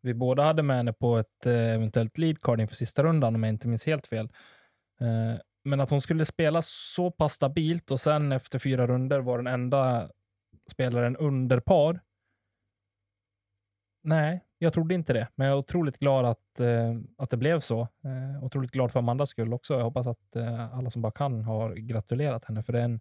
Vi 0.00 0.14
båda 0.14 0.42
hade 0.42 0.62
med 0.62 0.76
henne 0.76 0.92
på 0.92 1.16
ett 1.16 1.46
eh, 1.46 1.52
eventuellt 1.52 2.18
leadcard 2.18 2.60
inför 2.60 2.74
sista 2.74 3.02
rundan, 3.02 3.34
om 3.34 3.42
jag 3.42 3.50
inte 3.50 3.68
minns 3.68 3.86
helt 3.86 4.06
fel. 4.06 4.28
Eh, 5.00 5.40
men 5.64 5.80
att 5.80 5.90
hon 5.90 6.00
skulle 6.00 6.26
spela 6.26 6.62
så 6.62 7.10
pass 7.10 7.34
stabilt 7.34 7.90
och 7.90 8.00
sen 8.00 8.32
efter 8.32 8.58
fyra 8.58 8.86
runder 8.86 9.20
var 9.20 9.36
den 9.38 9.46
enda 9.46 10.10
spelaren 10.70 11.16
under 11.16 11.60
par. 11.60 12.00
Nej, 14.02 14.44
jag 14.58 14.72
trodde 14.72 14.94
inte 14.94 15.12
det, 15.12 15.28
men 15.34 15.46
jag 15.46 15.54
är 15.54 15.58
otroligt 15.58 15.98
glad 15.98 16.24
att, 16.24 16.60
eh, 16.60 16.94
att 17.18 17.30
det 17.30 17.36
blev 17.36 17.60
så. 17.60 17.80
Eh, 17.80 18.44
otroligt 18.44 18.70
glad 18.70 18.92
för 18.92 18.98
Amandas 18.98 19.30
skull 19.30 19.54
också. 19.54 19.74
Jag 19.74 19.84
hoppas 19.84 20.06
att 20.06 20.36
eh, 20.36 20.74
alla 20.78 20.90
som 20.90 21.02
bara 21.02 21.12
kan 21.12 21.44
har 21.44 21.74
gratulerat 21.74 22.44
henne, 22.44 22.62
för 22.62 22.72
det 22.72 22.80
är 22.80 22.84
en 22.84 23.00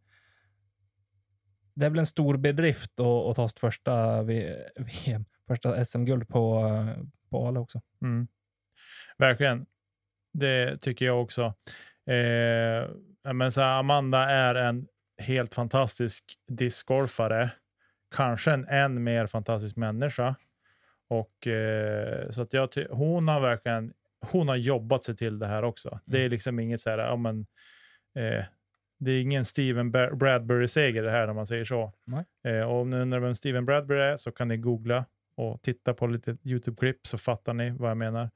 det 1.73 1.85
är 1.85 1.89
väl 1.89 1.99
en 1.99 2.05
stor 2.05 2.37
bedrift 2.37 2.99
att, 2.99 3.05
att 3.05 3.35
ta 3.35 3.49
sitt 3.49 3.59
första 3.59 4.23
VM, 4.23 5.25
första 5.47 5.85
SM-guld 5.85 6.27
på, 6.27 6.65
eh, 6.65 7.03
på 7.29 7.47
Ale 7.47 7.59
också. 7.59 7.81
Mm. 8.01 8.27
Verkligen. 9.17 9.65
Det 10.33 10.77
tycker 10.77 11.05
jag 11.05 11.21
också. 11.21 11.53
Eh, 12.05 12.89
men 13.33 13.51
så 13.51 13.61
här, 13.61 13.79
Amanda 13.79 14.19
är 14.29 14.55
en 14.55 14.87
helt 15.17 15.55
fantastisk 15.55 16.23
discgolfare. 16.47 17.49
Kanske 18.15 18.51
en 18.51 18.65
än 18.67 19.03
mer 19.03 19.27
fantastisk 19.27 19.75
människa. 19.75 20.35
Och, 21.07 21.47
eh, 21.47 22.29
så 22.29 22.41
att 22.41 22.53
jag 22.53 22.69
hon 22.89 23.27
har 23.27 23.39
verkligen 23.39 23.93
hon 24.31 24.47
har 24.47 24.55
jobbat 24.55 25.03
sig 25.03 25.15
till 25.15 25.39
det 25.39 25.47
här 25.47 25.63
också. 25.63 25.99
Det 26.05 26.17
är 26.17 26.21
Mm. 26.21 26.31
liksom 26.31 26.59
inget 26.59 26.81
så 26.81 26.89
här, 26.89 26.97
ja, 26.97 27.15
men, 27.15 27.45
eh, 28.15 28.43
det 28.99 29.11
är 29.11 29.21
ingen 29.21 29.45
Steven 29.45 29.91
Bradbury-seger 29.91 31.03
det 31.03 31.11
här 31.11 31.27
om 31.27 31.35
man 31.35 31.47
säger 31.47 31.65
så. 31.65 31.91
Eh, 32.43 32.61
och 32.61 32.81
om 32.81 32.89
ni 32.89 32.97
undrar 32.97 33.19
vem 33.19 33.35
Steven 33.35 33.65
Bradbury 33.65 34.01
är 34.01 34.17
så 34.17 34.31
kan 34.31 34.47
ni 34.47 34.57
googla 34.57 35.05
och 35.35 35.61
titta 35.61 35.93
på 35.93 36.07
lite 36.07 36.37
YouTube-klipp 36.43 37.07
så 37.07 37.17
fattar 37.17 37.53
ni 37.53 37.69
vad 37.69 37.89
jag 37.89 37.97
menar. 37.97 38.29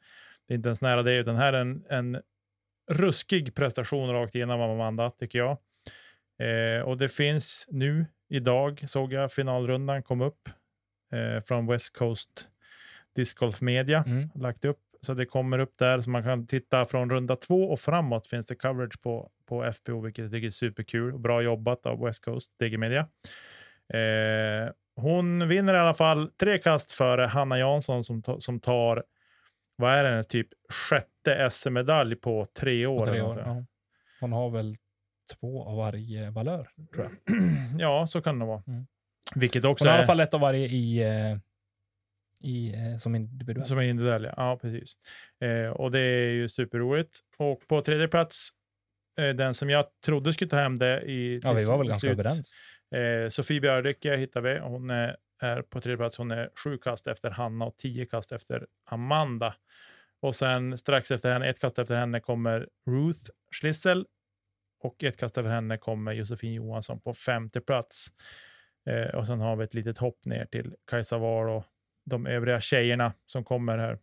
Det 0.47 0.53
är 0.53 0.55
inte 0.55 0.69
ens 0.69 0.81
nära 0.81 1.03
det, 1.03 1.15
utan 1.17 1.35
här 1.35 1.53
är 1.53 1.61
en, 1.61 1.83
en 1.89 2.21
ruskig 2.91 3.55
prestation 3.55 4.11
rakt 4.13 4.35
igenom 4.35 4.61
Amanda, 4.61 5.11
tycker 5.11 5.39
jag. 5.39 5.57
Eh, 6.39 6.81
och 6.81 6.97
det 6.97 7.09
finns 7.09 7.67
nu, 7.71 8.05
idag, 8.29 8.83
såg 8.89 9.13
jag 9.13 9.31
finalrundan 9.31 10.03
kom 10.03 10.21
upp 10.21 10.49
eh, 11.13 11.43
från 11.43 11.67
West 11.67 11.97
Coast 11.97 12.47
Disc 13.15 13.33
Golf 13.33 13.61
Media, 13.61 14.03
Mm. 14.07 14.29
lagt 14.35 14.65
upp. 14.65 14.79
Så 15.01 15.13
det 15.13 15.25
kommer 15.25 15.59
upp 15.59 15.77
där, 15.77 16.01
så 16.01 16.09
man 16.09 16.23
kan 16.23 16.47
titta 16.47 16.85
från 16.85 17.09
runda 17.09 17.35
två 17.35 17.63
och 17.71 17.79
framåt 17.79 18.27
finns 18.27 18.45
det 18.45 18.55
coverage 18.55 19.01
på, 19.01 19.29
på 19.45 19.71
FPO, 19.73 20.01
vilket 20.01 20.23
jag 20.23 20.31
tycker 20.31 20.47
är 20.47 20.51
superkul. 20.51 21.17
Bra 21.19 21.41
jobbat 21.41 21.85
av 21.85 21.99
West 22.05 22.25
Coast 22.25 22.51
DG 22.59 22.77
Media. 22.77 22.99
Eh, 23.93 24.71
hon 24.95 25.47
vinner 25.47 25.73
i 25.73 25.77
alla 25.77 25.93
fall 25.93 26.31
tre 26.39 26.57
kast 26.57 26.91
före 26.91 27.25
Hanna 27.25 27.59
Jansson 27.59 28.03
som, 28.03 28.23
som 28.39 28.59
tar, 28.59 29.03
vad 29.77 29.93
är 29.93 30.03
det, 30.03 30.09
hennes 30.09 30.27
typ 30.27 30.47
sjätte 30.69 31.49
SM-medalj 31.49 32.15
på 32.15 32.45
tre 32.45 32.85
år. 32.85 32.99
På 32.99 33.05
tre 33.05 33.21
år. 33.21 33.39
Ja. 33.45 33.65
Hon 34.19 34.31
har 34.31 34.49
väl 34.49 34.77
två 35.39 35.63
av 35.63 35.77
varje 35.77 36.29
valör, 36.29 36.69
tror 36.93 37.05
jag. 37.05 37.37
ja, 37.79 38.07
så 38.07 38.21
kan 38.21 38.39
det 38.39 38.45
vara. 38.45 38.63
Mm. 38.67 38.87
Vilket 39.35 39.65
också 39.65 39.83
Hon 39.83 39.89
har 39.89 39.95
i 39.95 39.97
är, 39.97 39.99
alla 39.99 40.07
fall 40.07 40.19
ett 40.19 40.33
av 40.33 40.39
varje 40.39 40.67
i, 40.67 41.03
eh, 41.03 41.37
i, 42.43 42.73
eh, 42.73 42.99
som 42.99 43.15
individuell. 43.15 43.67
som 43.67 43.81
individuell. 43.81 44.23
Ja, 44.23 44.33
ja 44.37 44.57
precis. 44.61 44.97
Eh, 45.41 45.69
och 45.69 45.91
det 45.91 45.99
är 45.99 46.29
ju 46.29 46.49
superroligt. 46.49 47.19
Och 47.37 47.67
på 47.67 47.81
tredje 47.81 48.07
plats, 48.07 48.49
eh, 49.19 49.29
den 49.29 49.53
som 49.53 49.69
jag 49.69 49.85
trodde 50.05 50.33
skulle 50.33 50.49
ta 50.49 50.57
hem 50.57 50.79
det 50.79 51.01
i 51.01 51.39
ja, 51.43 51.53
vi 51.53 51.65
var 51.65 51.77
väl 51.77 51.85
till 51.85 51.89
ganska 51.89 52.07
slut, 52.07 52.19
överens. 52.19 52.53
Eh, 52.95 53.29
Sofie 53.29 53.61
Björdycke 53.61 54.15
hittar 54.15 54.41
vi. 54.41 54.59
Hon 54.59 54.89
är, 54.89 55.17
är 55.39 55.61
på 55.61 55.81
tredje 55.81 55.97
plats. 55.97 56.17
Hon 56.17 56.31
är 56.31 56.49
sju 56.63 56.77
kast 56.77 57.07
efter 57.07 57.29
Hanna 57.29 57.65
och 57.65 57.77
tio 57.77 58.05
kast 58.05 58.31
efter 58.31 58.67
Amanda. 58.85 59.55
Och 60.19 60.35
sen 60.35 60.77
strax 60.77 61.11
efter 61.11 61.33
henne, 61.33 61.49
ett 61.49 61.59
kast 61.59 61.79
efter 61.79 61.95
henne, 61.95 62.19
kommer 62.19 62.69
Ruth 62.85 63.29
Schlissel. 63.51 64.07
Och 64.79 65.03
ett 65.03 65.17
kast 65.17 65.37
efter 65.37 65.51
henne 65.51 65.77
kommer 65.77 66.11
Josefin 66.11 66.53
Johansson 66.53 66.99
på 66.99 67.13
femte 67.13 67.61
plats. 67.61 68.07
Eh, 68.85 69.15
och 69.15 69.27
sen 69.27 69.39
har 69.39 69.55
vi 69.55 69.63
ett 69.63 69.73
litet 69.73 69.97
hopp 69.97 70.25
ner 70.25 70.45
till 70.45 70.75
Kajsa 70.91 71.17
War 71.17 71.47
och 71.47 71.63
de 72.05 72.27
övriga 72.27 72.59
tjejerna 72.59 73.13
som 73.25 73.43
kommer 73.43 73.77
här. 73.77 73.99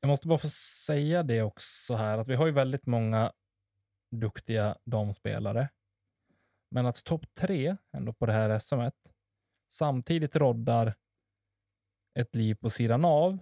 Jag 0.00 0.08
måste 0.08 0.28
bara 0.28 0.38
få 0.38 0.48
säga 0.86 1.22
det 1.22 1.42
också 1.42 1.94
här, 1.94 2.18
att 2.18 2.28
vi 2.28 2.34
har 2.34 2.46
ju 2.46 2.52
väldigt 2.52 2.86
många 2.86 3.32
duktiga 4.10 4.76
damspelare. 4.84 5.68
Men 6.70 6.86
att 6.86 7.04
topp 7.04 7.24
tre 7.34 7.76
ändå 7.92 8.12
på 8.12 8.26
det 8.26 8.32
här 8.32 8.58
SM 8.58 8.80
samtidigt 9.70 10.36
roddar 10.36 10.94
ett 12.14 12.34
liv 12.34 12.54
på 12.54 12.70
sidan 12.70 13.04
av 13.04 13.38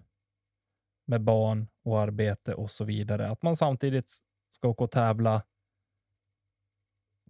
med 1.05 1.21
barn 1.21 1.67
och 1.83 2.01
arbete 2.01 2.55
och 2.55 2.71
så 2.71 2.85
vidare. 2.85 3.31
Att 3.31 3.43
man 3.43 3.57
samtidigt 3.57 4.19
ska 4.51 4.69
åka 4.69 4.85
och 4.85 4.91
tävla 4.91 5.43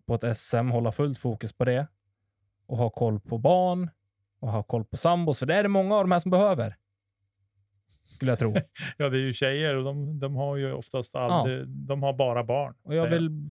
på 0.06 0.14
ett 0.14 0.38
SM, 0.38 0.68
hålla 0.68 0.92
fullt 0.92 1.18
fokus 1.18 1.52
på 1.52 1.64
det 1.64 1.86
och 2.66 2.76
ha 2.78 2.90
koll 2.90 3.20
på 3.20 3.38
barn 3.38 3.90
och 4.38 4.52
ha 4.52 4.62
koll 4.62 4.84
på 4.84 4.96
sambos, 4.96 5.38
för 5.38 5.46
det 5.46 5.54
är 5.54 5.62
det 5.62 5.68
många 5.68 5.94
av 5.94 6.04
de 6.04 6.12
här 6.12 6.20
som 6.20 6.30
behöver. 6.30 6.76
Skulle 8.04 8.30
jag 8.32 8.38
tro. 8.38 8.54
Ja, 8.96 9.08
det 9.08 9.16
är 9.18 9.22
ju 9.22 9.32
tjejer 9.32 9.76
och 9.76 9.84
de, 9.84 10.20
de 10.20 10.36
har 10.36 10.56
ju 10.56 10.72
oftast 10.72 11.16
aldrig, 11.16 11.68
de 11.68 12.02
har 12.02 12.12
bara 12.12 12.44
barn. 12.44 12.74
Och 12.82 12.94
jag 12.94 13.10
vill 13.10 13.50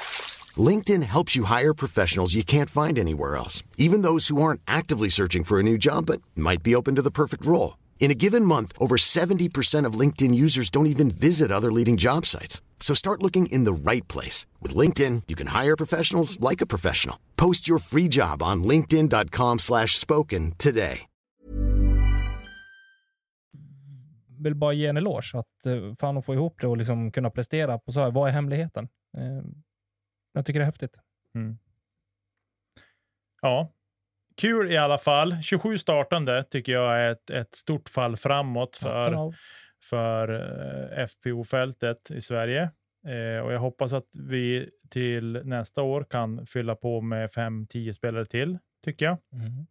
LinkedIn 0.57 1.03
helps 1.03 1.35
you 1.35 1.45
hire 1.45 1.73
professionals 1.73 2.35
you 2.35 2.43
can't 2.43 2.69
find 2.69 2.99
anywhere 2.99 3.37
else, 3.37 3.63
even 3.77 4.01
those 4.01 4.27
who 4.27 4.41
aren't 4.41 4.61
actively 4.67 5.07
searching 5.07 5.45
for 5.45 5.59
a 5.59 5.63
new 5.63 5.77
job 5.77 6.07
but 6.07 6.21
might 6.35 6.61
be 6.63 6.75
open 6.75 6.95
to 6.95 7.01
the 7.01 7.11
perfect 7.11 7.45
role. 7.45 7.77
In 7.99 8.11
a 8.11 8.15
given 8.15 8.43
month, 8.43 8.73
over 8.77 8.97
70% 8.97 9.85
of 9.85 9.93
LinkedIn 9.93 10.35
users 10.35 10.69
don't 10.69 10.87
even 10.87 11.09
visit 11.09 11.51
other 11.51 11.71
leading 11.71 11.95
job 11.97 12.25
sites. 12.25 12.61
So 12.81 12.93
start 12.93 13.21
looking 13.21 13.45
in 13.45 13.63
the 13.63 13.91
right 13.91 14.05
place. 14.07 14.47
With 14.59 14.75
LinkedIn, 14.75 15.23
you 15.27 15.35
can 15.37 15.47
hire 15.47 15.77
professionals 15.77 16.37
like 16.39 16.61
a 16.61 16.65
professional. 16.65 17.17
Post 17.37 17.69
your 17.69 17.79
free 17.79 18.09
job 18.09 18.43
on 18.43 18.63
linkedin.com 18.63 19.59
slash 19.59 19.97
spoken 19.97 20.51
today. 20.57 21.07
Vill 24.43 24.55
bara 24.55 24.73
ge 24.73 24.87
en 24.87 24.97
eloge 24.97 25.31
att 25.33 25.65
eh, 25.65 25.95
fan 25.99 26.17
att 26.17 26.25
få 26.25 26.33
ihop 26.33 26.61
det 26.61 26.67
och 26.67 26.77
liksom 26.77 27.11
kunna 27.11 27.29
prestera 27.29 27.79
på 27.79 27.91
så 27.91 27.99
här. 27.99 28.11
Vad 28.11 28.29
är 28.29 28.33
hemligheten? 28.33 28.87
Jag 30.33 30.45
tycker 30.45 30.59
det 30.59 30.63
är 30.63 30.65
häftigt. 30.65 30.95
Mm. 31.35 31.57
Ja, 33.41 33.73
kul 34.37 34.71
i 34.71 34.77
alla 34.77 34.97
fall. 34.97 35.41
27 35.41 35.77
startande 35.77 36.43
tycker 36.43 36.71
jag 36.71 36.99
är 36.99 37.11
ett, 37.11 37.29
ett 37.29 37.55
stort 37.55 37.89
fall 37.89 38.17
framåt 38.17 38.75
för, 38.75 39.11
Ja, 39.11 39.33
för 39.83 40.29
eh, 40.99 41.07
FPO-fältet 41.07 42.11
i 42.11 42.21
Sverige. 42.21 42.71
Eh, 43.07 43.45
och 43.45 43.53
jag 43.53 43.59
hoppas 43.59 43.93
att 43.93 44.07
vi 44.19 44.69
till 44.89 45.41
nästa 45.43 45.81
år 45.81 46.03
kan 46.03 46.45
fylla 46.45 46.75
på 46.75 47.01
med 47.01 47.29
5-10 47.29 47.93
spelare 47.93 48.25
till, 48.25 48.57
tycker 48.83 49.05
jag. 49.05 49.17
Mm. 49.33 49.67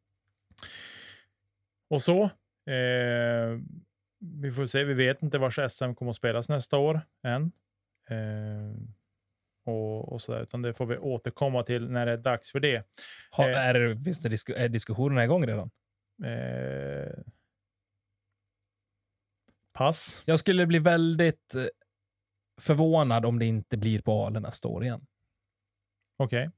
Och 1.90 2.02
så. 2.02 2.22
Eh, 2.70 3.58
vi 4.40 4.52
får 4.52 4.66
se, 4.66 4.84
vi 4.84 4.94
vet 4.94 5.22
inte 5.22 5.38
vars 5.38 5.58
SM 5.68 5.94
kommer 5.94 6.10
att 6.10 6.16
spelas 6.16 6.48
nästa 6.48 6.76
år 6.78 7.00
än. 7.22 7.52
Eh, 8.08 8.74
och, 9.70 10.12
och 10.12 10.22
så 10.22 10.32
där, 10.32 10.42
utan 10.42 10.62
det 10.62 10.74
får 10.74 10.86
vi 10.86 10.98
återkomma 10.98 11.62
till 11.62 11.90
när 11.90 12.06
det 12.06 12.12
är 12.12 12.16
dags 12.16 12.52
för 12.52 12.60
det. 12.60 12.86
Har, 13.30 13.48
Eh. 13.50 13.58
är, 13.66 14.04
finns 14.04 14.18
det 14.18 14.28
disku, 14.28 14.52
är 14.54 14.68
diskussionerna 14.68 15.24
igång 15.24 15.46
redan? 15.46 15.70
Eh, 16.24 17.12
pass. 19.72 20.22
Jag 20.26 20.38
skulle 20.38 20.66
bli 20.66 20.78
väldigt 20.78 21.54
eh, 21.54 21.64
förvånad 22.60 23.24
om 23.26 23.38
det 23.38 23.46
inte 23.46 23.76
blir 23.76 24.00
på 24.02 24.26
Ale 24.26 24.40
nästa 24.40 24.68
år 24.68 24.84
igen. 24.84 25.06
Okej. 26.18 26.50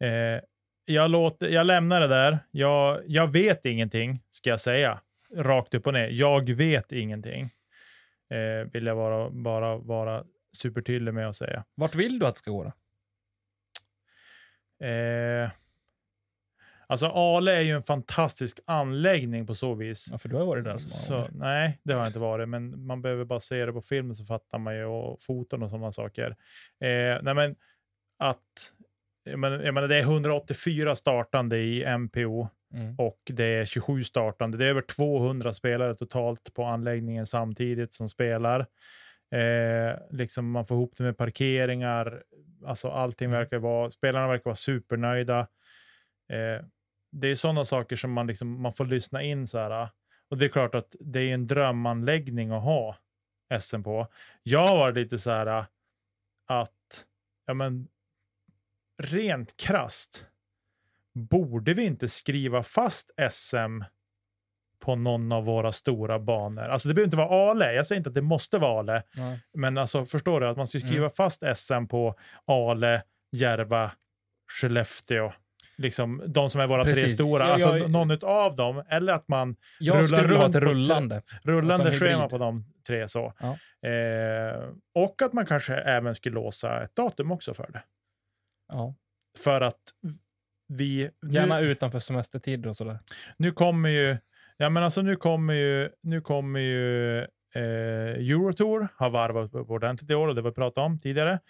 Eh, 0.00 0.40
jag, 0.84 1.10
låter, 1.10 1.48
jag 1.48 1.66
lämnar 1.66 2.00
det 2.00 2.06
där. 2.08 2.38
Jag, 2.50 3.02
jag 3.06 3.32
vet 3.32 3.64
ingenting, 3.66 4.22
ska 4.30 4.50
jag 4.50 4.60
säga. 4.60 5.00
Rakt 5.34 5.74
upp 5.74 5.86
och 5.86 5.92
ner. 5.92 6.08
Jag 6.12 6.50
vet 6.50 6.92
ingenting. 6.92 7.50
Eh, 8.30 8.70
vill 8.72 8.86
jag 8.86 8.96
bara, 8.96 9.30
bara 9.30 9.76
vara 9.76 10.24
supertydlig 10.56 11.14
med 11.14 11.28
att 11.28 11.36
säga. 11.36 11.64
Vart 11.74 11.94
vill 11.94 12.18
du 12.18 12.26
att 12.26 12.34
det 12.34 12.38
ska 12.38 12.50
gå 12.50 12.64
då? 12.64 12.72
Eh, 14.86 15.50
alltså 16.86 17.06
Ale 17.06 17.52
är 17.56 17.60
ju 17.60 17.70
en 17.76 17.82
fantastisk 17.82 18.60
anläggning 18.64 19.46
på 19.46 19.54
så 19.54 19.74
vis. 19.74 20.08
Ja, 20.12 20.18
för 20.18 20.28
du 20.28 20.36
har 20.36 20.44
varit 20.46 20.64
där 20.64 20.78
så 20.78 20.88
Så, 20.88 21.12
många 21.14 21.22
gånger. 21.28 21.38
nej, 21.44 21.80
det 21.82 21.92
har 21.92 22.00
jag 22.00 22.08
inte 22.08 22.18
varit, 22.18 22.48
men 22.48 22.86
man 22.86 23.02
behöver 23.02 23.24
bara 23.24 23.40
se 23.40 23.66
det 23.66 23.72
på 23.72 23.82
film 23.82 24.14
så 24.14 24.24
fattar 24.24 24.58
man 24.58 24.76
ju, 24.76 24.84
och 24.84 25.22
foton 25.22 25.62
och 25.62 25.70
sådana 25.70 25.92
saker. 25.92 26.30
Eh, 26.80 27.18
nej, 27.22 27.34
men 27.34 27.56
att, 28.18 28.72
jag 29.24 29.38
menar, 29.38 29.60
jag 29.60 29.74
menar, 29.74 29.88
det 29.88 29.96
är 29.96 30.02
184 30.02 30.94
startande 30.96 31.58
i 31.58 31.84
MPO 31.98 32.48
Mm. 32.74 32.94
och 32.98 33.18
det 33.24 33.44
är 33.44 33.64
27 33.64 34.04
startande. 34.04 34.58
Det 34.58 34.64
är 34.66 34.68
över 34.70 34.80
200 34.82 35.52
spelare 35.52 35.94
totalt 35.94 36.54
på 36.54 36.64
anläggningen 36.64 37.26
samtidigt 37.26 37.94
som 37.94 38.08
spelar. 38.08 38.66
Eh, 39.32 39.98
liksom 40.10 40.50
man 40.50 40.66
får 40.66 40.76
ihop 40.76 40.96
det 40.96 41.04
med 41.04 41.16
parkeringar. 41.16 42.22
Alltså 42.66 42.88
allting 42.88 43.30
verkar 43.30 43.58
vara, 43.58 43.90
spelarna 43.90 44.28
verkar 44.28 44.44
vara 44.44 44.54
supernöjda. 44.54 45.40
Eh, 46.28 46.64
det 47.12 47.28
är 47.28 47.34
sådana 47.34 47.64
saker 47.64 47.96
som 47.96 48.12
man, 48.12 48.26
liksom, 48.26 48.62
man 48.62 48.72
får 48.72 48.84
lyssna 48.84 49.22
in. 49.22 49.48
Så 49.48 49.58
här, 49.58 49.88
och 50.28 50.38
det 50.38 50.44
är 50.44 50.48
klart 50.48 50.74
att 50.74 50.96
det 51.00 51.20
är 51.20 51.34
en 51.34 51.46
drömanläggning 51.46 52.50
att 52.50 52.62
ha 52.62 52.96
SM 53.60 53.82
på. 53.82 54.06
Jag 54.42 54.76
varit 54.76 54.96
lite 54.96 55.18
så 55.18 55.30
här 55.30 55.64
att, 56.46 57.06
ja 57.46 57.54
men, 57.54 57.88
rent 59.02 59.56
krast 59.56 60.26
borde 61.14 61.74
vi 61.74 61.84
inte 61.84 62.08
skriva 62.08 62.62
fast 62.62 63.10
SM 63.30 63.82
på 64.82 64.96
någon 64.96 65.32
av 65.32 65.44
våra 65.44 65.72
stora 65.72 66.18
banor? 66.18 66.62
Alltså 66.62 66.88
det 66.88 66.94
behöver 66.94 67.06
inte 67.06 67.16
vara 67.16 67.50
Ale. 67.50 67.72
Jag 67.72 67.86
säger 67.86 67.98
inte 68.00 68.08
att 68.08 68.14
det 68.14 68.22
måste 68.22 68.58
vara 68.58 68.78
Ale. 68.80 69.02
Ja. 69.14 69.38
Men 69.54 69.78
alltså 69.78 70.04
förstår 70.04 70.40
du 70.40 70.48
att 70.48 70.56
man 70.56 70.66
ska 70.66 70.78
skriva 70.78 70.96
Mm. 70.96 71.10
fast 71.10 71.42
SM 71.56 71.86
på 71.86 72.14
Ale, 72.46 73.02
Järva, 73.32 73.92
Skellefteå. 74.60 75.32
Liksom 75.76 76.22
de 76.26 76.50
som 76.50 76.60
är 76.60 76.66
våra 76.66 76.84
tre 76.84 76.94
Precis. 76.94 77.14
stora. 77.14 77.46
Ja, 77.46 77.52
alltså 77.52 77.78
jag- 77.78 77.90
någon 77.90 78.18
av 78.24 78.56
dem. 78.56 78.84
Eller 78.88 79.12
att 79.12 79.28
man 79.28 79.56
Rullar 79.80 80.22
runt 80.24 80.54
rullande. 80.56 81.22
rullande 81.42 81.84
Alltså 81.84 82.04
schema 82.04 82.28
på 82.28 82.38
de 82.38 82.64
tre. 82.86 83.08
så. 83.08 83.32
Ja. 83.40 83.88
Eh, 83.88 84.60
och 84.94 85.22
att 85.22 85.32
man 85.32 85.46
kanske 85.46 85.74
även 85.74 86.14
skulle 86.14 86.34
låsa 86.34 86.82
ett 86.84 86.94
datum 86.96 87.32
också 87.32 87.54
för 87.54 87.70
det. 87.72 87.82
Ja. 88.72 88.94
För 89.44 89.60
att 89.60 89.80
vi... 90.68 91.10
Gärna 91.30 91.60
nu, 91.60 91.66
utanför 91.66 91.98
semestertider 91.98 92.68
och 92.68 92.76
sådär. 92.76 92.98
nu 93.36 93.52
kommer 93.52 93.88
ju... 93.88 94.16
Ja, 94.62 94.70
men 94.70 94.82
alltså 94.82 95.02
nu 95.02 95.16
kommer 95.16 95.54
ju... 95.54 95.90
Nu 96.02 96.20
kommer 96.20 96.60
ju 96.60 97.18
eh, 97.54 98.30
Eurotour 98.30 98.88
har 98.96 99.10
varvat 99.10 99.54
upp 99.54 99.70
ordentligt 99.70 100.10
i 100.10 100.14
år 100.14 100.28
och 100.28 100.34
det 100.34 100.42
vi 100.42 100.52
pratade 100.52 100.86
om 100.86 100.98
tidigare. 100.98 101.40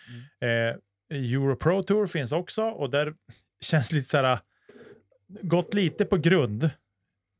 Mm. 0.40 0.68
Eh, 0.68 0.76
Euro 1.18 1.56
Pro 1.56 1.82
Tour 1.82 2.06
finns 2.06 2.32
också 2.32 2.62
och 2.62 2.90
där 2.90 3.14
känns 3.60 3.92
lite 3.92 4.08
så 4.08 4.16
här 4.16 4.38
gått 5.42 5.74
lite 5.74 6.04
på 6.04 6.16
grund 6.16 6.70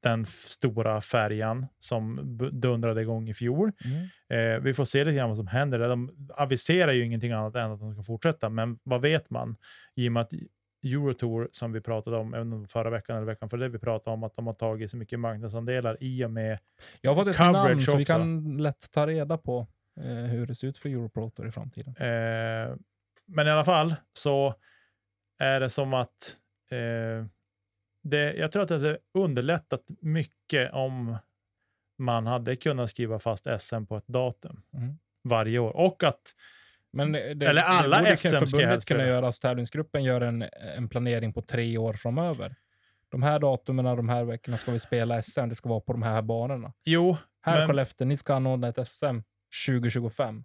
den 0.02 0.26
stora 0.26 1.00
färjan 1.00 1.66
som 1.78 2.20
dundrade 2.52 3.02
igång 3.02 3.28
i 3.28 3.34
fjol. 3.34 3.72
Mm. 3.84 4.54
Eh, 4.54 4.62
vi 4.62 4.74
får 4.74 4.84
se 4.84 5.04
lite 5.04 5.16
grann 5.16 5.28
vad 5.28 5.38
som 5.38 5.46
händer. 5.46 5.78
De 5.78 6.28
aviserar 6.34 6.92
ju 6.92 7.04
ingenting 7.04 7.32
annat 7.32 7.56
än 7.56 7.72
att 7.72 7.80
de 7.80 7.92
ska 7.92 8.02
fortsätta, 8.02 8.48
men 8.48 8.78
vad 8.82 9.00
vet 9.00 9.30
man? 9.30 9.56
I 9.94 10.08
och 10.08 10.12
med 10.12 10.20
att 10.20 10.32
Eurotour, 10.85 11.49
som 11.53 11.72
vi 11.72 11.80
pratade 11.80 12.16
om 12.16 12.35
även 12.35 12.68
förra 12.68 12.91
veckan 12.91 13.16
eller 13.16 13.26
veckan 13.26 13.51
för 13.51 13.57
det 13.57 13.68
vi 13.68 13.78
pratade 13.78 14.14
om, 14.14 14.22
att 14.24 14.35
de 14.35 14.47
har 14.47 14.55
tagit 14.55 14.91
så 14.91 14.97
mycket 14.97 15.20
marknadsandelar 15.20 15.97
i 16.01 16.24
och 16.24 16.30
med 16.30 16.59
Jag 17.01 17.11
har 17.14 17.24
fått 17.24 17.28
ett 17.28 17.37
Coverage 17.37 17.68
namn 17.68 17.80
så 17.80 17.97
vi 17.97 18.03
också. 18.05 18.12
kan 18.12 18.57
lätt 18.62 18.91
ta 18.91 19.07
reda 19.07 19.39
på 19.39 19.66
eh, 20.01 20.05
hur 20.07 20.47
det 20.47 20.55
ser 20.55 20.66
ut 20.68 20.78
för 20.78 20.89
Europrotor 20.89 21.47
i 21.49 21.51
framtiden. 21.51 21.97
Eh, 21.97 22.76
men 23.26 23.47
i 23.47 23.51
alla 23.51 23.64
fall 23.64 23.95
så 24.12 24.55
är 25.39 25.61
det 25.61 25.70
som 25.70 25.95
att 25.95 26.37
eh, 26.70 27.26
det, 28.03 28.35
jag 28.35 28.53
tror 28.53 28.62
att 28.62 28.68
det 28.68 28.74
hade 28.74 28.99
underlättat 29.14 29.83
mycket 30.01 30.72
om 30.72 31.16
man 31.99 32.26
hade 32.26 32.57
kunnat 32.57 32.91
skriva 32.91 33.18
fast 33.18 33.47
SM 33.59 33.85
på 33.87 33.97
ett 33.97 34.07
datum 34.07 34.62
Mm. 34.74 34.99
varje 35.24 35.59
år. 35.59 35.76
Och 35.76 36.03
att 36.05 36.35
Men 36.93 37.12
det, 37.12 37.34
det, 37.34 37.47
Eller 37.47 37.62
alla 37.62 37.97
det 37.97 38.03
borde 38.05 38.16
SM 38.16 38.28
ska 38.28 38.38
förbundet 38.47 38.84
kunna 38.86 39.01
göra. 39.07 39.11
göra. 39.11 39.32
Tävlingsgruppen 39.32 40.05
gör 40.05 40.20
en, 40.20 40.45
en 40.76 40.88
planering 40.88 41.32
på 41.32 41.43
tre 41.43 41.78
år 41.78 41.95
framöver. 41.95 42.55
De 43.09 43.22
här 43.22 43.38
datumen, 43.38 43.84
de 43.84 44.09
här 44.09 44.24
veckorna 44.24 44.57
ska 44.57 44.72
vi 44.72 44.78
spela 44.80 45.22
SM. 45.22 45.49
Det 45.49 45.55
ska 45.55 45.68
vara 45.68 45.80
på 45.80 45.93
de 45.93 46.03
här 46.03 46.22
banorna. 46.22 46.72
jo, 46.84 47.16
Här 47.43 47.59
Men- 47.59 47.66
Skellefteå, 47.68 48.07
ni 48.07 48.16
ska 48.16 48.34
anordna 48.34 48.68
ett 48.68 48.88
SM 48.88 49.18
2025. 49.66 50.45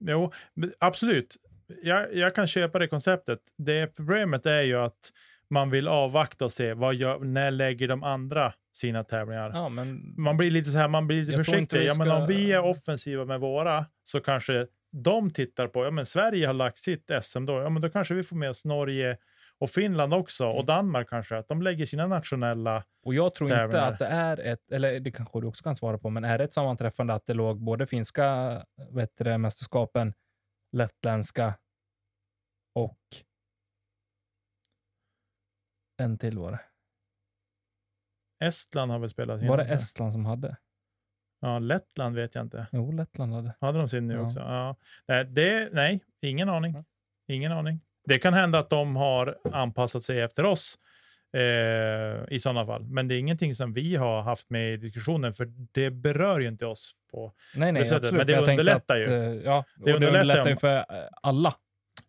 jo 0.00 0.32
absolut. 0.78 1.36
Jag, 1.82 2.14
jag 2.14 2.34
kan 2.34 2.46
köpa 2.46 2.78
det 2.78 2.88
konceptet. 2.88 3.38
Det 3.58 3.86
problemet 3.86 4.46
är 4.46 4.60
ju 4.62 4.76
att 4.76 5.10
man 5.50 5.70
vill 5.70 5.88
avvakta 5.88 6.44
och 6.44 6.52
se 6.52 6.74
vad 6.74 6.94
gör, 6.94 7.18
när 7.18 7.50
lägger 7.50 7.88
de 7.88 8.02
andra 8.04 8.52
sina 8.72 9.04
tävlingar. 9.04 9.50
Ja, 9.54 9.68
men 9.68 10.14
man 10.16 10.36
blir 10.36 10.50
lite 10.50 10.70
så 10.70 10.78
här, 10.78 10.88
man 10.88 11.06
blir 11.06 11.22
lite 11.22 11.36
försiktig. 11.44 11.78
vi 11.78 11.86
Ja, 11.86 11.94
men 11.94 12.06
ska- 12.06 12.16
om 12.16 12.26
vi 12.26 12.52
är 12.52 12.60
offensiva 12.64 13.24
med 13.24 13.40
våra 13.40 13.86
så 14.02 14.20
kanske 14.20 14.66
de 14.90 15.30
tittar 15.30 15.68
på, 15.68 15.84
ja 15.84 15.90
men 15.90 16.06
Sverige 16.06 16.46
har 16.46 16.54
lagt 16.54 16.78
sitt 16.78 17.10
SM 17.22 17.44
då, 17.44 17.52
ja 17.52 17.68
men 17.68 17.82
då 17.82 17.90
kanske 17.90 18.14
vi 18.14 18.22
får 18.22 18.36
med 18.36 18.50
oss 18.50 18.64
Norge 18.64 19.18
och 19.58 19.70
Finland 19.70 20.14
också 20.14 20.46
och 20.46 20.54
Mm. 20.54 20.66
Danmark 20.66 21.08
kanske, 21.08 21.38
att 21.38 21.48
de 21.48 21.62
lägger 21.62 21.86
sina 21.86 22.06
nationella, 22.06 22.84
Och 23.02 23.14
jag 23.14 23.34
tror 23.34 23.50
inte 23.50 23.56
tävlingar. 23.58 23.92
att 23.92 23.98
det 23.98 24.06
är 24.06 24.40
ett, 24.40 24.72
eller 24.72 25.00
det 25.00 25.10
kanske 25.12 25.40
du 25.40 25.46
också 25.46 25.62
kan 25.64 25.76
svara 25.76 25.98
på, 25.98 26.10
men 26.10 26.24
är 26.24 26.38
det 26.38 26.44
ett 26.44 26.52
sammanträffande 26.52 27.14
att 27.14 27.26
det 27.26 27.34
låg 27.34 27.60
både 27.60 27.86
finska 27.86 28.26
det, 29.16 29.38
mästerskapen, 29.38 30.14
lettländska 30.72 31.54
och 32.74 32.98
en 36.00 36.18
till 36.18 36.38
var 36.38 36.52
det. 36.52 36.60
Estland 38.46 38.90
har 38.92 38.98
väl 38.98 39.08
spelat 39.08 39.38
sin 39.40 39.48
Var 39.48 39.56
det. 39.56 39.64
Estland 39.64 40.12
som 40.12 40.24
hade? 40.26 40.56
Ja, 41.40 41.58
Lettland 41.58 42.16
vet 42.16 42.34
jag 42.34 42.44
inte. 42.44 42.66
Jo, 42.72 42.92
Lettland 42.92 43.34
hade. 43.34 43.54
Hade 43.60 43.78
de 43.78 43.88
sin 43.88 44.06
nu 44.08 44.14
Ja. 44.14 44.20
också? 44.20 44.38
Ja. 44.38 44.76
Nej, 45.08 45.24
det, 45.24 45.68
nej, 45.72 46.00
ingen 46.22 46.48
aning. 46.48 46.84
Ingen 47.28 47.52
aning. 47.52 47.80
Det 48.04 48.18
kan 48.18 48.34
hända 48.34 48.58
att 48.58 48.70
de 48.70 48.96
har 48.96 49.38
anpassat 49.52 50.02
sig 50.02 50.20
efter 50.20 50.44
oss 50.44 50.78
eh, 51.32 52.32
i 52.34 52.38
sådana 52.40 52.66
fall. 52.66 52.84
Men 52.84 53.08
det 53.08 53.14
är 53.14 53.18
ingenting 53.18 53.54
som 53.54 53.72
vi 53.72 53.96
har 53.96 54.22
haft 54.22 54.50
med 54.50 54.72
i 54.74 54.76
diskussionen, 54.76 55.32
för 55.32 55.52
det 55.72 55.90
berör 55.90 56.40
ju 56.40 56.48
inte 56.48 56.66
oss. 56.66 56.94
på 57.10 57.32
Nej, 57.56 57.72
nej, 57.72 57.86
sättet, 57.86 57.96
absolut. 57.96 58.14
men 58.18 58.26
det 58.26 58.32
jag 58.32 58.48
underlättar 58.48 58.94
att, 58.94 59.00
ju. 59.00 59.14
eh, 59.14 59.42
Ja, 59.44 59.64
och 59.80 59.86
det 59.86 59.92
underlättar 59.94 60.20
underlättar, 60.20 60.50
ju 60.50 60.56
för 60.56 60.76
eh, 60.76 61.08
alla. 61.22 61.54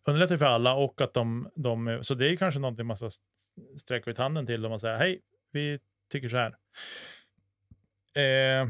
underlättar 0.06 0.36
för 0.36 0.46
alla 0.46 0.74
och 0.74 1.00
att 1.00 1.14
de, 1.14 1.50
de 1.54 1.98
så 2.02 2.14
det 2.14 2.28
är 2.32 2.36
kanske 2.36 2.60
någonting 2.60 2.86
man 2.86 2.96
ska 2.96 3.10
sträcka 3.80 4.10
ut 4.10 4.18
handen 4.18 4.46
till 4.46 4.64
om 4.66 4.70
man 4.70 4.80
säger 4.80 4.98
hej, 4.98 5.20
vi 5.52 5.78
tycker 6.12 6.28
så 6.28 6.36
här. 6.36 6.54
Eh, 8.16 8.68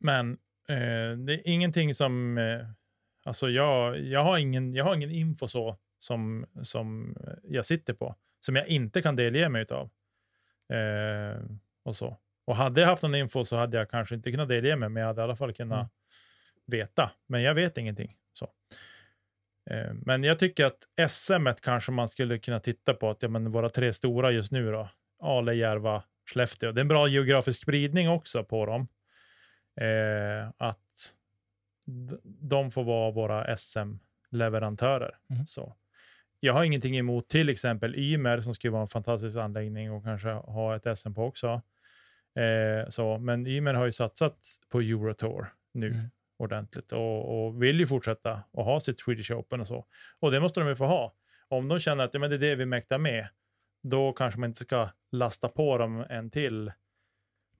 men 0.00 0.32
eh, 0.68 1.18
det 1.18 1.32
är 1.32 1.48
ingenting 1.48 1.94
som, 1.94 2.38
eh, 2.38 2.66
alltså 3.24 3.48
jag, 3.48 4.00
jag, 4.00 4.24
har 4.24 4.38
ingen, 4.38 4.74
jag 4.74 4.84
har 4.84 4.94
ingen 4.94 5.10
info 5.10 5.48
så 5.48 5.76
som, 5.98 6.46
som 6.62 7.16
jag 7.42 7.66
sitter 7.66 7.94
på, 7.94 8.16
som 8.40 8.56
jag 8.56 8.68
inte 8.68 9.02
kan 9.02 9.16
delge 9.16 9.48
mig 9.48 9.66
av. 9.70 9.90
Eh, 10.76 11.40
och 11.84 11.96
så. 11.96 12.16
Och 12.44 12.56
hade 12.56 12.80
jag 12.80 12.88
haft 12.88 13.02
någon 13.02 13.14
info 13.14 13.44
så 13.44 13.56
hade 13.56 13.76
jag 13.76 13.90
kanske 13.90 14.14
inte 14.14 14.30
kunnat 14.30 14.48
delge 14.48 14.76
mig, 14.76 14.88
men 14.88 15.00
jag 15.00 15.06
hade 15.06 15.20
i 15.20 15.24
alla 15.24 15.36
fall 15.36 15.52
kunnat 15.52 15.78
mm. 15.78 15.90
veta. 16.66 17.10
Men 17.26 17.42
jag 17.42 17.54
vet 17.54 17.78
ingenting. 17.78 18.16
Så. 18.32 18.48
Eh, 19.70 19.92
men 19.92 20.24
jag 20.24 20.38
tycker 20.38 20.66
att 20.66 21.10
SM 21.10 21.48
kanske 21.62 21.92
man 21.92 22.08
skulle 22.08 22.38
kunna 22.38 22.60
titta 22.60 22.94
på, 22.94 23.10
att 23.10 23.22
ja, 23.22 23.28
men 23.28 23.52
våra 23.52 23.68
tre 23.68 23.92
stora 23.92 24.30
just 24.30 24.52
nu 24.52 24.72
då, 24.72 24.88
Ale, 25.22 25.54
Järva, 25.54 26.02
Skellefteå. 26.30 26.72
Det 26.72 26.78
är 26.78 26.82
en 26.82 26.88
bra 26.88 27.08
geografisk 27.08 27.62
spridning 27.62 28.08
också 28.08 28.44
på 28.44 28.66
dem. 28.66 28.88
Eh, 29.80 30.50
att 30.56 31.14
de 32.24 32.70
får 32.70 32.84
vara 32.84 33.10
våra 33.10 33.56
SM-leverantörer. 33.56 35.18
Mm. 35.30 35.46
Så. 35.46 35.76
Jag 36.40 36.52
har 36.52 36.64
ingenting 36.64 36.98
emot 36.98 37.28
till 37.28 37.48
exempel 37.48 37.94
Ymer 37.96 38.40
som 38.40 38.54
skulle 38.54 38.70
vara 38.70 38.82
en 38.82 38.88
fantastisk 38.88 39.36
anläggning 39.36 39.92
och 39.92 40.04
kanske 40.04 40.30
ha 40.30 40.76
ett 40.76 40.98
SM 40.98 41.14
på 41.14 41.24
också. 41.24 41.62
Eh, 42.34 42.88
så, 42.88 43.18
men 43.18 43.46
Ymer 43.46 43.74
har 43.74 43.86
ju 43.86 43.92
satsat 43.92 44.38
på 44.68 44.80
Eurotour 44.80 45.52
nu 45.74 45.86
mm. 45.86 46.10
ordentligt 46.38 46.92
och, 46.92 47.46
och, 47.46 47.62
vill 47.62 47.80
ju 47.80 47.86
fortsätta 47.86 48.42
och 48.50 48.64
ha 48.64 48.80
sitt 48.80 49.00
Swedish 49.00 49.30
Open 49.30 49.60
och 49.60 49.66
så. 49.66 49.86
Och 50.20 50.30
det 50.30 50.40
måste 50.40 50.60
de 50.60 50.68
ju 50.68 50.76
få 50.76 50.86
ha. 50.86 51.14
Om 51.48 51.68
de 51.68 51.78
känner 51.78 52.04
att 52.04 52.14
ja, 52.14 52.20
men 52.20 52.30
det 52.30 52.36
är 52.36 52.40
det 52.40 52.54
vi 52.54 52.66
mäktar 52.66 52.98
med, 52.98 53.28
då 53.82 54.12
kanske 54.12 54.40
man 54.40 54.50
inte 54.50 54.62
ska 54.62 54.88
lasta 55.12 55.48
på 55.48 55.78
dem 55.78 56.04
en 56.08 56.30
till 56.30 56.72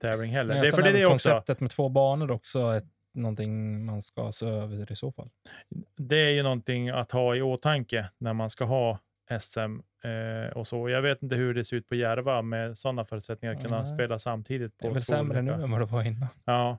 tävling 0.00 0.32
heller. 0.32 0.54
Nej, 0.54 0.62
det 0.62 0.68
är 0.68 0.72
för 0.72 0.82
det, 0.82 0.92
det 0.92 1.06
också. 1.06 1.28
Konceptet 1.28 1.60
med 1.60 1.70
två 1.70 1.88
banor 1.88 2.30
också 2.30 2.76
ett, 2.76 2.84
någonting 3.14 3.84
man 3.84 4.02
ska 4.02 4.32
se 4.32 4.46
över 4.46 4.92
i 4.92 4.96
så 4.96 5.12
fall. 5.12 5.30
Det 5.96 6.16
är 6.16 6.30
ju 6.30 6.42
någonting 6.42 6.88
att 6.88 7.12
ha 7.12 7.36
i 7.36 7.42
åtanke 7.42 8.10
när 8.18 8.32
man 8.32 8.50
ska 8.50 8.64
ha 8.64 8.98
SM 9.40 9.80
eh, 10.04 10.56
och 10.56 10.66
så. 10.66 10.88
Jag 10.88 11.02
vet 11.02 11.22
inte 11.22 11.36
hur 11.36 11.54
det 11.54 11.64
ser 11.64 11.76
ut 11.76 11.88
på 11.88 11.94
Järva 11.94 12.42
med 12.42 12.78
sådana 12.78 13.04
förutsättningar 13.04 13.54
att 13.54 13.62
kunna 13.62 13.78
Nej. 13.78 13.86
spela 13.86 14.18
samtidigt. 14.18 14.78
På 14.78 14.86
det 14.86 14.90
är 14.90 14.94
väl 14.94 15.02
sämre 15.02 15.38
olika. 15.38 15.56
nu 15.56 15.62
än 15.62 15.70
vad 15.70 15.80
det 15.80 15.86
var 15.86 16.02
innan. 16.02 16.28
Ja, 16.44 16.78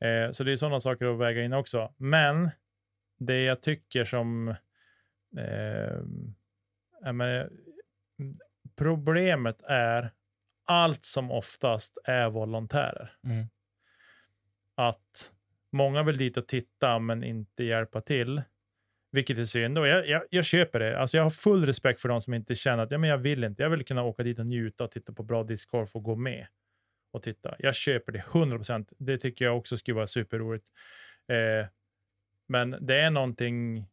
eh, 0.00 0.30
så 0.30 0.44
det 0.44 0.52
är 0.52 0.56
sådana 0.56 0.80
saker 0.80 1.06
att 1.06 1.18
väga 1.18 1.42
in 1.42 1.52
också. 1.52 1.92
Men 1.96 2.50
det 3.18 3.42
jag 3.42 3.60
tycker 3.60 4.04
som 4.04 4.48
eh, 5.36 6.02
men, 7.12 7.50
problemet 8.76 9.62
är 9.62 10.10
allt 10.68 11.04
som 11.04 11.30
oftast 11.30 11.98
är 12.04 12.30
volontärer. 12.30 13.12
Mm. 13.24 13.46
Att 14.74 15.32
många 15.72 16.02
vill 16.02 16.18
dit 16.18 16.36
och 16.36 16.48
titta 16.48 16.98
men 16.98 17.24
inte 17.24 17.64
hjälpa 17.64 18.00
till. 18.00 18.42
Vilket 19.10 19.38
är 19.38 19.44
synd. 19.44 19.78
Och 19.78 19.88
jag, 19.88 20.08
jag, 20.08 20.22
jag, 20.30 20.44
köper 20.44 20.78
det. 20.78 21.00
Alltså 21.00 21.16
jag 21.16 21.24
har 21.24 21.30
full 21.30 21.66
respekt 21.66 22.00
för 22.00 22.08
de 22.08 22.20
som 22.20 22.34
inte 22.34 22.54
känner 22.54 22.82
att 22.82 22.90
ja, 22.90 22.98
men 22.98 23.10
jag 23.10 23.18
vill 23.18 23.44
inte. 23.44 23.62
Jag 23.62 23.70
vill 23.70 23.84
kunna 23.84 24.02
åka 24.02 24.22
dit 24.22 24.38
och 24.38 24.46
njuta 24.46 24.84
och 24.84 24.90
titta 24.90 25.12
på 25.12 25.22
bra 25.22 25.44
discgolf 25.44 25.96
och 25.96 26.02
gå 26.02 26.16
med 26.16 26.46
och 27.12 27.22
titta. 27.22 27.56
Jag 27.58 27.74
köper 27.74 28.12
det 28.12 28.18
100 28.18 28.56
procent. 28.56 28.92
Det 28.98 29.18
tycker 29.18 29.44
jag 29.44 29.58
också 29.58 29.76
skulle 29.76 29.94
vara 29.94 30.06
superroligt. 30.06 30.68
Eh, 31.28 31.66
men 32.48 32.76
det 32.80 33.00
är 33.00 33.10
någonting. 33.10 33.86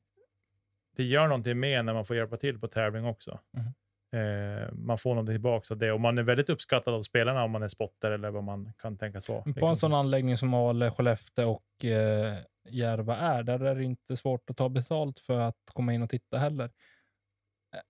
Det 0.96 1.04
gör 1.04 1.28
någonting 1.28 1.60
med 1.60 1.86
när 1.86 1.94
man 1.94 2.06
får 2.06 2.16
hjälpa 2.16 2.38
till 2.38 2.60
på 2.60 2.68
tävling 2.68 3.06
också. 3.06 3.40
Mm. 3.58 3.72
Eh, 4.14 4.74
man 4.74 4.98
får 4.98 5.10
någonting 5.10 5.34
tillbaka 5.34 5.74
av 5.74 5.78
det 5.78 5.92
och 5.92 6.02
man 6.02 6.18
är 6.18 6.24
väldigt 6.24 6.50
uppskattad 6.50 6.94
av 6.94 7.04
spelarna 7.04 7.44
om 7.44 7.52
man 7.52 7.64
är 7.64 7.68
spotter 7.68 8.12
eller 8.12 8.30
vad 8.30 8.44
man 8.44 8.74
kan 8.78 8.98
tänkas 8.98 9.30
vara. 9.30 9.42
På 9.42 9.50
liksom. 9.50 9.70
en 9.70 9.78
sån 9.78 9.94
anläggning 9.94 10.38
som 10.38 10.54
Ale, 10.54 10.92
Skellefteå 10.92 11.52
och 11.52 11.86
eh, 11.86 12.38
Järva 12.70 13.18
är, 13.18 13.44
där 13.44 13.60
är 13.60 13.76
det 13.76 13.84
inte 13.84 14.18
svårt 14.18 14.50
att 14.50 14.58
ta 14.58 14.70
betalt 14.70 15.20
för 15.20 15.40
att 15.40 15.58
komma 15.74 15.94
in 15.94 16.02
och 16.02 16.10
titta 16.10 16.38
heller. 16.38 16.72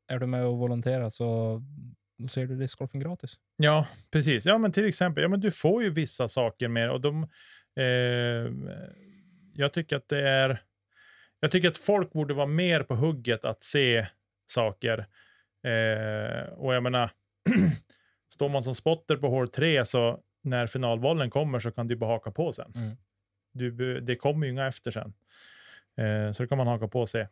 Är 0.07 0.19
du 0.19 0.25
med 0.25 0.45
och 0.45 0.57
volonterar 0.57 1.09
så 1.09 1.61
då 2.17 2.27
ser 2.27 2.45
du 2.45 2.55
discgolfen 2.55 2.99
gratis. 2.99 3.37
Ja, 3.57 3.87
precis. 4.11 4.45
Ja, 4.45 4.57
men 4.57 4.71
till 4.71 4.87
exempel, 4.87 5.21
ja, 5.21 5.27
men 5.27 5.39
du 5.39 5.51
får 5.51 5.83
ju 5.83 5.89
vissa 5.89 6.27
saker 6.27 6.67
med 6.67 6.91
och 6.91 7.01
de. 7.01 7.23
Eh, 7.79 8.51
jag 9.53 9.73
tycker 9.73 9.95
att 9.95 10.07
det 10.07 10.29
är. 10.29 10.61
Jag 11.39 11.51
tycker 11.51 11.67
att 11.67 11.77
folk 11.77 12.13
borde 12.13 12.33
vara 12.33 12.47
mer 12.47 12.83
på 12.83 12.95
hugget 12.95 13.45
att 13.45 13.63
se 13.63 14.05
saker 14.47 15.05
Eh, 15.65 16.43
och 16.53 16.75
jag 16.75 16.83
menar, 16.83 17.11
står 18.33 18.49
man 18.49 18.63
som 18.63 18.75
spotter 18.75 19.17
på 19.17 19.29
hål 19.29 19.47
3 19.47 19.85
så 19.85 20.19
när 20.41 20.67
finalbollen 20.67 21.29
kommer 21.29 21.59
så 21.59 21.71
kan 21.71 21.87
du 21.87 21.95
bara 21.95 22.09
haka 22.09 22.31
på 22.31 22.51
sen. 22.51 22.73
Mm. 22.75 22.97
Du, 23.53 23.99
det 23.99 24.15
kommer 24.15 24.45
ju 24.45 24.51
inga 24.51 24.67
efter 24.67 24.91
sen. 24.91 25.13
Eh, 25.97 26.31
så 26.31 26.43
det 26.43 26.49
kan 26.49 26.57
man 26.57 26.67
haka 26.67 26.87
på 26.87 27.05
sig. 27.05 27.27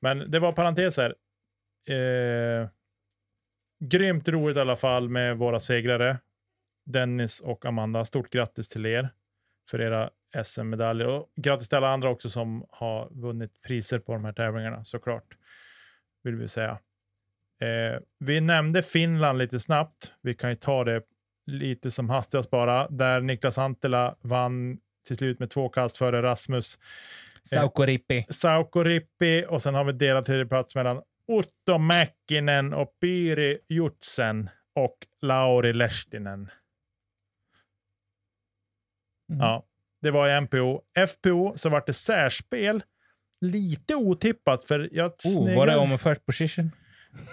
Men 0.00 0.30
det 0.30 0.38
var 0.38 0.52
parenteser. 0.52 1.14
Eh, 1.88 2.68
grymt 3.80 4.28
roligt 4.28 4.56
i 4.56 4.60
alla 4.60 4.76
fall 4.76 5.08
med 5.08 5.38
våra 5.38 5.60
segrare. 5.60 6.18
Dennis 6.84 7.40
och 7.40 7.64
Amanda, 7.64 8.04
stort 8.04 8.30
grattis 8.30 8.68
till 8.68 8.86
er 8.86 9.08
för 9.70 9.80
era 9.80 10.10
SM-medaljer. 10.44 11.06
Och 11.06 11.30
grattis 11.36 11.68
till 11.68 11.78
alla 11.78 11.88
andra 11.88 12.10
också 12.10 12.30
som 12.30 12.66
har 12.70 13.08
vunnit 13.10 13.62
priser 13.62 13.98
på 13.98 14.12
de 14.12 14.24
här 14.24 14.32
tävlingarna 14.32 14.84
såklart. 14.84 15.36
Vill 16.22 16.36
vi 16.36 16.48
säga. 16.48 16.78
Eh, 17.60 18.00
vi 18.18 18.40
nämnde 18.40 18.82
Finland 18.82 19.38
lite 19.38 19.60
snabbt. 19.60 20.14
Vi 20.22 20.34
kan 20.34 20.50
ju 20.50 20.56
ta 20.56 20.84
det 20.84 21.02
lite 21.46 21.90
som 21.90 22.10
hastigast 22.10 22.50
bara, 22.50 22.88
där 22.88 23.20
Niklas 23.20 23.58
Antila 23.58 24.16
vann 24.20 24.78
till 25.06 25.16
slut 25.16 25.38
med 25.38 25.50
två 25.50 25.68
kast 25.68 25.96
före 25.96 26.22
Rasmus. 26.22 26.78
Eh, 27.52 27.60
Saukorippi. 27.60 28.26
Saukorippi 28.28 29.44
och 29.48 29.62
sen 29.62 29.74
har 29.74 29.84
vi 29.84 29.92
delat 29.92 30.26
tredje 30.26 30.46
plats 30.46 30.74
mellan 30.74 31.02
Otto 31.26 31.78
Mäkkinen 31.78 32.74
och 32.74 32.96
Piri 33.00 33.58
Jutsen 33.68 34.50
och 34.74 34.96
Lauri 35.22 35.72
Lehtinen. 35.72 36.50
Mm. 39.30 39.40
Ja, 39.40 39.64
det 40.02 40.10
var 40.10 40.28
i 40.28 40.40
MPO. 40.40 40.82
FPO 41.08 41.52
så 41.56 41.68
var 41.68 41.82
det 41.86 41.92
särspel. 41.92 42.82
Lite 43.40 43.94
otippat 43.94 44.64
för 44.64 44.88
jag 44.92 45.12
oh, 45.24 45.56
Var 45.56 45.66
det 45.66 45.76
om 45.76 45.98
first 45.98 46.26
position? 46.26 46.70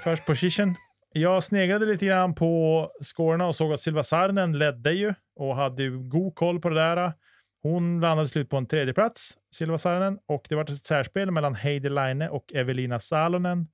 First 0.03 0.25
position. 0.25 0.75
Jag 1.13 1.43
sneglade 1.43 1.85
lite 1.85 2.05
grann 2.05 2.35
på 2.35 2.91
scorerna 3.01 3.47
och 3.47 3.55
såg 3.55 3.73
att 3.73 3.79
Silva 3.79 4.03
Sarnen 4.03 4.57
ledde 4.57 4.93
ju 4.93 5.13
och 5.35 5.55
hade 5.55 5.89
god 5.89 6.35
koll 6.35 6.61
på 6.61 6.69
det 6.69 6.75
där. 6.75 7.13
Hon 7.61 8.01
landade 8.01 8.27
slut 8.27 8.49
på 8.49 8.57
en 8.57 8.65
tredje 8.65 8.93
plats, 8.93 9.37
Silva 9.55 9.77
Sarnen, 9.77 10.19
och 10.25 10.45
det 10.49 10.55
var 10.55 10.63
ett 10.63 10.85
särspel 10.85 11.31
mellan 11.31 11.55
Heidi 11.55 11.89
Line 11.89 12.21
och 12.21 12.53
Evelina 12.53 12.99
Salonen. 12.99 13.67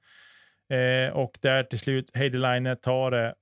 Eh, 0.69 1.13
och 1.13 1.37
där 1.41 1.63
till 1.63 1.79
slut 1.79 2.11
Heidi 2.13 2.37
Line 2.37 2.77
tar 2.81 3.11
det 3.11 3.35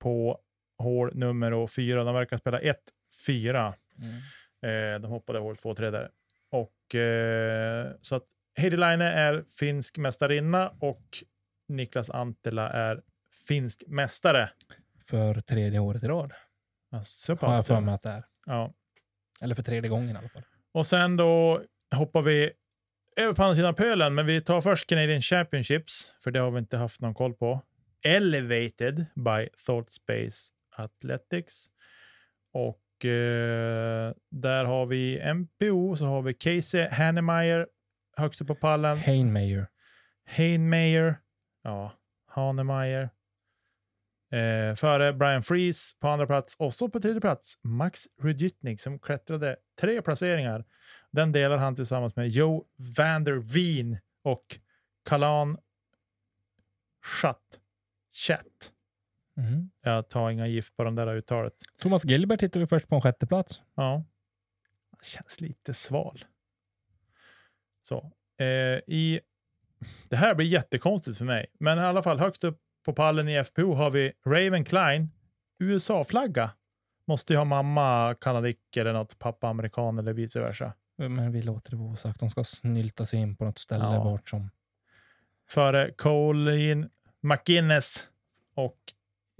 på 0.00 0.38
hål 0.78 1.10
nummer 1.14 1.66
fyra. 1.66 2.04
De 2.04 2.14
verkar 2.14 2.36
spela 2.36 2.60
1-4. 2.60 3.74
Mm. 3.98 4.94
Eh, 4.94 5.00
de 5.00 5.10
hoppade 5.10 5.38
hål 5.38 5.54
2-3 5.54 5.90
där. 5.90 6.10
Och, 6.50 6.94
eh, 6.94 7.88
så 8.00 8.16
att 8.16 8.26
Heidi 8.56 8.76
Line 8.76 9.00
är 9.00 9.44
finsk 9.58 9.98
mästarinna 9.98 10.72
och 10.80 11.24
Niklas 11.68 12.10
Antila 12.10 12.70
är 12.70 13.02
finsk 13.48 13.82
mästare. 13.86 14.50
För 15.06 15.40
tredje 15.40 15.78
året 15.78 16.04
i 16.04 16.06
rad. 16.06 16.32
Ja, 16.90 17.02
så 17.02 17.36
pass 17.36 17.48
Har 17.48 17.56
jag 17.56 17.66
för 17.66 17.80
mig 17.80 17.94
att 17.94 18.02
det 18.02 18.10
är. 18.10 18.24
Ja. 18.46 18.74
Eller 19.40 19.54
för 19.54 19.62
tredje 19.62 19.90
gången 19.90 20.08
i 20.08 20.18
alla 20.18 20.28
fall. 20.28 20.42
Och 20.72 20.86
sen 20.86 21.16
då 21.16 21.62
hoppar 21.94 22.22
vi 22.22 22.52
över 23.16 23.34
på 23.34 23.42
andra 23.42 23.54
sidan 23.54 23.74
pölen, 23.74 24.14
men 24.14 24.26
vi 24.26 24.40
tar 24.40 24.60
först 24.60 24.86
Canadian 24.86 25.22
Championships, 25.22 26.14
för 26.24 26.30
det 26.30 26.40
har 26.40 26.50
vi 26.50 26.58
inte 26.58 26.76
haft 26.76 27.00
någon 27.00 27.14
koll 27.14 27.34
på. 27.34 27.62
Elevated 28.04 29.06
by 29.14 29.48
Thought 29.66 29.92
Space 29.92 30.52
Athletics. 30.76 31.66
Och 32.52 33.04
eh, 33.04 34.12
där 34.30 34.64
har 34.64 34.86
vi 34.86 35.34
MPO, 35.34 35.96
så 35.96 36.04
har 36.04 36.22
vi 36.22 36.34
Casey 36.34 36.88
Hannemeyer 36.88 37.66
högst 38.16 38.40
upp 38.40 38.46
på 38.46 38.54
pallen. 38.54 38.98
Hainmeyer. 38.98 39.66
Hainmeyer. 40.36 41.16
Ja, 41.62 41.92
Hanemeyer. 42.26 43.10
Eh, 44.30 44.74
före 44.74 45.12
Brian 45.12 45.42
Freeze 45.42 45.96
på 46.00 46.08
andra 46.08 46.26
plats 46.26 46.56
och 46.58 46.74
så 46.74 46.88
på 46.88 47.00
tredje 47.00 47.20
plats 47.20 47.58
Max 47.62 48.00
Rudjitnik 48.22 48.80
som 48.80 48.98
klättrade 48.98 49.56
tre 49.80 50.02
placeringar. 50.02 50.64
Den 51.10 51.32
delar 51.32 51.58
han 51.58 51.76
tillsammans 51.76 52.16
med 52.16 52.28
Joe 52.28 52.64
Vander 52.96 53.54
Veen 53.54 53.98
och 54.22 54.58
Kalan 55.04 55.58
Chat. 57.04 57.60
Chat. 58.12 58.72
Mm. 59.36 59.70
Jag 59.80 60.08
tar 60.08 60.30
inga 60.30 60.46
gift 60.46 60.76
på 60.76 60.84
den 60.84 60.94
där 60.94 61.14
uttalet. 61.14 61.54
Thomas 61.78 62.04
Gilbert 62.04 62.42
hittar 62.42 62.60
vi 62.60 62.66
först 62.66 62.88
på 62.88 62.94
en 62.94 63.02
sjätte 63.02 63.26
plats. 63.26 63.60
Ja. 63.74 64.04
Han 64.90 65.00
känns 65.02 65.40
lite 65.40 65.74
sval. 65.74 66.24
Så. 67.82 68.12
Eh, 68.38 68.46
i, 68.86 69.20
det 70.08 70.16
här 70.16 70.34
blir 70.34 70.46
jättekonstigt 70.46 71.18
för 71.18 71.24
mig, 71.24 71.46
men 71.60 71.78
i 71.78 71.80
alla 71.80 72.02
fall 72.02 72.18
högst 72.18 72.44
upp 72.44 72.58
på 72.84 72.92
pallen 72.92 73.28
i 73.28 73.44
FPO 73.44 73.74
har 73.74 73.90
vi 73.90 74.12
Raven 74.26 74.64
Klein, 74.64 75.10
USA-flagga. 75.58 76.50
Måste 77.06 77.32
ju 77.32 77.36
ha 77.36 77.44
mamma 77.44 78.14
kanadick 78.20 78.76
eller 78.76 78.92
något, 78.92 79.18
pappa 79.18 79.48
amerikan 79.48 79.98
eller 79.98 80.12
vice 80.12 80.40
versa. 80.40 80.72
Men 80.96 81.32
vi 81.32 81.42
låter 81.42 81.70
det 81.70 81.76
vara 81.76 81.92
osagt. 81.92 82.20
De 82.20 82.30
ska 82.30 82.44
snylta 82.44 83.06
sig 83.06 83.20
in 83.20 83.36
på 83.36 83.44
något 83.44 83.58
ställe 83.58 83.84
Ja. 83.84 84.04
vart 84.04 84.28
som... 84.28 84.50
Före 85.48 85.90
Colleen 85.90 86.88
McInnes 87.20 88.08
och 88.54 88.78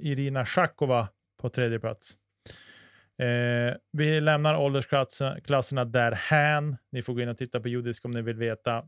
Irina 0.02 0.46
Shakova 0.46 1.08
på 1.40 1.48
tredje 1.48 1.80
plats. 1.80 2.16
Eh, 3.18 3.74
vi 3.92 4.20
lämnar 4.20 4.54
åldersklasserna 4.54 5.84
därhän. 5.84 6.76
Ni 6.92 7.02
får 7.02 7.14
gå 7.14 7.20
in 7.20 7.28
och 7.28 7.36
titta 7.38 7.60
på 7.60 7.68
judisk 7.68 8.04
om 8.04 8.10
ni 8.10 8.22
vill 8.22 8.36
veta. 8.36 8.82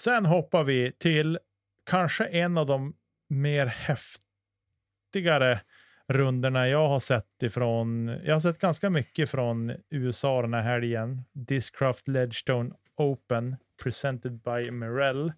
Sen 0.00 0.26
hoppar 0.26 0.64
vi 0.64 0.92
till 0.92 1.38
kanske 1.84 2.24
en 2.24 2.58
av 2.58 2.66
de 2.66 2.94
mer 3.28 3.66
häftigare 3.66 5.60
rundorna 6.06 6.68
jag 6.68 6.88
har 6.88 7.00
sett 7.00 7.42
ifrån. 7.42 8.08
Jag 8.24 8.34
har 8.34 8.40
sett 8.40 8.58
ganska 8.58 8.90
mycket 8.90 9.30
från 9.30 9.72
USA 9.90 10.42
den 10.42 10.54
här 10.54 10.62
helgen. 10.62 11.24
Discraft 11.32 12.08
Ledgestone 12.08 12.74
Open 12.96 13.56
presented 13.82 14.32
by 14.32 14.70
Mirel. 14.70 15.32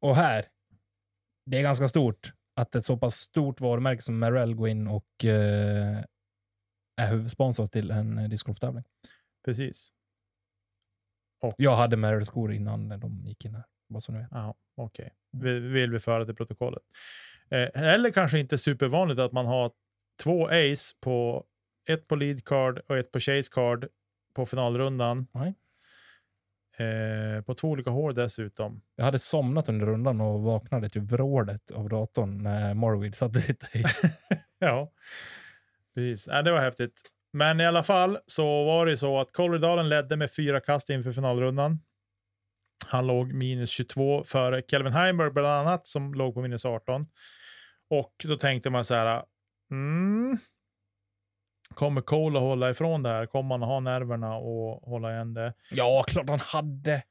Och 0.00 0.16
här, 0.16 0.44
det 1.46 1.58
är 1.58 1.62
ganska 1.62 1.88
stort 1.88 2.32
att 2.54 2.74
ett 2.74 2.86
så 2.86 2.96
pass 2.96 3.16
stort 3.16 3.60
varumärke 3.60 4.02
som 4.02 4.18
Merrell 4.18 4.54
går 4.54 4.68
in 4.68 4.86
och 4.86 5.24
eh, 5.24 5.98
är 6.96 7.10
huvudsponsor 7.10 7.66
till 7.66 7.90
en 7.90 8.30
discgolftävling. 8.30 8.84
Precis. 9.44 9.92
Jag 11.56 11.76
hade 11.76 11.96
Merrell-skor 11.96 12.52
innan 12.52 12.88
de 12.88 13.22
gick 13.24 13.44
in 13.44 13.54
här, 13.54 13.64
bara 13.88 14.00
så 14.00 14.12
ni 14.12 14.18
vet. 14.18 14.28
Ja, 14.30 14.54
okej. 14.76 15.14
Vi 15.32 15.58
Vill 15.58 15.92
vi 15.92 16.00
föra 16.00 16.24
till 16.24 16.34
protokollet. 16.34 16.82
Eh, 17.50 17.82
eller 17.82 18.10
kanske 18.10 18.38
inte 18.38 18.58
supervanligt 18.58 19.18
att 19.18 19.32
man 19.32 19.46
har 19.46 19.70
två 20.22 20.46
ace 20.46 20.96
på 21.00 21.44
ett 21.88 22.08
på 22.08 22.16
lead 22.16 22.44
card 22.44 22.80
och 22.88 22.98
ett 22.98 23.12
på 23.12 23.20
chase 23.20 23.50
card 23.52 23.88
på 24.34 24.46
finalrundan. 24.46 25.26
Eh, 26.76 27.42
på 27.42 27.54
två 27.54 27.68
olika 27.68 27.90
hål 27.90 28.14
dessutom. 28.14 28.82
Jag 28.96 29.04
hade 29.04 29.18
somnat 29.18 29.68
under 29.68 29.86
rundan 29.86 30.20
och 30.20 30.42
vaknade 30.42 30.88
till 30.88 31.00
vrålet 31.00 31.70
av 31.70 31.88
datorn 31.88 32.42
när 32.42 32.74
Morweed 32.74 33.14
satte 33.14 33.40
sitt 33.40 33.64
i. 33.74 33.84
ja, 34.58 34.92
precis. 35.94 36.28
Ja, 36.28 36.42
det 36.42 36.52
var 36.52 36.60
häftigt. 36.60 37.02
Men 37.32 37.60
i 37.60 37.66
alla 37.66 37.82
fall 37.82 38.18
så 38.26 38.64
var 38.64 38.86
det 38.86 38.96
så 38.96 39.20
att 39.20 39.32
Colorado 39.32 39.82
ledde 39.82 40.16
med 40.16 40.30
fyra 40.32 40.60
kast 40.60 40.90
inför 40.90 41.12
finalrundan. 41.12 41.78
Han 42.86 43.06
låg 43.06 43.32
minus 43.32 43.70
22 43.70 44.24
före 44.24 44.62
Kelvin 44.68 44.92
Heimberg 44.92 45.30
bland 45.30 45.46
annat 45.46 45.86
som 45.86 46.14
låg 46.14 46.34
på 46.34 46.42
minus 46.42 46.64
18. 46.64 47.06
Och 47.90 48.14
då 48.24 48.36
tänkte 48.36 48.70
man 48.70 48.84
så 48.84 48.94
här. 48.94 49.22
Mm, 49.70 50.38
kommer 51.74 52.00
Cole 52.00 52.38
att 52.38 52.42
hålla 52.42 52.70
ifrån 52.70 53.02
det 53.02 53.08
här? 53.08 53.26
Kommer 53.26 53.54
han 53.54 53.62
att 53.62 53.68
ha 53.68 53.80
nerverna 53.80 54.36
och 54.36 54.90
hålla 54.90 55.12
igen 55.12 55.34
det? 55.34 55.54
Ja, 55.70 56.04
klart 56.08 56.28
han 56.28 56.40
hade. 56.40 57.02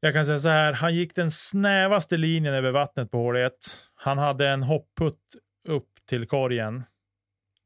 Jag 0.00 0.12
kan 0.12 0.26
säga 0.26 0.38
så 0.38 0.48
här, 0.48 0.72
han 0.72 0.94
gick 0.94 1.14
den 1.14 1.30
snävaste 1.30 2.16
linjen 2.16 2.54
över 2.54 2.70
vattnet 2.70 3.10
på 3.10 3.18
hål 3.18 3.36
1. 3.36 3.52
Han 3.94 4.18
hade 4.18 4.48
en 4.48 4.62
hopputt 4.62 5.20
upp 5.68 5.88
till 6.08 6.26
korgen. 6.26 6.84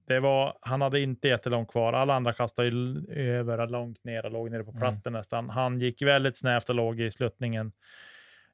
Det 0.09 0.21
var, 0.21 0.59
han 0.61 0.81
hade 0.81 1.01
inte 1.01 1.29
jättelångt 1.29 1.71
kvar. 1.71 1.93
Alla 1.93 2.15
andra 2.15 2.33
kastade 2.33 2.69
över 3.13 3.67
långt 3.67 4.05
ner 4.05 4.25
och 4.27 4.33
låg 4.33 4.51
nere 4.51 4.65
på 4.65 4.71
Mm. 4.71 4.81
platten 4.81 5.13
nästan. 5.13 5.51
Han 5.51 5.81
gick 5.81 6.03
väldigt 6.03 6.37
snävt 6.37 6.69
och 6.69 6.75
låg 6.75 7.01
i 7.01 7.11
sluttningen. 7.11 7.73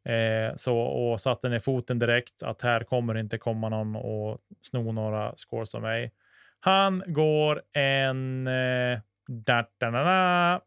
Eh, 0.04 0.54
så, 0.56 0.78
och 0.78 1.20
satte 1.20 1.48
ner 1.48 1.58
foten 1.58 1.98
direkt 1.98 2.42
att 2.42 2.60
här 2.62 2.84
kommer 2.84 3.14
inte 3.16 3.38
komma 3.38 3.68
någon 3.68 3.96
och 3.96 4.38
sno 4.60 4.92
några 4.92 5.32
scores 5.36 5.74
av 5.74 5.82
mig. 5.82 6.12
Han 6.60 7.02
går 7.06 7.62
en 7.72 8.46
eh, 8.46 8.98
da, 9.28 9.66
da, 9.78 9.90
da, 9.90 10.04
da, 10.04 10.60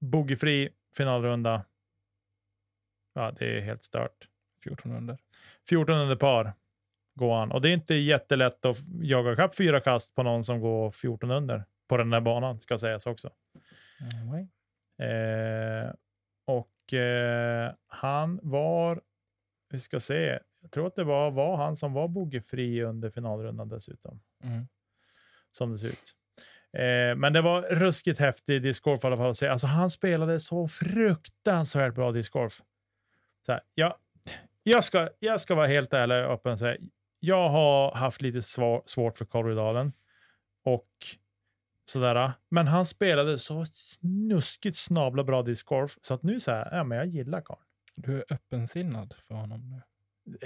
boogiefri 0.00 0.68
finalrunda. 0.96 1.64
Ja, 3.14 3.32
det 3.38 3.56
är 3.58 3.60
helt 3.60 3.82
stört. 3.82 4.28
14 4.64 4.92
under. 4.92 5.18
14 5.68 5.94
under 5.94 6.16
par 6.16 6.52
går 7.20 7.34
han. 7.38 7.52
Och 7.52 7.60
det 7.60 7.68
är 7.68 7.72
inte 7.72 7.94
jättelätt 7.94 8.64
att 8.64 8.76
jaga 9.02 9.36
kapp 9.36 9.54
fyra 9.56 9.80
kast 9.80 10.14
på 10.14 10.22
någon 10.22 10.44
som 10.44 10.60
går 10.60 10.90
14 10.90 11.30
under 11.30 11.64
på 11.88 11.96
den 11.96 12.12
här 12.12 12.20
banan, 12.20 12.60
ska 12.60 12.78
sägas 12.78 13.06
också. 13.06 13.30
Nej. 14.30 14.48
Eh, 15.10 15.90
och 16.46 16.92
eh, 16.94 17.72
han 17.86 18.40
var, 18.42 19.00
vi 19.70 19.80
ska 19.80 20.00
se, 20.00 20.38
jag 20.60 20.70
tror 20.70 20.86
att 20.86 20.96
det 20.96 21.04
var, 21.04 21.30
var 21.30 21.56
han 21.56 21.76
som 21.76 21.92
var 21.92 22.08
bogeyfri 22.08 22.82
under 22.82 23.10
finalrundan 23.10 23.68
dessutom, 23.68 24.20
Mm. 24.44 24.68
som 25.50 25.72
det 25.72 25.78
ser 25.78 25.88
ut. 25.88 26.16
Eh, 26.72 27.16
men 27.16 27.32
det 27.32 27.40
var 27.42 27.62
ruskigt 27.62 28.18
häftig 28.20 28.62
discgolf 28.62 29.04
i 29.04 29.06
alla 29.06 29.16
fall 29.16 29.30
att 29.30 29.36
se. 29.36 29.48
Alltså 29.48 29.66
han 29.66 29.90
spelade 29.90 30.40
så 30.40 30.68
fruktansvärt 30.68 31.94
bra 31.94 32.12
discgolf. 32.12 32.62
Så 33.46 33.52
här, 33.52 33.60
jag, 34.62 34.84
ska, 34.84 35.08
jag 35.18 35.40
ska 35.40 35.54
vara 35.54 35.66
helt 35.66 35.92
ärlig 35.94 36.26
och 36.26 36.32
öppen 36.32 36.52
och 36.52 36.58
säga, 36.58 36.76
jag 37.20 37.48
har 37.48 37.94
haft 37.94 38.22
lite 38.22 38.42
svår, 38.42 38.82
svårt 38.86 39.18
för 39.18 39.24
Korridalen 39.24 39.92
och 40.64 40.88
sådär. 41.90 42.32
Men 42.48 42.66
han 42.66 42.86
spelade 42.86 43.38
så 43.38 43.64
snuskigt 43.64 44.76
snabla 44.76 45.24
bra 45.24 45.42
discgolf 45.42 45.98
så 46.00 46.14
att 46.14 46.22
nu 46.22 46.40
så 46.40 46.50
här, 46.50 46.76
ja 46.76 46.84
men 46.84 46.98
jag 46.98 47.06
gillar 47.06 47.40
karln. 47.40 47.60
Du 47.96 48.16
är 48.16 48.24
öppensinnad 48.30 49.14
för 49.28 49.34
honom 49.34 49.70
nu. 49.70 49.82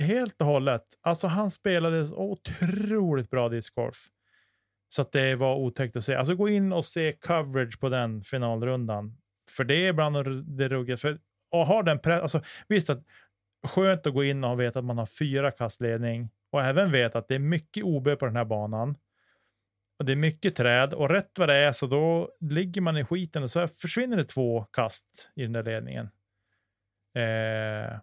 Helt 0.03 0.41
och 0.41 0.47
hållet. 0.47 0.83
Alltså 1.01 1.27
han 1.27 1.51
spelade 1.51 2.03
otroligt 2.03 3.31
bra 3.31 3.49
discgolf. 3.49 4.09
Så 4.89 5.03
att 5.03 5.12
det 5.12 5.35
var 5.35 5.57
otäckt 5.57 5.97
att 5.97 6.05
se. 6.05 6.14
Alltså 6.14 6.35
gå 6.35 6.49
in 6.49 6.72
och 6.72 6.85
se 6.85 7.12
coverage 7.12 7.81
på 7.81 7.89
den 7.89 8.22
finalrundan. 8.22 9.16
För 9.51 9.64
det 9.64 9.87
är 9.87 9.93
bland 9.93 10.47
det 10.59 10.68
ruggiga. 10.68 10.97
För 10.97 11.18
att 11.51 11.68
ha 11.68 11.83
den 11.83 11.99
press, 11.99 12.22
alltså 12.22 12.43
visst 12.68 12.91
att 12.91 13.05
skönt 13.66 14.07
att 14.07 14.14
gå 14.14 14.25
in 14.25 14.45
och 14.45 14.61
veta 14.61 14.79
att 14.79 14.85
man 14.85 14.99
har 14.99 15.07
fyra 15.07 15.51
kastledning 15.51 16.31
och 16.55 16.62
även 16.62 16.92
vet 16.92 17.16
att 17.16 17.28
det 17.28 17.34
är 17.34 17.38
mycket 17.38 17.84
OB 17.84 18.18
på 18.18 18.26
den 18.26 18.36
här 18.36 18.44
banan. 18.44 18.96
Och 19.98 20.05
det 20.05 20.12
är 20.12 20.16
mycket 20.16 20.57
träd 20.57 20.94
och 20.94 21.11
rätt 21.11 21.38
vad 21.38 21.48
det 21.48 21.55
är 21.55 21.72
så 21.72 21.86
då 21.86 22.32
ligger 22.40 22.80
man 22.80 22.96
i 22.96 23.05
skiten 23.05 23.42
och 23.42 23.50
så 23.50 23.66
försvinner 23.66 24.16
det 24.16 24.24
två 24.24 24.64
kast 24.64 25.30
i 25.34 25.42
den 25.42 25.52
där 25.52 25.62
ledningen. 25.62 26.05
Eh, 27.14 27.98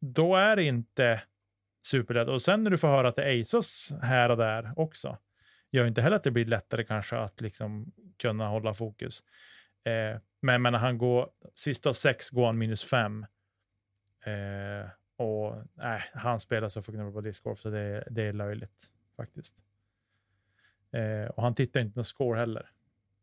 då 0.00 0.36
är 0.36 0.56
det 0.56 0.62
inte 0.64 1.22
superlätt. 1.86 2.28
Och 2.28 2.42
sen 2.42 2.64
när 2.64 2.70
du 2.70 2.78
får 2.78 2.88
höra 2.88 3.08
att 3.08 3.16
det 3.16 3.24
är 3.24 3.40
Asos 3.40 3.92
här 4.02 4.30
och 4.30 4.36
där 4.36 4.72
också, 4.76 5.18
gör 5.70 5.86
inte 5.86 6.02
heller 6.02 6.16
att 6.16 6.24
det 6.24 6.30
blir 6.30 6.44
lättare 6.44 6.84
kanske 6.84 7.16
att 7.16 7.40
liksom 7.40 7.92
kunna 8.18 8.48
hålla 8.48 8.74
fokus. 8.74 9.22
Eh, 9.84 10.20
men, 10.42 10.62
men 10.62 10.72
när 10.72 10.80
han 10.80 10.98
går, 10.98 11.28
sista 11.54 11.92
sex 11.92 12.30
går 12.30 12.46
han 12.46 12.58
minus 12.58 12.90
fem. 12.90 13.26
Eh, 14.24 14.90
och 15.16 15.56
nej, 15.74 16.02
han 16.14 16.40
spelar 16.40 16.68
så 16.68 16.82
fruktansvärt 16.82 17.14
på 17.14 17.20
discgolf 17.20 17.58
så 17.58 17.70
det, 17.70 18.04
det 18.10 18.22
är 18.22 18.32
löjligt 18.32 18.90
faktiskt. 19.16 19.56
Eh, 20.90 21.30
och 21.30 21.42
han 21.42 21.54
tittar 21.54 21.80
inte 21.80 21.94
på 21.94 22.04
score 22.04 22.38
heller. 22.38 22.70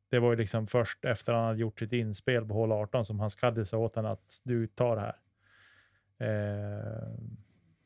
Det 0.10 0.20
var 0.20 0.32
ju 0.32 0.36
liksom 0.38 0.68
först 0.68 1.06
efter 1.06 1.34
han 1.34 1.46
hade 1.46 1.60
gjort 1.60 1.80
sitt 1.80 1.94
inspel 1.94 2.46
på 2.46 2.54
hål 2.54 2.72
18 2.72 3.06
som 3.06 3.20
han 3.20 3.30
skadde 3.30 3.66
sig 3.66 3.80
åt 3.80 3.96
honom 3.96 4.12
att 4.12 4.42
du 4.44 4.68
tar 4.68 4.96
det 4.96 5.02
här. 5.02 5.18
Eh, 6.18 7.14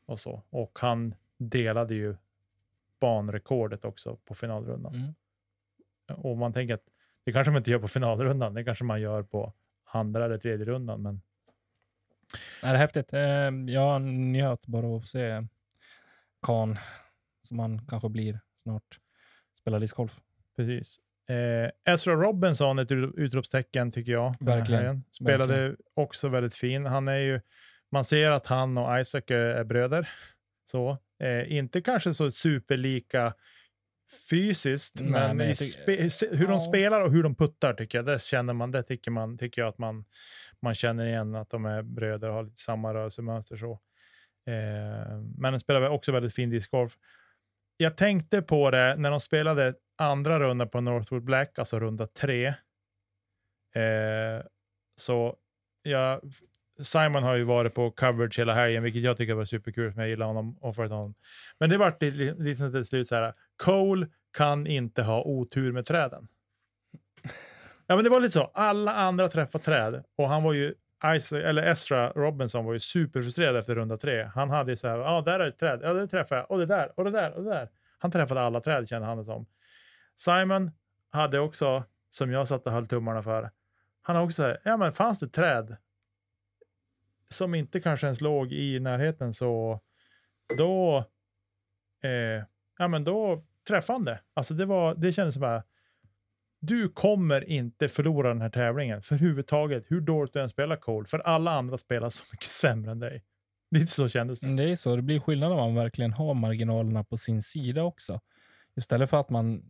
och 0.06 0.20
så. 0.20 0.42
Och 0.50 0.78
han 0.80 1.14
delade 1.36 1.94
ju 1.94 2.16
banrekordet 3.00 3.84
också 3.84 4.16
på 4.16 4.34
finalrundan. 4.34 4.94
Mm. 4.94 5.14
Och 6.16 6.36
man 6.36 6.52
tänker 6.52 6.74
att 6.74 6.88
det 7.24 7.32
kanske 7.32 7.50
man 7.50 7.60
inte 7.60 7.70
gör 7.70 7.78
på 7.78 7.88
finalrundan, 7.88 8.54
det 8.54 8.64
kanske 8.64 8.84
man 8.84 9.00
gör 9.00 9.22
på 9.22 9.52
andra 9.84 10.24
eller 10.24 10.38
tredje 10.38 10.66
rundan. 10.66 11.02
Men 11.02 11.20
Nej, 12.62 12.72
det 12.72 12.76
är 12.76 12.80
häftigt. 12.80 13.12
Eh, 13.12 13.72
Jag 13.74 14.02
njöt 14.02 14.66
bara 14.66 14.86
av 14.86 14.94
att 14.94 15.08
se 15.08 15.46
Kan, 16.46 16.78
som 17.42 17.58
han 17.58 17.86
kanske 17.88 18.08
blir 18.08 18.40
snart, 18.62 18.98
spela 19.60 19.78
discgolf. 19.78 20.12
precis. 20.56 21.00
Eh, 21.28 21.92
Ezra 21.92 22.14
Robinson, 22.14 22.78
ett 22.78 22.92
ut- 22.92 23.14
utropstecken 23.16 23.90
tycker 23.90 24.12
jag. 24.12 24.34
Verkligen. 24.40 25.04
Spelade 25.10 25.76
också 25.94 26.28
väldigt 26.28 26.54
fin. 26.54 26.86
Han 26.86 27.08
är 27.08 27.16
ju, 27.18 27.40
man 27.90 28.04
ser 28.04 28.30
att 28.30 28.46
han 28.46 28.78
och 28.78 29.00
Isaac 29.00 29.22
är, 29.28 29.34
är 29.34 29.64
bröder. 29.64 30.08
Så, 30.70 30.98
eh, 31.20 31.52
inte 31.56 31.80
kanske 31.80 32.14
så 32.14 32.30
superlika 32.30 33.34
fysiskt, 34.30 35.00
Nej, 35.00 35.10
men, 35.10 35.36
men 35.36 35.54
tycker- 35.54 36.36
hur 36.36 36.46
de 36.46 36.52
Ja. 36.52 36.60
spelar 36.60 37.00
och 37.00 37.12
hur 37.12 37.22
de 37.22 37.34
puttar 37.34 37.74
tycker 37.74 37.98
jag, 37.98 38.06
det 38.06 38.22
känner 38.22 38.52
man, 38.52 38.70
det 38.70 38.82
tycker 38.82 39.10
man, 39.10 39.38
tycker 39.38 39.62
jag 39.62 39.68
att 39.68 39.78
man, 39.78 40.04
man 40.62 40.74
känner 40.74 41.06
igen 41.06 41.34
att 41.34 41.50
de 41.50 41.64
är 41.64 41.82
bröder 41.82 42.28
och 42.28 42.34
har 42.34 42.42
lite 42.42 42.62
samma 42.62 42.94
rörelsemönster 42.94 43.56
så. 43.56 43.72
Eh, 44.46 45.18
men 45.38 45.52
de 45.52 45.58
spelar 45.60 45.88
också 45.88 46.12
väldigt 46.12 46.34
fin 46.34 46.50
discgolf. 46.50 46.92
Jag 47.76 47.96
tänkte 47.96 48.42
på 48.42 48.70
det 48.70 48.96
när 48.96 49.10
de 49.10 49.20
spelade 49.20 49.74
andra 49.98 50.40
rundan 50.40 50.68
på 50.68 50.80
Northwood 50.80 51.24
Black, 51.24 51.58
alltså 51.58 51.80
runda 51.80 52.06
tre. 52.06 52.46
Eh, 53.74 54.42
så 54.96 55.36
jag 55.82 56.20
Simon 56.82 57.22
har 57.22 57.34
ju 57.34 57.44
varit 57.44 57.74
på 57.74 57.90
coverage 57.90 58.38
hela 58.38 58.54
helgen, 58.54 58.82
vilket 58.82 59.02
jag 59.02 59.16
tycker 59.16 59.34
var 59.34 59.44
superkul, 59.44 59.92
för 59.92 60.00
jag 60.00 60.08
gillar 60.08 60.26
honom 60.26 60.58
och 60.60 60.74
för 60.74 60.86
honom. 60.86 61.14
Men 61.58 61.70
det 61.70 61.78
vart 61.78 62.02
lite, 62.02 62.70
till 62.70 62.84
slut 62.84 63.08
så 63.08 63.14
här, 63.14 63.34
Cole 63.56 64.06
kan 64.36 64.66
inte 64.66 65.02
ha 65.02 65.22
otur 65.22 65.72
med 65.72 65.86
träden. 65.86 66.28
Ja, 67.86 67.94
men 67.94 68.04
det 68.04 68.10
var 68.10 68.20
lite 68.20 68.32
så. 68.32 68.50
Alla 68.54 68.94
andra 68.94 69.28
träffade 69.28 69.64
träd 69.64 70.04
och 70.16 70.28
han 70.28 70.42
var 70.42 70.52
ju 70.52 70.74
Isaac, 71.16 71.40
eller 71.40 71.62
Ezra 71.62 72.10
Robinson 72.10 72.64
var 72.64 72.72
ju 72.72 72.78
superfrustrerad 72.78 73.56
efter 73.56 73.74
runda 73.74 73.96
tre. 73.96 74.30
Han 74.34 74.50
hade 74.50 74.72
ju 74.72 74.76
så 74.76 74.88
här, 74.88 74.98
ja, 74.98 75.22
där 75.26 75.40
är 75.40 75.48
ett 75.48 75.58
träd, 75.58 75.80
ja, 75.82 75.92
det 75.92 76.06
träffade 76.06 76.40
jag, 76.40 76.50
och 76.50 76.58
det 76.58 76.66
där, 76.66 76.92
och 76.96 77.04
det 77.04 77.10
där, 77.10 77.32
och 77.32 77.44
det 77.44 77.50
där. 77.50 77.68
Han 77.98 78.10
träffade 78.10 78.40
alla 78.40 78.60
träd 78.60 78.88
kände 78.88 79.06
han 79.06 79.18
det 79.18 79.24
som. 79.24 79.46
Simon 80.16 80.70
hade 81.10 81.40
också, 81.40 81.84
som 82.08 82.32
jag 82.32 82.48
satt 82.48 82.66
och 82.66 82.72
höll 82.72 82.86
tummarna 82.86 83.22
för, 83.22 83.50
han 84.02 84.16
har 84.16 84.22
också, 84.24 84.56
ja 84.64 84.76
men 84.76 84.92
fanns 84.92 85.18
det 85.18 85.28
träd 85.28 85.76
som 87.30 87.54
inte 87.54 87.80
kanske 87.80 88.06
ens 88.06 88.20
låg 88.20 88.52
i 88.52 88.80
närheten 88.80 89.34
så 89.34 89.80
då, 90.56 91.04
eh, 92.04 92.44
ja 92.78 92.88
men 92.88 93.04
då 93.04 93.44
träffade 93.68 93.94
han 93.94 94.04
det. 94.04 94.20
Alltså 94.34 94.54
det 94.54 94.64
var, 94.64 94.94
det 94.94 95.12
kändes 95.12 95.34
som 95.34 95.40
bara, 95.40 95.62
du 96.60 96.88
kommer 96.88 97.50
inte 97.50 97.88
förlora 97.88 98.28
den 98.28 98.40
här 98.40 98.50
tävlingen 98.50 99.02
för 99.02 99.16
huvudtaget, 99.16 99.84
hur 99.88 100.00
dåligt 100.00 100.32
du 100.32 100.40
än 100.40 100.48
spelar 100.48 100.76
Cole, 100.76 101.06
för 101.06 101.18
alla 101.18 101.50
andra 101.50 101.78
spelar 101.78 102.08
så 102.08 102.24
mycket 102.32 102.46
sämre 102.60 102.90
än 102.90 102.98
dig. 102.98 103.24
Lite 103.70 103.86
så 103.86 104.08
kändes 104.08 104.40
det. 104.40 104.46
Mm, 104.46 104.56
det 104.56 104.64
är 104.64 104.76
så, 104.76 104.96
det 104.96 105.02
blir 105.02 105.20
skillnad 105.20 105.52
om 105.52 105.58
man 105.58 105.74
verkligen 105.74 106.12
har 106.12 106.34
marginalerna 106.34 107.04
på 107.04 107.16
sin 107.16 107.42
sida 107.42 107.82
också. 107.82 108.20
Istället 108.76 109.10
för 109.10 109.20
att 109.20 109.30
man, 109.30 109.62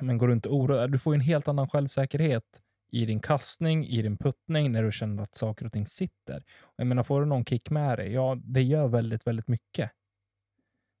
man 0.00 0.18
går 0.18 0.28
runt 0.28 0.46
och 0.46 0.54
oroar, 0.56 0.88
du 0.88 0.98
får 0.98 1.14
en 1.14 1.20
helt 1.20 1.48
annan 1.48 1.68
självsäkerhet 1.68 2.44
i 2.90 3.06
din 3.06 3.20
kastning, 3.20 3.86
i 3.86 4.02
din 4.02 4.16
puttning, 4.16 4.72
när 4.72 4.82
du 4.82 4.92
känner 4.92 5.22
att 5.22 5.34
saker 5.34 5.66
och 5.66 5.72
ting 5.72 5.86
sitter. 5.86 6.44
Jag 6.76 6.86
menar, 6.86 7.02
får 7.02 7.20
du 7.20 7.26
någon 7.26 7.44
kick 7.44 7.70
med 7.70 7.98
dig, 7.98 8.12
ja, 8.12 8.36
det 8.44 8.62
gör 8.62 8.88
väldigt, 8.88 9.26
väldigt 9.26 9.48
mycket. 9.48 9.90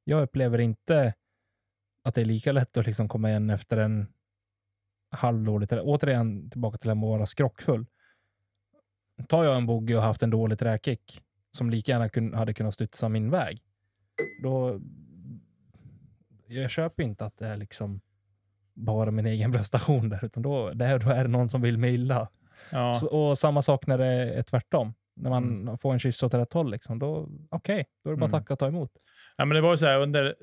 Jag 0.04 0.22
upplever 0.22 0.58
inte 0.58 1.14
att 2.02 2.14
det 2.14 2.20
är 2.20 2.24
lika 2.24 2.52
lätt 2.52 2.76
att 2.76 2.86
liksom 2.86 3.08
komma 3.08 3.30
igen 3.30 3.50
efter 3.50 3.76
en 3.76 4.06
halvdålig, 5.10 5.68
återigen 5.72 6.50
tillbaka 6.50 6.78
till 6.78 6.90
att 6.90 6.98
vara 6.98 7.26
skrockfull. 7.26 7.86
Tar 9.28 9.44
jag 9.44 9.56
en 9.56 9.66
bogey 9.66 9.96
och 9.96 10.02
haft 10.02 10.22
en 10.22 10.30
dålig 10.30 10.58
träkick 10.58 11.22
som 11.52 11.70
lika 11.70 11.92
gärna 11.92 12.08
kun, 12.08 12.34
hade 12.34 12.54
kunnat 12.54 12.74
studsa 12.74 13.08
min 13.08 13.30
väg, 13.30 13.62
då 14.42 14.80
jag 16.46 16.70
köper 16.70 17.02
inte 17.02 17.24
att 17.24 17.38
det 17.38 17.46
är 17.46 17.56
liksom 17.56 18.00
bara 18.78 19.10
min 19.10 19.26
egen 19.26 19.52
prestation 19.52 20.08
där, 20.08 20.24
utan 20.24 20.42
då, 20.42 20.70
där, 20.70 20.98
då 20.98 21.10
är 21.10 21.22
det 21.22 21.28
någon 21.30 21.48
som 21.48 21.60
vill 21.62 21.78
mig 21.78 21.94
illa. 21.94 22.28
Ja. 22.70 22.94
Så, 22.94 23.06
och 23.06 23.38
samma 23.38 23.62
sak 23.62 23.86
när 23.86 23.98
det 23.98 24.06
är 24.34 24.42
tvärtom. 24.42 24.94
När 25.16 25.30
man 25.30 25.44
Mm. 25.44 25.78
får 25.78 25.92
en 25.92 25.98
kyss 25.98 26.22
åt 26.22 26.34
rätt 26.34 26.52
håll, 26.52 26.70
liksom, 26.70 26.98
då, 26.98 27.28
okej, 27.50 27.84
då 28.04 28.10
är 28.10 28.14
det 28.14 28.20
bara 28.20 28.26
att 28.26 28.30
Mm. 28.32 28.40
tacka 28.42 28.52
och 28.54 28.58
ta 28.58 28.66
emot. 28.66 28.90
Ja, 29.36 29.44
men 29.44 29.54
det 29.54 29.60
var 29.60 29.70
ju 29.70 29.76
så 29.76 29.86
här 29.86 29.98
under, 30.00 30.34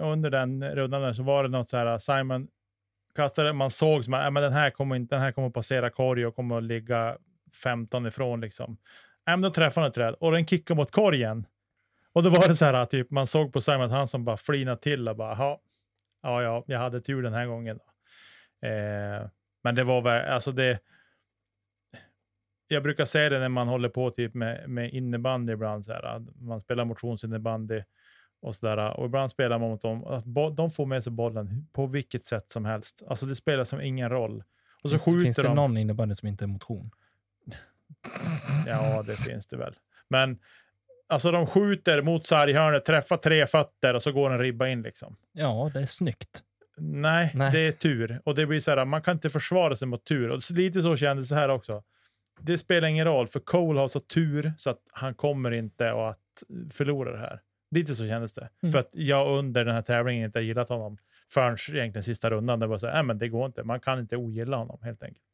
under 0.00 0.30
den 0.30 0.64
rundan 0.64 1.02
där 1.02 1.12
så 1.12 1.22
var 1.22 1.42
det 1.42 1.48
något 1.48 1.68
så 1.68 1.76
här, 1.76 1.98
Simon 1.98 2.48
kastade, 3.14 3.52
man 3.52 3.70
såg 3.70 4.04
som 4.04 4.14
att 4.14 4.24
ja, 4.24 4.30
men 4.30 4.42
den 4.42 4.52
här 4.52 4.70
kommer 4.70 4.96
inte, 4.96 5.14
den 5.14 5.22
här 5.22 5.32
kommer 5.32 5.50
passera 5.50 5.90
korg 5.90 6.26
och 6.26 6.36
kommer 6.36 6.56
att 6.58 6.62
ligga 6.64 7.16
15 7.62 8.06
ifrån 8.06 8.40
liksom. 8.40 8.76
Ja, 9.24 9.32
men 9.32 9.40
då 9.42 9.50
träffade 9.50 9.82
han 9.84 9.88
ett 9.88 9.94
träd 9.94 10.14
och 10.20 10.32
den 10.32 10.46
kickade 10.46 10.76
mot 10.78 10.90
korgen. 10.90 11.46
Och 12.12 12.22
då 12.22 12.30
var 12.30 12.48
det 12.48 12.56
så 12.56 12.64
här, 12.64 12.86
typ, 12.86 13.10
man 13.10 13.26
såg 13.26 13.52
på 13.52 13.60
Simon 13.60 13.82
att 13.82 13.90
han 13.90 14.08
som 14.08 14.24
bara 14.24 14.36
flinade 14.36 14.80
till 14.80 15.08
och 15.08 15.16
bara, 15.16 15.30
"Jaha, 15.38 15.56
ja, 16.24 16.42
ja, 16.42 16.64
jag 16.66 16.78
hade 16.78 17.00
tur 17.00 17.22
den 17.22 17.32
här 17.32 17.46
gången. 17.46 17.78
Då. 17.78 18.68
Eh, 18.68 19.28
men 19.62 19.74
det 19.74 19.84
var 19.84 20.02
väl, 20.02 20.28
alltså 20.32 20.52
det, 20.52 20.78
jag 22.68 22.82
brukar 22.82 23.04
säga 23.04 23.28
det 23.28 23.38
när 23.38 23.48
man 23.48 23.68
håller 23.68 23.88
på 23.88 24.10
typ 24.10 24.34
med, 24.34 24.68
med 24.70 24.92
innebandy 24.92 25.52
ibland, 25.52 25.84
så 25.84 25.92
här, 25.92 26.22
man 26.40 26.60
spelar 26.60 26.84
motionsinnebandy 26.84 27.82
och 28.40 28.54
sådär. 28.54 28.96
Och 29.00 29.06
ibland 29.06 29.30
spelar 29.30 29.58
man 29.58 29.68
mot 29.70 29.82
dem, 29.82 30.04
att 30.04 30.56
de 30.56 30.70
får 30.70 30.86
med 30.86 31.04
sig 31.04 31.12
bollen 31.12 31.66
på 31.72 31.86
vilket 31.86 32.24
sätt 32.24 32.50
som 32.50 32.64
helst. 32.64 33.02
Alltså 33.08 33.26
det 33.26 33.34
spelar 33.34 33.64
som 33.64 33.80
ingen 33.80 34.08
roll. 34.10 34.44
Och 34.82 34.90
så 34.90 34.98
finns, 34.98 35.04
det- 35.04 35.10
finns 35.22 35.36
skjuter 35.36 35.42
det 35.42 35.48
de. 35.48 35.56
någon 35.56 35.76
innebandy 35.76 36.14
som 36.14 36.28
inte 36.28 36.44
är 36.44 36.46
motion? 36.46 36.90
Ja, 38.66 39.02
det 39.02 39.16
finns 39.16 39.46
det 39.46 39.56
väl. 39.56 39.74
Men 40.08 40.38
alltså 41.08 41.30
de 41.30 41.46
skjuter 41.46 42.02
mot 42.02 42.26
sarghörnet, 42.26 42.84
träffar 42.84 43.16
tre 43.16 43.46
fötter 43.46 43.94
och 43.94 44.02
så 44.02 44.12
går 44.12 44.30
en 44.30 44.38
ribba 44.38 44.68
in 44.68 44.82
liksom. 44.82 45.16
Ja, 45.32 45.70
det 45.74 45.80
är 45.80 45.86
snyggt. 45.86 46.42
Nej, 46.76 47.30
Nej. 47.34 47.52
det 47.52 47.58
är 47.58 47.72
tur. 47.72 48.20
Och 48.24 48.34
det 48.34 48.46
blir 48.46 48.60
så 48.60 48.70
här, 48.70 48.84
man 48.84 49.02
kan 49.02 49.14
inte 49.14 49.30
försvara 49.30 49.76
sig 49.76 49.88
mot 49.88 50.04
tur. 50.04 50.30
Och 50.30 50.40
lite 50.50 50.82
så 50.82 50.96
kändes 50.96 51.28
det 51.28 51.34
här 51.34 51.48
också. 51.48 51.82
Det 52.40 52.58
spelar 52.58 52.88
ingen 52.88 53.04
roll, 53.04 53.26
för 53.26 53.40
Cole 53.40 53.80
har 53.80 53.88
så 53.88 54.00
tur 54.00 54.52
så 54.56 54.70
att 54.70 54.80
han 54.92 55.14
kommer 55.14 55.50
inte 55.50 55.92
att 55.92 56.42
förlora 56.72 57.12
det 57.12 57.18
här. 57.18 57.40
Lite 57.70 57.94
så 57.94 58.06
kändes 58.06 58.34
det. 58.34 58.48
Mm. 58.62 58.72
För 58.72 58.78
att 58.78 58.90
jag 58.92 59.38
under 59.38 59.64
den 59.64 59.74
här 59.74 59.82
tävlingen 59.82 60.24
inte 60.24 60.40
gillat 60.40 60.68
honom 60.68 60.98
förrän 61.30 61.56
egentligen 61.72 62.02
sista 62.02 62.30
rundan. 62.30 62.60
Det 62.60 62.66
var 62.66 62.78
så 62.78 62.86
här, 62.86 63.02
men 63.02 63.18
det 63.18 63.28
går 63.28 63.46
inte. 63.46 63.62
Man 63.62 63.80
kan 63.80 63.98
inte 63.98 64.16
ogilla 64.16 64.56
honom 64.56 64.78
helt 64.82 65.02
enkelt. 65.02 65.24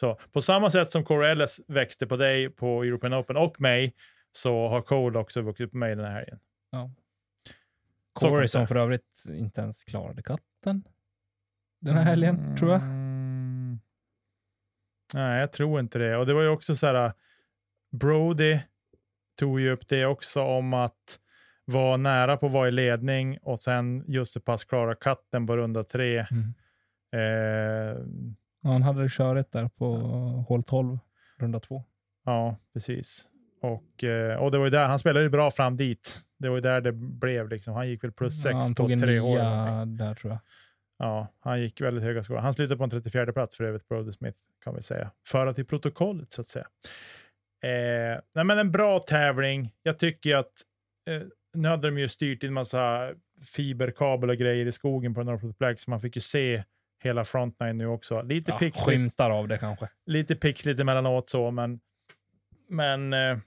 Så 0.00 0.18
på 0.32 0.42
samma 0.42 0.70
sätt 0.70 0.90
som 0.90 1.04
Corey 1.04 1.30
Ellis 1.30 1.60
växte 1.68 2.06
på 2.06 2.16
dig 2.16 2.50
på 2.50 2.84
European 2.84 3.14
Open 3.14 3.36
och 3.36 3.60
mig, 3.60 3.94
så 4.38 4.68
har 4.68 4.80
Cole 4.82 5.18
också 5.18 5.40
vuxit 5.42 5.70
på 5.70 5.76
mig 5.76 5.96
den 5.96 6.04
här 6.04 6.12
helgen. 6.12 6.38
Ja. 6.70 6.90
Corey 8.12 8.48
som 8.48 8.66
för 8.66 8.76
övrigt 8.76 9.24
inte 9.28 9.60
ens 9.60 9.84
klarade 9.84 10.22
katten 10.22 10.84
den 11.80 11.94
här 11.94 12.02
helgen, 12.02 12.56
tror 12.56 12.70
jag. 12.70 12.82
Mm. 12.82 13.78
Nej, 15.14 15.40
jag 15.40 15.52
tror 15.52 15.80
inte 15.80 15.98
det. 15.98 16.16
Och 16.16 16.26
det 16.26 16.34
var 16.34 16.42
ju 16.42 16.48
också 16.48 16.76
så 16.76 16.86
här, 16.86 17.12
Brody 17.90 18.58
tog 19.38 19.60
ju 19.60 19.70
upp 19.70 19.88
det 19.88 20.06
också 20.06 20.42
om 20.42 20.74
att 20.74 21.20
vara 21.64 21.96
nära 21.96 22.36
på 22.36 22.46
att 22.46 22.52
vara 22.52 22.68
i 22.68 22.72
ledning 22.72 23.38
och 23.42 23.60
sen 23.60 24.04
just 24.06 24.32
så 24.32 24.40
pass 24.40 24.64
klara 24.64 24.94
katten 24.94 25.46
på 25.46 25.56
runda 25.56 25.84
tre. 25.84 26.26
Mm. 26.30 26.54
Eh, 27.12 27.96
Ja, 28.60 28.70
han 28.70 28.82
hade 28.82 29.08
köret 29.08 29.52
där 29.52 29.68
på 29.68 29.96
hål 30.48 30.62
12, 30.62 30.98
runda 31.36 31.60
två. 31.60 31.84
ja, 32.24 32.56
precis. 32.72 33.28
Och, 33.60 34.04
eh, 34.04 34.36
och 34.36 34.50
det 34.50 34.58
var 34.58 34.64
ju 34.66 34.70
där, 34.70 34.84
han 34.86 34.98
spelade 34.98 35.24
ju 35.24 35.30
bra 35.30 35.50
fram 35.50 35.76
dit. 35.76 36.20
Det 36.38 36.48
var 36.48 36.56
ju 36.56 36.60
där 36.60 36.80
det 36.80 36.92
blev 36.92 37.48
liksom. 37.48 37.74
Han 37.74 37.88
gick 37.88 38.04
väl 38.04 38.12
plus 38.12 38.42
sex 38.42 38.54
Ja, 38.68 38.74
på 38.76 38.88
tre 38.88 39.20
nia 39.20 39.84
där 39.84 40.14
tror 40.14 40.32
jag. 40.32 40.40
Ja, 40.98 41.28
han 41.40 41.60
gick 41.60 41.80
väldigt 41.80 42.04
höga 42.04 42.22
skor. 42.22 42.36
Han 42.36 42.54
slutade 42.54 42.78
på 42.78 42.84
en 42.84 42.90
34 42.90 43.32
plats 43.32 43.56
för 43.56 43.64
övrigt, 43.64 43.88
Brody 43.88 44.12
Smith, 44.12 44.38
kan 44.64 44.74
vi 44.74 44.82
säga. 44.82 45.10
Föra 45.26 45.52
till 45.54 45.66
protokollet, 45.66 46.32
så 46.32 46.40
att 46.40 46.46
säga. 46.46 46.66
Eh, 47.62 48.20
nej, 48.34 48.44
men 48.44 48.58
en 48.58 48.72
bra 48.72 48.98
tävling. 48.98 49.72
Jag 49.82 49.98
tycker 49.98 50.36
att 50.36 50.52
eh, 51.10 51.22
nu 51.54 51.68
hade 51.68 51.88
de 51.88 51.98
ju 51.98 52.08
styrt 52.08 52.42
in 52.42 52.52
massa 52.52 53.10
fiberkabel 53.56 54.30
och 54.30 54.36
grejer 54.36 54.66
i 54.66 54.72
skogen 54.72 55.14
på 55.14 55.22
North 55.22 55.46
Black, 55.58 55.80
så 55.80 55.90
man 55.90 56.00
fick 56.00 56.16
ju 56.16 56.20
se 56.20 56.64
hela 57.02 57.24
frontline 57.24 57.78
nu 57.78 57.86
också. 57.86 58.22
Lite 58.22 58.50
Ja, 58.50 58.58
pixligt, 58.58 58.84
skymtar 58.86 59.30
av 59.30 59.48
det 59.48 59.58
kanske. 59.58 59.88
lite 60.06 60.36
pixligt 60.36 60.80
emellanåt 60.80 61.30
så, 61.30 61.50
men, 61.50 61.80
men 62.68 63.12
eh, 63.12 63.38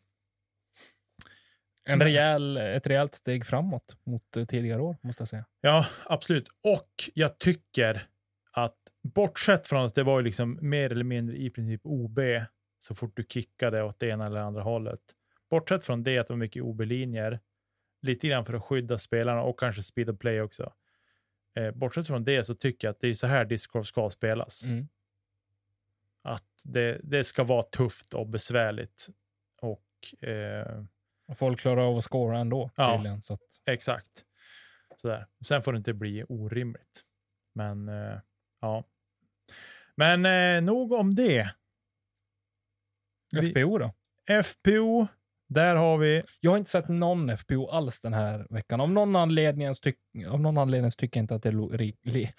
En 1.83 2.01
rejäl, 2.01 2.57
ett 2.57 2.87
rejält 2.87 3.15
steg 3.15 3.45
framåt 3.45 3.97
mot 4.03 4.37
eh, 4.37 4.45
tidigare 4.45 4.81
år, 4.81 4.97
måste 5.01 5.21
jag 5.21 5.27
säga. 5.27 5.45
Ja, 5.61 5.85
absolut. 6.05 6.49
Och 6.63 6.89
jag 7.13 7.39
tycker 7.39 8.07
att 8.51 8.77
bortsett 9.03 9.67
från 9.67 9.85
att 9.85 9.95
det 9.95 10.03
var 10.03 10.21
liksom 10.21 10.59
mer 10.61 10.91
eller 10.91 11.03
mindre 11.03 11.37
i 11.37 11.49
princip 11.49 11.81
OB 11.83 12.19
så 12.79 12.95
fort 12.95 13.11
du 13.15 13.25
kickade 13.29 13.83
åt 13.83 13.99
det 13.99 14.07
ena 14.07 14.25
eller 14.25 14.39
andra 14.39 14.61
hållet. 14.61 14.99
Bortsett 15.49 15.83
från 15.83 16.03
det 16.03 16.17
att 16.17 16.27
det 16.27 16.33
var 16.33 16.37
mycket 16.37 16.63
OB-linjer, 16.63 17.39
lite 18.01 18.27
grann 18.27 18.45
för 18.45 18.53
att 18.53 18.63
skydda 18.63 18.97
spelarna 18.97 19.41
och 19.41 19.59
kanske 19.59 19.83
speed 19.83 20.09
of 20.09 20.19
play 20.19 20.41
också. 20.41 20.73
Eh, 21.55 21.71
bortsett 21.71 22.07
från 22.07 22.23
det 22.23 22.43
så 22.43 22.55
tycker 22.55 22.87
jag 22.87 22.93
att 22.93 22.99
det 22.99 23.07
är 23.07 23.13
så 23.13 23.27
här 23.27 23.45
discgolf 23.45 23.87
ska 23.87 24.09
spelas. 24.09 24.65
Mm. 24.65 24.87
Att 26.21 26.63
det, 26.65 26.99
det 27.03 27.23
ska 27.23 27.43
vara 27.43 27.63
tufft 27.63 28.13
och 28.13 28.27
besvärligt. 28.27 29.07
Och 29.61 30.23
eh, 30.29 30.83
folk 31.37 31.59
klarar 31.59 31.81
av 31.81 31.97
att 31.97 32.03
scora 32.03 32.39
ändå, 32.39 32.71
Ja. 32.75 32.95
tydligen. 32.95 33.21
Så 33.21 33.33
att, 33.33 33.39
Exakt. 33.65 34.07
Sådär. 34.97 35.25
Sen 35.47 35.61
får 35.61 35.71
det 35.73 35.77
inte 35.77 35.93
bli 35.93 36.23
orimligt. 36.29 37.01
Men 37.55 37.89
eh, 37.89 38.19
ja. 38.61 38.83
Men 39.95 40.25
eh, 40.25 40.61
nog 40.63 40.91
om 40.91 41.15
det. 41.15 41.51
Vi- 43.31 43.49
FPO 43.51 43.77
då? 43.77 43.93
FPO, 44.43 45.07
där 45.49 45.75
har 45.75 45.97
vi... 45.97 46.23
Jag 46.39 46.51
har 46.51 46.57
inte 46.57 46.71
sett 46.71 46.87
någon 46.89 47.37
FPO 47.37 47.67
alls 47.69 48.01
den 48.01 48.13
här 48.13 48.47
veckan. 48.49 48.81
Av 48.81 48.89
någon 48.91 49.15
anledning, 49.15 49.73
tyck, 49.81 49.97
av 50.29 50.39
någon 50.41 50.57
anledning 50.57 50.91
tycker 50.91 51.19
jag 51.19 51.23
inte 51.23 51.35
att 51.35 51.43
det 51.43 51.49
är 51.49 51.53
lo, 51.53 51.69
li, 52.03 52.33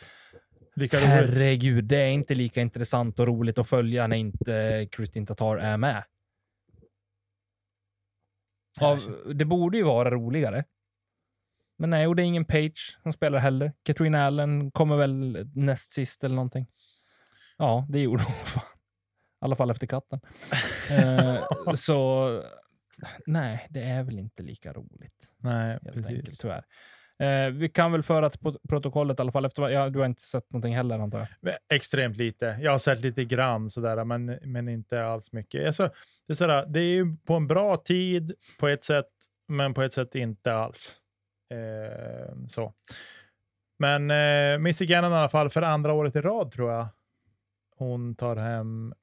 Lika 0.77 0.97
roligt. 0.97 1.09
Herregud, 1.09 1.85
det 1.85 1.97
är 1.97 2.09
inte 2.11 2.35
lika 2.35 2.61
intressant 2.61 3.19
och 3.21 3.27
roligt 3.27 3.59
att 3.59 3.69
följa 3.69 4.07
när 4.07 4.17
inte 4.17 4.89
Kristin 4.93 5.27
Tatar 5.27 5.57
är 5.57 5.77
med. 5.77 6.05
Av, 8.81 9.23
det 9.35 9.45
borde 9.45 9.77
ju 9.77 9.85
vara 9.85 10.11
roligare. 10.11 10.65
Men 11.79 11.91
nej, 11.91 12.07
och 12.07 12.17
det 12.17 12.23
är 12.23 12.25
ingen 12.25 12.45
Page 12.45 12.99
som 13.03 13.13
spelar 13.13 13.39
heller. 13.39 13.73
Katrina 13.83 14.27
Allen 14.27 14.71
kommer 14.71 14.97
väl 14.97 15.47
näst 15.55 15.93
sist 15.93 16.25
eller 16.25 16.35
någonting. 16.35 16.67
Ja, 17.57 17.87
det 17.89 18.01
gjorde 18.01 18.23
hon. 18.23 18.35
I 19.43 19.45
alla 19.45 19.57
fall 19.57 19.71
efter 19.71 19.87
katten. 19.87 20.21
eh, 20.91 21.75
så 21.75 22.29
nej, 23.27 23.67
det 23.71 23.83
är 23.83 24.03
väl 24.03 24.19
inte 24.19 24.43
lika 24.43 24.73
roligt. 24.73 25.29
Nej, 25.39 25.79
precis. 25.85 26.07
enkelt, 26.07 26.41
tyvärr. 26.41 26.65
Eh, 27.23 27.51
vi 27.51 27.69
kan 27.69 27.93
väl 27.93 28.03
föra 28.03 28.31
till 28.31 28.41
protokollet 28.69 29.19
i 29.19 29.23
alla 29.23 29.33
fall. 29.33 29.45
Efter, 29.45 29.69
ja, 29.69 29.91
du 29.91 29.99
har 29.99 30.07
inte 30.07 30.23
sett 30.23 30.53
någonting 30.53 30.77
heller 30.77 30.99
antar 30.99 31.29
jag? 31.41 31.55
Extremt 31.75 32.17
lite. 32.17 32.59
Jag 32.61 32.73
har 32.73 32.79
sett 32.79 33.01
lite 33.01 33.25
grann 33.25 33.71
sådär, 33.71 34.05
men, 34.05 34.39
men 34.43 34.69
inte 34.69 35.05
alls 35.05 35.33
mycket. 35.33 35.67
Alltså, 35.67 35.91
det, 36.27 36.33
är 36.33 36.35
sådär, 36.35 36.67
det 36.67 36.81
är 36.81 36.95
ju 36.95 37.17
på 37.17 37.35
en 37.35 37.47
bra 37.47 37.77
tid 37.77 38.35
på 38.59 38.69
ett 38.69 38.85
sätt, 38.85 39.11
men 39.49 39.75
på 39.75 39.83
ett 39.83 39.93
sätt 39.93 40.15
inte 40.15 40.55
alls. 40.55 40.97
Eh, 41.51 42.35
så. 42.49 42.73
Men 43.79 44.11
eh, 44.11 44.59
Missy 44.59 44.87
Gannon 44.87 45.13
i 45.13 45.15
alla 45.15 45.29
fall 45.29 45.51
för 45.51 45.63
andra 45.63 45.93
året 45.93 46.17
i 46.17 46.21
rad 46.21 46.53
tror 46.53 46.73
jag. 46.73 46.89
Hon 47.77 48.15
tar 48.15 48.37
hem 48.37 48.95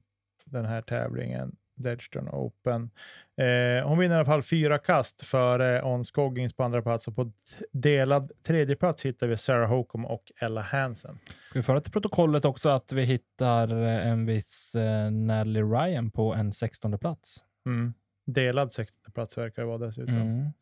den 0.44 0.64
här 0.64 0.82
tävlingen, 0.82 1.56
Ledgestone 1.80 2.30
Open. 2.30 2.90
Eh, 3.36 3.88
hon 3.88 3.98
vinner 3.98 4.14
i 4.14 4.18
alla 4.18 4.24
fall 4.24 4.42
fyra 4.42 4.78
kast 4.78 5.26
före 5.26 5.82
On 5.82 6.04
Scoggins 6.04 6.52
på 6.52 6.62
andra 6.62 6.82
plats 6.82 7.08
och 7.08 7.16
på 7.16 7.32
delad 7.72 8.32
tredje 8.42 8.76
plats 8.76 9.06
hittar 9.06 9.26
vi 9.26 9.36
Sarah 9.36 9.68
Hokum 9.68 10.04
och 10.04 10.32
Ella 10.36 10.60
Hansen. 10.60 11.18
Ska 11.48 11.58
vi 11.58 11.62
föra 11.62 11.80
till 11.80 11.92
protokollet 11.92 12.44
också 12.44 12.68
att 12.68 12.92
vi 12.92 13.02
hittar 13.02 13.82
eh, 13.82 14.06
en 14.06 14.26
viss 14.26 14.74
eh, 14.74 15.10
Nelly 15.10 15.62
Ryan 15.62 16.10
på 16.10 16.34
en 16.34 16.52
16 16.52 16.98
plats. 16.98 17.36
Mm. 17.66 17.94
Delad 18.26 18.72
16 18.72 19.12
plats 19.12 19.38
verkar 19.38 19.62
det 19.62 19.68
vara 19.68 19.78
dessutom. 19.78 20.14
Mm. 20.14 20.52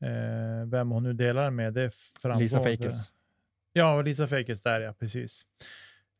Eh, 0.00 0.66
vem 0.66 0.90
hon 0.90 1.02
nu 1.02 1.12
delar 1.12 1.44
den 1.44 1.56
med, 1.56 1.74
det 1.74 1.90
framgår. 2.22 2.40
Lisa. 2.40 2.62
Fakes. 2.62 3.12
Ja, 3.72 4.02
Lisa 4.02 4.26
Fakes 4.26 4.62
där 4.62 4.80
ja, 4.80 4.92
precis. 4.92 5.42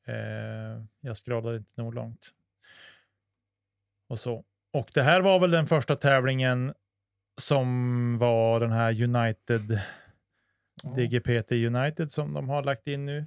Eh, 0.06 0.84
jag 1.00 1.16
scrollade 1.16 1.56
inte 1.56 1.82
nog 1.82 1.94
långt. 1.94 2.30
Och 4.08 4.18
så. 4.18 4.44
Och 4.72 4.90
det 4.94 5.02
här 5.02 5.20
var 5.20 5.40
väl 5.40 5.50
den 5.50 5.66
första 5.66 5.96
tävlingen 5.96 6.74
som 7.40 8.18
var 8.18 8.60
den 8.60 8.72
här 8.72 9.02
United, 9.02 9.80
Ja. 10.82 10.90
DGPT 10.90 11.52
United 11.52 12.10
som 12.12 12.32
de 12.34 12.48
har 12.48 12.62
lagt 12.62 12.86
in 12.86 13.06
nu 13.06 13.26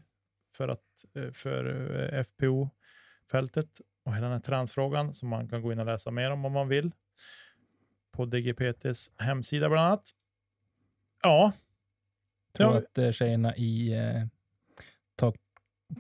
för, 0.58 0.68
att, 0.68 0.80
eh, 1.16 1.32
för 1.32 1.66
eh, 2.14 2.20
FPO-fältet 2.24 3.82
och 4.06 4.14
hela 4.16 4.26
den 4.26 4.34
här 4.34 4.40
transfrågan 4.42 5.14
som 5.14 5.30
man 5.30 5.50
kan 5.50 5.62
gå 5.62 5.72
in 5.72 5.80
och 5.80 5.86
läsa 5.86 6.12
mer 6.12 6.32
om 6.32 6.46
om 6.46 6.52
man 6.52 6.68
vill. 6.68 6.92
På 8.12 8.26
DGPTs 8.26 9.12
hemsida 9.18 9.70
bland 9.70 9.88
annat. 9.88 10.10
Ja, 11.24 11.52
tror 12.58 12.72
Ja. 12.74 12.78
att 12.78 12.98
eh, 12.98 13.12
tjejerna 13.12 13.56
i 13.56 13.94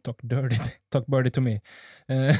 Talk, 0.03 0.19
Dirty, 0.21 0.57
Talk 0.89 1.05
Birdie 1.05 1.31
to 1.31 1.41
Me 1.41 1.61
eh, 2.07 2.37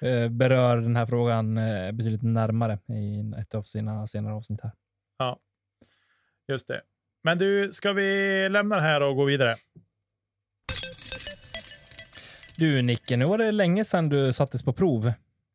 eh, 0.10 0.28
berör 0.28 0.76
den 0.76 0.96
här 0.96 1.06
frågan 1.06 1.58
eh, 1.58 1.92
betydligt 1.92 2.22
närmare 2.22 2.78
i 2.88 3.32
ett 3.40 3.54
av 3.54 3.62
sina 3.62 4.06
senare 4.06 4.34
avsnitt 4.34 4.60
här. 4.62 4.72
just 6.48 6.68
det. 6.68 6.82
Men 7.22 7.38
du, 7.38 7.72
ska 7.72 7.92
vi 7.92 8.48
lämna 8.48 8.76
det 8.76 8.82
här 8.82 9.00
och 9.02 9.16
gå 9.16 9.24
vidare? 9.24 9.56
Du 12.56 12.82
Nicke, 12.82 13.16
nu 13.16 13.24
var 13.24 13.38
det 13.38 13.52
länge 13.52 13.84
sedan 13.84 14.08
du 14.08 14.32
sattes 14.32 14.62
på 14.62 14.72
prov 14.72 15.12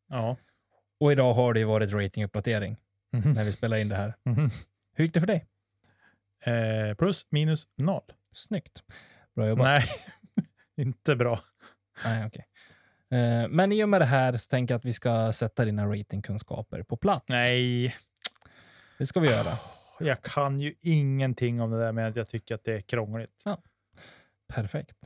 Ja. 0.08 0.36
och 1.00 1.12
idag 1.12 1.34
har 1.34 1.54
det 1.54 1.60
ju 1.60 1.66
varit 1.66 1.92
ratinguppdatering 1.92 2.76
Mhm. 3.12 3.32
när 3.32 3.44
vi 3.44 3.52
spelar 3.52 3.76
in 3.76 3.88
det 3.88 3.96
här. 3.96 4.14
Mhm. 4.24 4.50
Hur 4.94 5.04
gick 5.04 5.14
det 5.14 5.20
för 5.20 5.26
dig? 5.26 5.46
Eh, 6.44 6.94
plus 6.94 7.26
minus 7.30 7.68
noll. 7.76 8.02
Snyggt. 8.32 8.82
Bra 9.34 9.48
jobbat. 9.48 9.64
Nej, 9.64 9.84
inte 10.82 11.16
bra. 11.16 11.40
Nej, 12.04 12.26
okej. 12.26 12.46
Eh, 13.10 13.48
Men 13.48 13.72
i 13.72 13.84
och 13.84 13.88
med 13.88 14.00
det 14.00 14.04
här 14.04 14.36
så 14.36 14.48
tänker 14.48 14.74
jag 14.74 14.78
att 14.78 14.84
vi 14.84 14.92
ska 14.92 15.32
sätta 15.32 15.64
dina 15.64 15.86
ratingkunskaper 15.86 16.82
på 16.82 16.96
plats. 16.96 17.26
Nej, 17.28 17.94
Det 18.98 19.06
ska 19.06 19.20
vi 19.20 19.28
göra. 19.28 19.56
jag 20.00 20.22
kan 20.22 20.60
ju 20.60 20.74
ingenting 20.80 21.60
om 21.60 21.70
det 21.70 21.78
där 21.78 21.92
med 21.92 22.08
att 22.08 22.16
jag 22.16 22.28
tycker 22.28 22.54
att 22.54 22.64
det 22.64 22.72
är 22.74 22.80
krångligt. 22.80 23.44
Perfekt. 24.48 24.96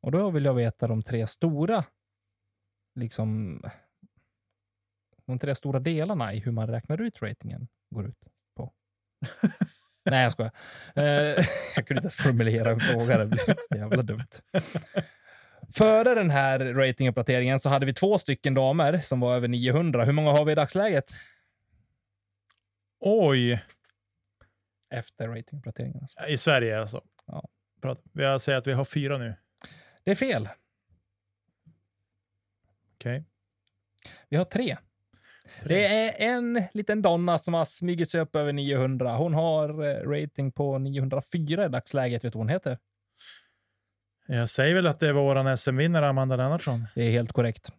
Och 0.00 0.12
då 0.12 0.30
vill 0.30 0.44
jag 0.44 0.54
veta 0.54 0.86
de 0.86 1.02
tre 1.02 1.26
stora, 1.26 1.84
liksom, 2.94 3.60
de 5.26 5.38
tre 5.38 5.54
stora 5.54 5.80
delarna 5.80 6.34
i 6.34 6.38
hur 6.38 6.52
man 6.52 6.66
räknar 6.68 7.00
ut 7.00 7.22
ratingen 7.22 7.68
går 7.90 8.06
ut 8.06 8.18
på. 8.56 8.72
Nej, 10.04 10.22
jag 10.22 10.32
skojar. 10.32 10.52
Eh, 10.94 11.04
jag 11.76 11.86
kunde 11.86 11.98
inte 11.98 12.04
ens 12.04 12.16
formulera 12.16 12.70
en 12.70 12.80
fråga. 12.80 13.18
Det 13.18 13.26
blev 13.26 13.44
så 13.70 13.76
jävla 13.76 14.02
dumt. 14.02 14.26
Före 15.72 16.14
den 16.14 16.30
här 16.30 16.58
ratinguppdateringen 16.58 17.60
så 17.60 17.68
hade 17.68 17.86
vi 17.86 17.94
två 17.94 18.18
stycken 18.18 18.54
damer 18.54 18.98
som 18.98 19.20
var 19.20 19.36
över 19.36 19.48
900. 19.48 20.04
Hur 20.04 20.12
många 20.12 20.30
har 20.30 20.44
vi 20.44 20.52
i 20.52 20.54
dagsläget? 20.54 21.12
Oj, 23.00 23.64
Efter 24.90 25.28
ratinguppdateringen. 25.28 25.98
Alltså. 26.00 26.26
i 26.26 26.38
Sverige 26.38 26.80
alltså. 26.80 27.02
Ja. 27.26 27.48
Jag 28.12 28.42
säger 28.42 28.58
att 28.58 28.66
vi 28.66 28.72
har 28.72 28.84
fyra 28.84 29.18
nu. 29.18 29.34
Det 30.04 30.10
är 30.10 30.14
fel. 30.14 30.48
Okej. 32.94 33.24
Vi 34.28 34.36
har 34.36 34.44
tre. 34.44 34.76
Det 35.62 35.86
är 35.86 36.28
en 36.34 36.62
liten 36.72 37.02
donna 37.02 37.38
som 37.38 37.54
har 37.54 37.64
smugit 37.64 38.10
sig 38.10 38.20
upp 38.20 38.36
över 38.36 38.52
900. 38.52 39.16
Hon 39.16 39.34
har 39.34 39.68
eh, 39.84 40.08
rating 40.10 40.52
på 40.52 40.78
904 40.78 41.64
i 41.64 41.68
dagsläget. 41.68 42.24
Vet 42.24 42.32
du 42.32 42.36
vad 42.38 42.40
hon 42.46 42.48
heter? 42.48 42.78
Jag 44.26 44.50
säger 44.50 44.74
väl 44.74 44.86
att 44.86 45.00
det 45.00 45.08
är 45.08 45.12
våran 45.12 45.58
SM-vinnare 45.58 46.08
Amanda 46.08 46.36
Lennartsson. 46.36 46.86
Det 46.94 47.02
är 47.02 47.10
helt 47.10 47.32
korrekt. 47.32 47.70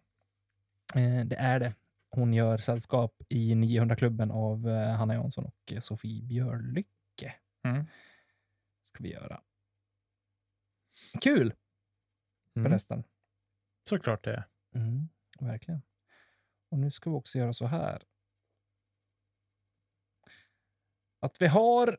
Eh, 0.94 1.24
det 1.24 1.36
är 1.36 1.60
det. 1.60 1.74
Hon 2.10 2.34
gör 2.34 2.58
sällskap 2.58 3.22
i 3.28 3.54
900-klubben 3.54 4.30
av 4.30 4.68
eh, 4.68 4.88
Hanna 4.96 5.14
Jansson 5.14 5.44
och 5.44 5.82
Sofie 5.82 6.22
Björlycke. 6.22 7.34
Mm. 7.64 7.84
Ska 8.88 9.02
vi 9.02 9.12
göra. 9.12 9.40
Kul 11.20 11.54
Mm. 12.56 12.70
förresten. 12.70 13.04
Såklart 13.88 14.24
det 14.24 14.30
är. 14.32 14.44
Mm, 14.74 15.08
verkligen. 15.40 15.82
Och 16.68 16.78
nu 16.78 16.90
ska 16.90 17.10
vi 17.10 17.16
också 17.16 17.38
göra 17.38 17.52
så 17.52 17.66
här. 17.66 18.02
Att 21.20 21.42
vi 21.42 21.46
har 21.46 21.98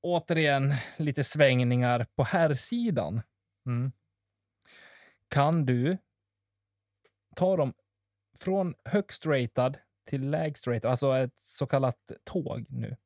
återigen 0.00 0.74
lite 0.96 1.24
svängningar 1.24 2.06
på 2.14 2.24
här 2.24 2.54
sidan. 2.54 3.22
Mm. 3.66 3.92
Kan 5.28 5.66
du 5.66 5.98
ta 7.36 7.56
dem 7.56 7.74
från 8.40 8.74
högst 8.84 9.26
ratad 9.26 9.78
till 10.04 10.30
lägst 10.30 10.66
ratad, 10.66 10.90
alltså 10.90 11.16
ett 11.16 11.34
så 11.38 11.66
kallat 11.66 12.12
tåg 12.24 12.66
nu. 12.68 12.96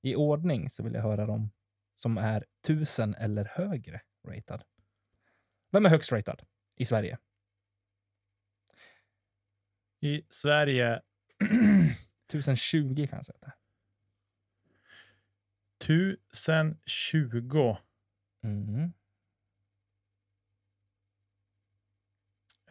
I 0.00 0.14
ordning 0.14 0.70
så 0.70 0.82
vill 0.82 0.94
jag 0.94 1.02
höra 1.02 1.26
dem 1.26 1.50
som 1.94 2.18
är 2.18 2.44
1000 2.62 3.14
eller 3.14 3.44
högre 3.44 4.00
ratad. 4.28 4.64
Vem 5.70 5.86
är 5.86 5.90
högst 5.90 6.12
ratad 6.12 6.42
i 6.76 6.84
Sverige? 6.84 7.18
I 10.04 10.22
Sverige 10.30 11.00
1020 12.28 13.06
kan 13.10 13.22
jag 13.26 13.36
är. 13.40 13.52
1020. 15.78 17.76
Mm. 18.42 18.92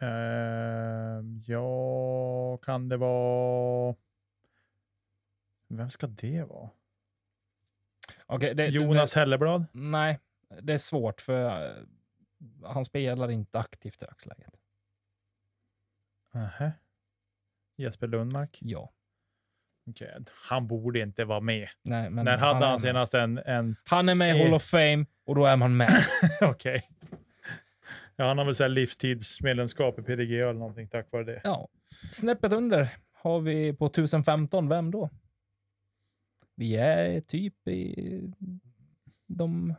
Uh, 0.02 1.24
ja, 1.46 2.56
kan 2.56 2.88
det 2.88 2.96
vara... 2.96 3.94
Vem 5.68 5.90
ska 5.90 6.06
det 6.06 6.44
vara? 6.44 6.70
Okej, 8.26 8.54
det, 8.54 8.66
Jonas 8.68 9.14
Helleblad? 9.14 9.60
Det, 9.60 9.68
nej, 9.72 10.20
det 10.62 10.72
är 10.72 10.78
svårt 10.78 11.20
för 11.20 11.66
eh, 11.66 11.84
han 12.64 12.84
spelar 12.84 13.30
inte 13.30 13.58
aktivt 13.58 14.02
i 14.02 14.06
dagsläget. 14.06 14.54
Nähä. 16.32 16.72
Jesper 17.76 18.06
Lundmark? 18.06 18.58
Ja. 18.60 18.92
Okej, 19.90 20.16
Han 20.48 20.66
borde 20.66 21.00
inte 21.00 21.24
vara 21.24 21.40
med. 21.40 21.68
Nej, 21.82 22.10
men 22.10 22.24
När 22.24 22.38
hade 22.38 22.64
han 22.66 22.72
med. 22.72 22.80
senast 22.80 23.14
en... 23.14 23.38
en... 23.38 23.76
Han 23.84 24.08
är 24.08 24.14
med 24.14 24.36
i 24.36 24.40
Eh. 24.40 24.44
Hall 24.44 24.54
of 24.54 24.62
Fame 24.62 25.06
och 25.24 25.34
då 25.34 25.46
är 25.46 25.56
man 25.56 25.76
med. 25.76 25.88
Okej. 26.40 26.82
Ja, 28.16 28.24
han 28.28 28.38
har 28.38 28.44
väl 28.44 28.54
så 28.54 28.68
livstidsmedlemskap 28.68 29.98
i 29.98 30.02
PDGA 30.02 30.34
eller 30.48 30.52
någonting 30.52 30.88
tack 30.88 31.12
vare 31.12 31.24
det. 31.24 31.40
Ja, 31.44 31.68
snäppet 32.12 32.52
under 32.52 32.88
har 33.12 33.40
vi 33.40 33.72
på 33.72 33.86
1015. 33.86 34.68
Vem 34.68 34.90
då? 34.90 35.10
Vi 36.54 36.76
är 36.76 37.20
typ 37.20 37.68
i 37.68 38.22
de 39.26 39.74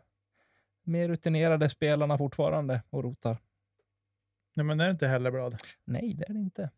mer 0.84 1.08
rutinerade 1.08 1.70
spelarna 1.70 2.18
fortfarande 2.18 2.82
och 2.90 3.04
rotar. 3.04 3.38
Nej, 4.56 4.66
men 4.66 4.78
det 4.78 4.84
är 4.86 4.92
inte 4.92 5.08
Helleblad. 5.08 5.56
Nej, 5.86 6.14
det 6.14 6.30
är 6.30 6.34
det 6.34 6.40
inte. 6.40 6.70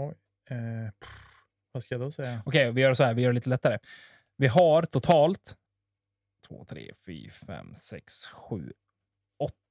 Oj. 0.00 0.14
Eh, 0.50 0.90
pff, 1.00 1.10
vad 1.72 1.82
ska 1.82 1.94
jag 1.94 2.02
då 2.02 2.10
säga? 2.10 2.42
Okej, 2.46 2.72
vi 2.72 2.80
gör 2.80 2.94
så 2.94 3.04
här. 3.04 3.14
Vi 3.14 3.22
gör 3.22 3.30
det 3.30 3.34
lite 3.34 3.48
lättare. 3.48 3.78
Vi 4.36 4.46
har 4.46 4.82
totalt 4.82 5.56
2, 6.48 6.64
3, 6.64 6.92
4, 7.06 7.30
5, 7.32 7.74
6, 7.74 8.26
7, 8.26 8.72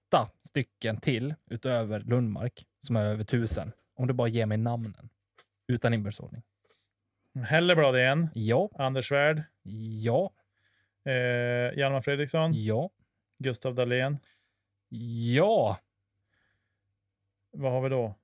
8 0.10 0.30
stycken 0.44 1.02
till 1.02 1.36
utöver 1.46 2.00
Lundmark 2.00 2.66
som 2.80 2.96
är 2.96 3.06
över 3.06 3.24
1000. 3.24 3.72
Om 3.96 4.08
du 4.08 4.14
bara 4.14 4.28
ger 4.28 4.46
mig 4.46 4.58
namnen 4.58 5.10
utan 5.68 5.94
inbördes 5.94 6.20
ordning. 6.20 6.44
Helleblad 7.46 7.98
igen. 7.98 8.30
Ja. 8.34 8.70
Anders 8.76 9.08
Svärd. 9.08 9.44
Ja. 10.04 10.34
Eh, 11.06 11.78
Hjalmar 11.78 12.02
Fredriksson. 12.02 12.52
Ja. 12.54 12.90
Gustav 13.38 13.76
Dahlén. 13.76 14.20
Ja. 15.36 15.80
Vad 17.52 17.72
har 17.72 17.82
vi 17.82 17.90
då? 17.90 18.16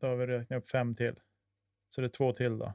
Då 0.00 0.06
har 0.06 0.16
vi 0.16 0.26
räknat 0.26 0.58
upp 0.58 0.68
fem 0.68 0.94
till. 0.94 1.14
Så 1.88 2.00
det 2.00 2.06
är 2.06 2.08
två 2.08 2.32
till 2.32 2.58
då. 2.58 2.66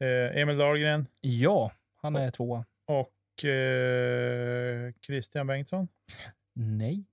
Eh, 0.00 0.36
Emil 0.42 0.56
Dahlgren 0.58 1.06
Ja. 1.20 1.72
Han 1.96 2.16
är 2.16 2.30
tvåa. 2.30 2.64
och 2.84 3.44
eh, 3.44 4.92
Christian 5.06 5.46
Bengtsson. 5.46 5.88
Nej. 6.52 7.04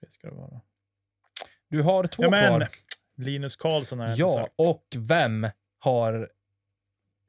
Det 0.00 0.10
ska 0.12 0.28
det 0.28 0.34
vara. 0.34 0.60
Du 1.68 1.82
har 1.82 2.06
två 2.06 2.22
Ja, 2.22 2.30
men 2.30 2.48
kvar. 2.48 2.68
Linus 3.16 3.56
Karlsson 3.56 3.98
har 3.98 4.08
jag 4.08 4.18
Ja, 4.18 4.28
sagt. 4.28 4.54
och 4.56 4.86
vem 4.98 5.48
har 5.78 6.30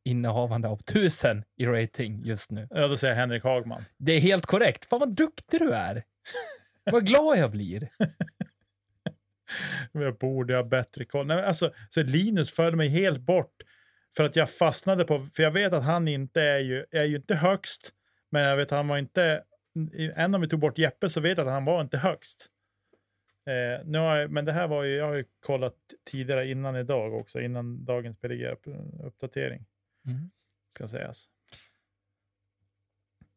innehavande 0.03 0.67
av 0.67 0.77
tusen 0.77 1.43
i 1.55 1.65
rating 1.65 2.21
just 2.25 2.51
nu? 2.51 2.67
Ja, 2.69 2.87
då 2.87 2.97
säger 2.97 3.13
jag 3.13 3.19
Henrik 3.21 3.43
Hagman. 3.43 3.85
Det 3.97 4.11
är 4.11 4.19
helt 4.19 4.45
korrekt. 4.45 4.85
Fan 4.85 4.99
vad 4.99 5.09
duktig 5.15 5.59
du 5.59 5.71
är. 5.73 6.03
Vad 6.83 7.05
glad 7.05 7.37
jag 7.37 7.51
blir. 7.51 7.89
Jag 9.91 10.17
borde 10.17 10.55
ha 10.55 10.63
bättre 10.63 11.05
koll. 11.05 11.27
Nej, 11.27 11.43
alltså, 11.43 11.73
så 11.89 12.03
Linus 12.03 12.53
följde 12.53 12.77
mig 12.77 12.87
helt 12.87 13.21
bort 13.21 13.55
för 14.15 14.23
att 14.23 14.35
jag 14.35 14.49
fastnade 14.49 15.05
på, 15.05 15.19
för 15.19 15.43
jag 15.43 15.51
vet 15.51 15.73
att 15.73 15.83
han 15.83 16.07
inte 16.07 16.41
är 16.41 16.59
ju, 16.59 16.85
är 16.91 17.03
ju 17.03 17.15
inte 17.15 17.35
högst, 17.35 17.93
men 18.29 18.43
jag 18.43 18.57
vet 18.57 18.71
att 18.71 18.77
han 18.77 18.87
var 18.87 18.97
inte, 18.97 19.43
än 20.15 20.35
om 20.35 20.41
vi 20.41 20.47
tog 20.47 20.59
bort 20.59 20.77
Jeppe 20.77 21.09
så 21.09 21.21
vet 21.21 21.37
jag 21.37 21.47
att 21.47 21.53
han 21.53 21.65
var 21.65 21.81
inte 21.81 21.97
högst. 21.97 22.49
Eh, 23.45 23.85
nu 23.85 23.97
jag, 23.97 24.31
men 24.31 24.45
det 24.45 24.51
här 24.51 24.67
var 24.67 24.83
ju, 24.83 24.95
jag 24.95 25.05
har 25.05 25.15
ju 25.15 25.25
kollat 25.39 25.75
tidigare 26.03 26.49
innan 26.49 26.75
idag 26.75 27.13
också, 27.13 27.41
innan 27.41 27.85
dagens 27.85 28.17
PDG-uppdatering, 28.17 29.65
Mm. 30.05 30.31
ska 30.69 30.87
sägas. 30.87 31.31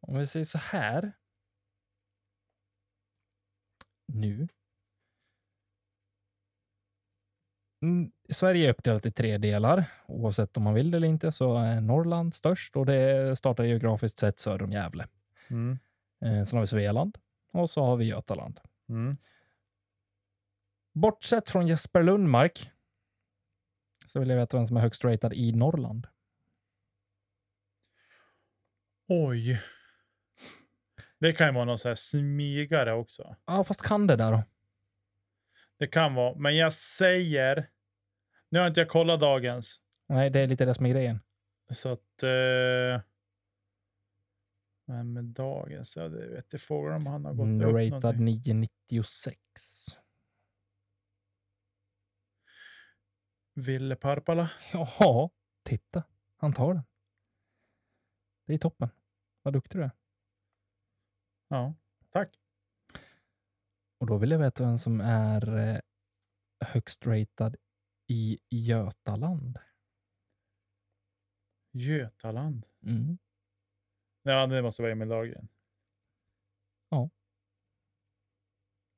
Om 0.01 0.19
vi 0.19 0.27
säger 0.27 0.45
så 0.45 0.59
här. 0.59 1.13
Nu. 4.13 4.35
Mm, 4.35 4.49
Sverige 8.31 8.67
är 8.67 8.71
uppdelat 8.71 9.07
i 9.07 9.13
tre 9.13 9.39
delar. 9.39 9.85
Oavsett 10.07 10.57
om 10.57 10.63
man 10.63 10.75
vill 10.75 10.91
det 10.91 10.97
eller 10.97 11.09
inte 11.09 11.33
så 11.33 11.57
är 11.57 11.81
Norrland 11.81 12.35
störst 12.35 12.77
och 12.77 12.87
det 12.87 13.37
startar 13.39 13.65
geografiskt 13.65 14.19
sett 14.19 14.39
söder 14.39 14.63
om 14.63 14.73
Gävle. 14.73 15.07
Mm. 15.49 15.79
Eh, 16.21 16.45
sen 16.45 16.57
har 16.57 16.61
vi 16.61 16.67
Svealand 16.67 17.19
och 17.53 17.71
så 17.71 17.85
har 17.85 17.97
vi 17.97 18.05
Götaland. 18.05 18.61
Mm. 18.89 19.17
Bortsett 20.93 21.51
från 21.51 21.67
Jesper 21.67 22.03
Lundmark 22.03 22.71
så 24.07 24.21
vill 24.21 24.29
jag 24.29 24.37
veta 24.37 24.57
vem 24.57 24.67
som 24.67 24.77
är 24.77 24.81
högst 24.81 25.05
ratad 25.05 25.33
i 25.33 25.53
Norrland. 25.53 26.07
Oj. 29.09 29.63
Det 31.19 31.33
kan 31.33 31.47
ju 31.47 31.53
vara 31.53 31.65
någon 31.65 31.79
så 31.79 31.89
här 31.89 31.95
smygare 31.95 32.93
också. 32.93 33.37
Ja, 33.47 33.65
fast 33.65 33.83
kan 33.83 34.07
det 34.07 34.17
där 34.17 34.33
då? 34.33 34.43
Det 35.79 35.87
kan 35.87 36.15
vara, 36.15 36.35
men 36.39 36.57
jag 36.57 36.73
säger, 36.73 37.71
nu 38.49 38.59
har 38.59 38.67
inte 38.67 38.81
jag 38.81 38.89
kollat 38.89 39.21
dagens, 39.21 39.83
Nej, 40.09 40.31
det 40.31 40.41
är 40.41 40.47
lite 40.47 40.65
det 40.65 40.75
som 40.75 40.87
är 40.87 40.91
grejen. 40.91 41.21
Så 41.71 41.89
att... 41.89 42.23
Eh, 42.23 43.03
men 44.89 45.13
med 45.13 45.25
dagens, 45.25 45.97
ja, 45.97 46.09
det 46.09 46.27
vet 46.29 46.53
jag 46.53 46.61
frågan 46.61 46.95
om 46.97 47.07
han 47.07 47.25
har 47.25 47.33
gått 47.33 47.45
Mm, 47.45 47.69
upp 47.69 47.75
ratad 47.75 48.21
någonting. 48.21 48.61
996. 48.61 49.41
Ville 53.55 53.97
Parpala. 53.97 54.51
Jaha, 54.73 55.31
titta. 55.63 56.03
Han 56.37 56.53
tar 56.53 56.75
den. 56.75 56.83
Det 58.47 58.55
är 58.55 58.59
toppen. 58.59 58.89
Vad 59.43 59.53
duktig 59.55 59.81
du 59.81 59.85
är. 59.85 59.91
Ja, 61.49 61.75
tack. 62.11 62.39
Och 63.99 64.07
då 64.07 64.19
vill 64.19 64.31
jag 64.31 64.39
veta 64.39 64.65
vem 64.65 64.79
som 64.79 65.01
är 65.01 65.57
eh, 65.57 65.81
högst 66.65 67.07
ratad 67.07 67.57
i 68.07 68.39
Götaland. 68.49 69.59
Götaland. 71.73 72.67
Mm. 72.83 73.19
Ja, 74.23 74.47
det 74.47 74.63
måste 74.63 74.83
vara 74.83 74.93
Emil 74.93 75.09
Dahlgren. 75.09 75.49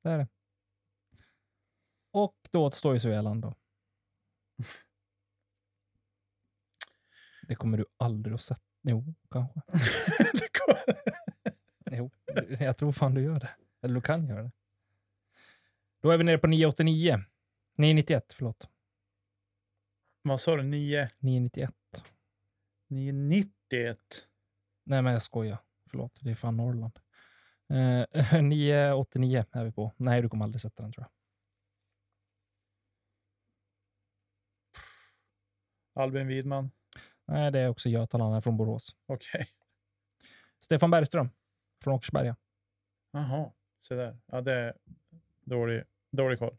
Det 0.01 0.09
är 0.09 0.17
det. 0.17 0.27
Och 2.11 2.35
då 2.51 2.65
återstår 2.65 2.93
ju 2.93 2.99
Svealand 2.99 3.41
då. 3.41 3.55
Det 7.47 7.55
kommer 7.55 7.77
du 7.77 7.85
aldrig 7.97 8.35
att 8.35 8.41
sätta. 8.41 8.61
Jo, 8.81 9.15
kanske. 9.31 9.61
Det 11.85 11.95
Jo, 11.97 12.11
jag 12.59 12.77
tror 12.77 12.91
fan 12.91 13.13
du 13.13 13.21
gör 13.21 13.39
det. 13.39 13.49
Eller 13.81 13.95
du 13.95 14.01
kan 14.01 14.27
göra 14.27 14.43
det. 14.43 14.51
Då 16.01 16.11
är 16.11 16.17
vi 16.17 16.23
nere 16.23 16.37
på 16.37 16.47
989. 16.47 17.23
991, 17.75 18.33
förlåt. 18.33 18.69
Vad 20.21 20.41
sa 20.41 20.55
du? 20.55 20.63
9, 20.63 21.09
991. 21.19 21.73
991? 22.87 23.99
Nej, 24.83 25.01
men 25.01 25.13
jag 25.13 25.21
skojar. 25.21 25.57
Förlåt, 25.89 26.19
det 26.21 26.31
är 26.31 26.35
fan 26.35 26.57
Norrland. 26.57 26.99
Eh, 27.69 28.41
989 28.43 29.45
är 29.51 29.65
vi 29.65 29.71
på. 29.71 29.93
Nej, 29.97 30.21
du 30.21 30.29
kommer 30.29 30.45
aldrig 30.45 30.61
sätta 30.61 30.83
den 30.83 30.91
tror 30.91 31.05
jag. 31.05 31.11
Albin 36.03 36.27
Widman. 36.27 36.71
Nej, 37.25 37.51
det 37.51 37.59
är 37.59 37.69
också 37.69 37.89
Götaland, 37.89 38.35
är 38.35 38.41
från 38.41 38.57
Borås. 38.57 38.95
Okej. 39.05 39.45
Stefan 40.61 40.91
Bergström 40.91 41.29
från 41.83 41.93
Åkersberga. 41.93 42.35
Jaha, 43.11 43.51
se 43.81 43.95
där. 43.95 44.17
Ja, 44.25 44.41
det 44.41 44.77
dålig, 45.49 45.83
dålig 46.11 46.39
koll. 46.39 46.57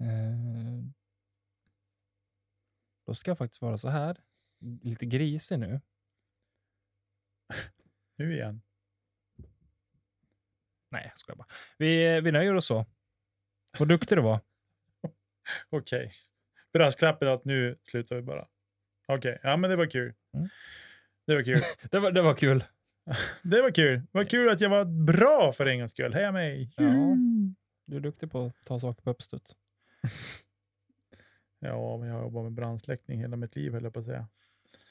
Eh, 0.00 0.84
då 3.06 3.14
ska 3.14 3.30
jag 3.30 3.38
faktiskt 3.38 3.62
vara 3.62 3.78
så 3.78 3.88
här, 3.88 4.16
lite 4.82 5.06
grisig 5.06 5.58
nu. 5.58 5.80
Nu 8.18 8.32
igen. 8.32 8.62
Nej, 10.90 11.06
jag 11.10 11.18
skojar 11.18 11.36
bara. 11.36 11.46
Vi, 11.78 12.20
vi 12.20 12.32
nöjer 12.32 12.54
oss 12.54 12.66
så. 12.66 12.86
Vad 13.78 13.88
duktig 13.88 14.18
du 14.18 14.22
var. 14.22 14.40
Okej. 15.70 16.12
Brasklappen 16.72 17.28
att 17.28 17.44
nu 17.44 17.78
slutar 17.82 18.16
vi 18.16 18.22
bara. 18.22 18.48
Okej, 19.08 19.40
ja 19.42 19.56
men 19.56 19.70
det 19.70 19.76
var 19.76 19.86
kul. 19.86 20.14
Mm. 20.34 20.48
Det 21.26 21.34
var 21.34 21.42
kul. 21.42 21.60
Det 21.90 21.98
var, 21.98 22.12
det 22.12 22.22
var 22.22 22.34
kul. 22.34 22.64
Det 23.42 23.62
var 23.62 23.70
kul. 23.70 24.02
Var 24.12 24.24
kul 24.24 24.48
att 24.48 24.60
jag 24.60 24.70
var 24.70 24.84
bra 24.84 25.52
för 25.52 25.66
en 25.66 25.78
gångs 25.78 25.92
skull. 25.92 26.14
Heja 26.14 26.32
mig! 26.32 26.72
Ja. 26.76 27.16
Du 27.86 27.96
är 27.96 28.00
duktig 28.00 28.30
på 28.30 28.44
att 28.46 28.64
ta 28.64 28.80
saker 28.80 29.02
på 29.02 29.10
uppstuds. 29.10 29.56
Ja, 31.58 31.96
men 31.96 32.08
jag 32.08 32.14
har 32.14 32.22
jobbat 32.22 32.44
med 32.44 32.52
brandsläckning 32.52 33.20
hela 33.20 33.36
mitt 33.36 33.56
liv 33.56 33.72
höll 33.72 33.84
jag 33.84 33.92
på 33.92 34.00
att 34.00 34.06
säga. 34.06 34.28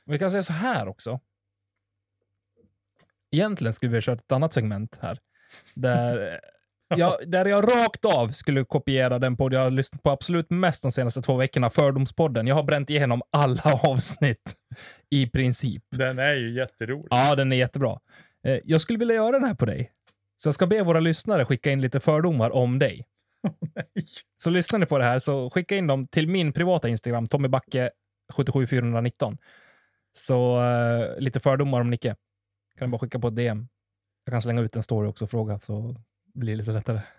Vi 0.06 0.20
kan 0.20 0.32
säga 0.32 0.44
så 0.44 0.54
här 0.54 0.88
också. 0.88 1.20
Egentligen 3.32 3.74
skulle 3.74 3.90
vi 3.90 3.98
ha 3.98 4.02
kört 4.02 4.20
ett 4.20 4.32
annat 4.32 4.54
segment 4.54 4.98
här. 5.02 5.20
Där 5.76 6.40
jag, 6.88 7.30
där 7.32 7.46
jag 7.46 7.64
rakt 7.64 8.06
av 8.06 8.28
skulle 8.32 8.66
kopiera 8.66 9.20
den 9.20 9.38
podd 9.38 9.54
jag 9.54 9.60
har 9.60 9.72
lyssnat 9.72 10.04
på 10.04 10.10
absolut 10.10 10.50
mest 10.50 10.82
de 10.82 10.92
senaste 10.92 11.22
två 11.22 11.36
veckorna, 11.36 11.70
Fördomspodden. 11.70 12.48
Jag 12.48 12.56
har 12.56 12.64
bränt 12.64 12.90
igenom 12.90 13.22
alla 13.30 13.62
avsnitt 13.84 14.56
i 15.10 15.28
princip. 15.30 15.84
Den 15.92 16.20
är 16.20 16.34
ju 16.34 16.54
jätterolig. 16.54 17.08
Ja, 17.10 17.36
den 17.36 17.52
är 17.52 17.56
jättebra. 17.56 18.00
Eh, 18.44 18.60
Jag 18.64 18.82
skulle 18.82 19.00
vilja 19.00 19.16
göra 19.16 19.32
den 19.32 19.44
här 19.48 19.56
på 19.56 19.66
dig. 19.66 19.92
Så 20.38 20.48
jag 20.48 20.56
ska 20.56 20.68
be 20.68 20.84
våra 20.84 21.00
lyssnare 21.00 21.46
skicka 21.46 21.72
in 21.72 21.82
lite 21.82 22.00
fördomar 22.00 22.50
om 22.50 22.80
dig. 22.80 23.06
Nej. 23.76 24.06
Så 24.44 24.50
lyssnar 24.50 24.80
ni 24.80 24.86
på 24.86 24.98
det 24.98 25.04
här 25.06 25.20
så 25.20 25.50
skicka 25.50 25.76
in 25.76 25.88
dem 25.88 26.08
till 26.08 26.28
min 26.28 26.54
privata 26.54 26.90
Instagram, 26.90 27.28
Tommy 27.28 27.48
Backe 27.48 27.90
77419. 28.34 29.38
Så 30.18 30.64
eh, 30.64 31.20
lite 31.20 31.40
fördomar 31.40 31.82
om 31.82 31.90
Nicke. 31.90 32.16
Kan 32.78 32.88
du 32.88 32.92
bara 32.92 33.00
skicka 33.00 33.20
på 33.20 33.28
ett 33.28 33.36
DM. 33.36 33.68
Jag 34.26 34.34
kan 34.34 34.42
slänga 34.42 34.62
ut 34.62 34.76
en 34.76 34.84
story 34.84 35.08
också 35.08 35.26
och 35.26 35.32
fråga 35.32 35.60
så 35.60 35.96
blir 36.36 36.56
lite 36.56 36.72
lättare. 36.72 37.00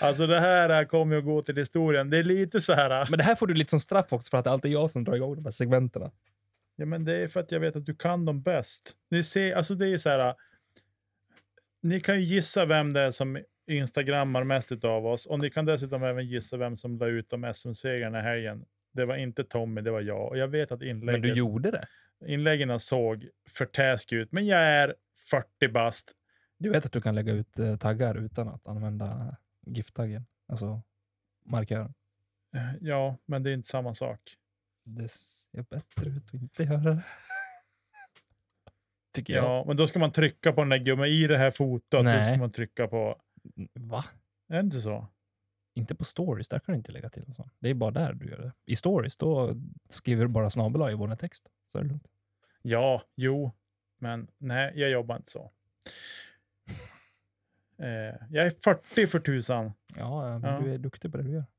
Alltså 0.00 0.26
det 0.26 0.40
här 0.40 0.84
kommer 0.84 1.16
att 1.16 1.24
gå 1.24 1.42
till 1.42 1.56
historien. 1.56 2.10
Det 2.10 2.18
är 2.18 2.24
lite 2.24 2.60
så 2.60 2.72
här. 2.72 3.06
Men 3.10 3.18
det 3.18 3.24
här 3.24 3.34
får 3.34 3.46
du 3.46 3.54
lite 3.54 3.70
som 3.70 3.80
straff 3.80 4.12
också 4.12 4.30
för 4.30 4.38
att 4.38 4.44
det 4.44 4.50
alltid 4.50 4.70
är 4.70 4.72
jag 4.72 4.90
som 4.90 5.04
drar 5.04 5.14
igång 5.14 5.34
de 5.36 5.44
här 5.44 5.50
segmenterna. 5.50 6.10
Ja, 6.76 6.86
men 6.86 7.04
det 7.04 7.16
är 7.16 7.28
för 7.28 7.40
att 7.40 7.52
jag 7.52 7.60
vet 7.60 7.76
att 7.76 7.86
du 7.86 7.94
kan 7.94 8.24
dem 8.24 8.42
bäst. 8.42 8.92
Ni 9.10 9.22
ser, 9.22 9.54
alltså 9.54 9.74
det 9.74 9.88
är 9.88 9.96
så 9.98 10.10
här. 10.10 10.34
Ni 11.82 12.00
kan 12.00 12.16
ju 12.16 12.22
gissa 12.24 12.64
vem 12.64 12.92
det 12.92 13.00
är 13.00 13.10
som 13.10 13.38
instagrammar 13.66 14.44
mest 14.44 14.84
av 14.84 15.06
oss 15.06 15.26
och 15.26 15.38
ni 15.38 15.50
kan 15.50 15.64
dessutom 15.64 16.02
även 16.04 16.26
gissa 16.26 16.56
vem 16.56 16.76
som 16.76 16.98
la 16.98 17.06
ut 17.06 17.30
de 17.30 17.52
SM-segrarna 17.54 18.18
i 18.18 18.22
helgen. 18.22 18.64
Det 18.92 19.04
var 19.04 19.16
inte 19.16 19.44
Tommy, 19.44 19.80
det 19.80 19.90
var 19.90 20.00
jag. 20.00 20.28
Och 20.28 20.38
jag 20.38 20.48
vet 20.48 20.72
att 20.72 20.80
Men 20.80 20.88
inläggen, 20.88 21.22
du 21.22 21.34
gjorde 21.34 21.70
det. 21.70 21.86
inläggen 22.26 22.78
såg 22.78 23.28
för 23.50 23.64
task 23.64 24.12
ut, 24.12 24.32
men 24.32 24.46
jag 24.46 24.60
är 24.60 24.94
40 25.30 25.68
bast. 25.68 26.12
Du 26.60 26.70
vet 26.70 26.86
att 26.86 26.92
du 26.92 27.00
kan 27.00 27.14
lägga 27.14 27.32
ut 27.32 27.58
eh, 27.58 27.76
taggar 27.76 28.14
utan 28.14 28.48
att 28.48 28.66
använda 28.68 29.36
GIF-taggen, 29.66 30.26
alltså 30.46 30.82
markören. 31.44 31.94
Eh, 32.54 32.72
Ja, 32.80 33.16
men 33.26 33.42
det 33.42 33.50
är 33.50 33.54
inte 33.54 33.68
samma 33.68 33.94
sak. 33.94 34.20
Det 34.84 35.08
ser 35.10 35.62
bättre 35.62 36.10
ut 36.10 36.24
att 36.26 36.34
inte 36.34 36.62
göra 36.62 36.78
det. 36.94 37.02
Tycker 39.12 39.32
jag. 39.34 39.44
Ja, 39.44 39.64
men 39.66 39.76
då 39.76 39.86
ska 39.86 39.98
man 39.98 40.12
trycka 40.12 40.52
på 40.52 40.60
den 40.60 40.68
där 40.68 40.78
gumman 40.78 41.06
i 41.06 41.26
det 41.26 41.38
här 41.38 41.50
fotot. 41.50 41.90
Då 41.90 42.02
Nej. 42.02 42.22
ska 42.22 42.36
man 42.36 42.50
trycka 42.50 42.88
på... 42.88 43.20
Va? 43.74 44.04
Är 44.48 44.54
det 44.54 44.60
inte 44.60 44.80
så? 44.80 45.06
Inte 45.74 45.94
på 45.94 46.04
stories, 46.04 46.48
där 46.48 46.58
kan 46.58 46.72
du 46.72 46.76
inte 46.76 46.92
lägga 46.92 47.10
till 47.10 47.24
en 47.26 47.34
sån. 47.34 47.50
Det 47.58 47.70
är 47.70 47.74
bara 47.74 47.90
där 47.90 48.12
du 48.12 48.30
gör 48.30 48.38
det. 48.38 48.52
I 48.64 48.76
stories, 48.76 49.16
då 49.16 49.54
skriver 49.88 50.22
du 50.24 50.28
bara 50.28 50.50
snabel 50.50 50.90
i 50.90 50.94
vår 50.94 51.16
text. 51.16 51.48
Så 51.72 51.78
är 51.78 51.82
det 51.82 51.88
lugnt. 51.88 52.06
Ja, 52.62 53.02
jo, 53.16 53.52
men 53.98 54.28
nej, 54.38 54.72
jag 54.74 54.90
jobbar 54.90 55.16
inte 55.16 55.30
så. 55.30 55.50
Eh, 57.80 58.14
jag 58.30 58.46
är 58.46 58.50
40 58.64 59.06
för 59.06 59.18
tusan. 59.20 59.72
Ja, 59.96 60.38
men 60.38 60.50
Ja. 60.54 60.60
du 60.60 60.74
är 60.74 60.78
duktig 60.78 61.12
på 61.12 61.16
det 61.18 61.24
du 61.24 61.30
gör. 61.32 61.44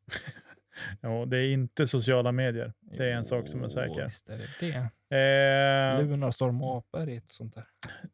Jo, 1.02 1.26
det 1.26 1.38
är 1.38 1.50
inte 1.54 1.88
sociala 1.88 2.32
medier. 2.32 2.74
Det 2.80 3.06
är 3.10 3.12
en 3.14 3.26
sak 3.26 3.48
som 3.48 3.60
är 3.60 3.64
Jo, 3.66 3.70
säker. 3.70 4.06
Visst 4.06 4.30
är 4.30 4.38
det 4.38 4.90
det. 5.10 5.98
Eh, 6.02 6.04
Lunarstorm 6.08 6.62
och 6.62 6.78
apor 6.78 7.10
i 7.10 7.16
ett 7.16 7.32
sånt 7.32 7.56
där. 7.56 7.66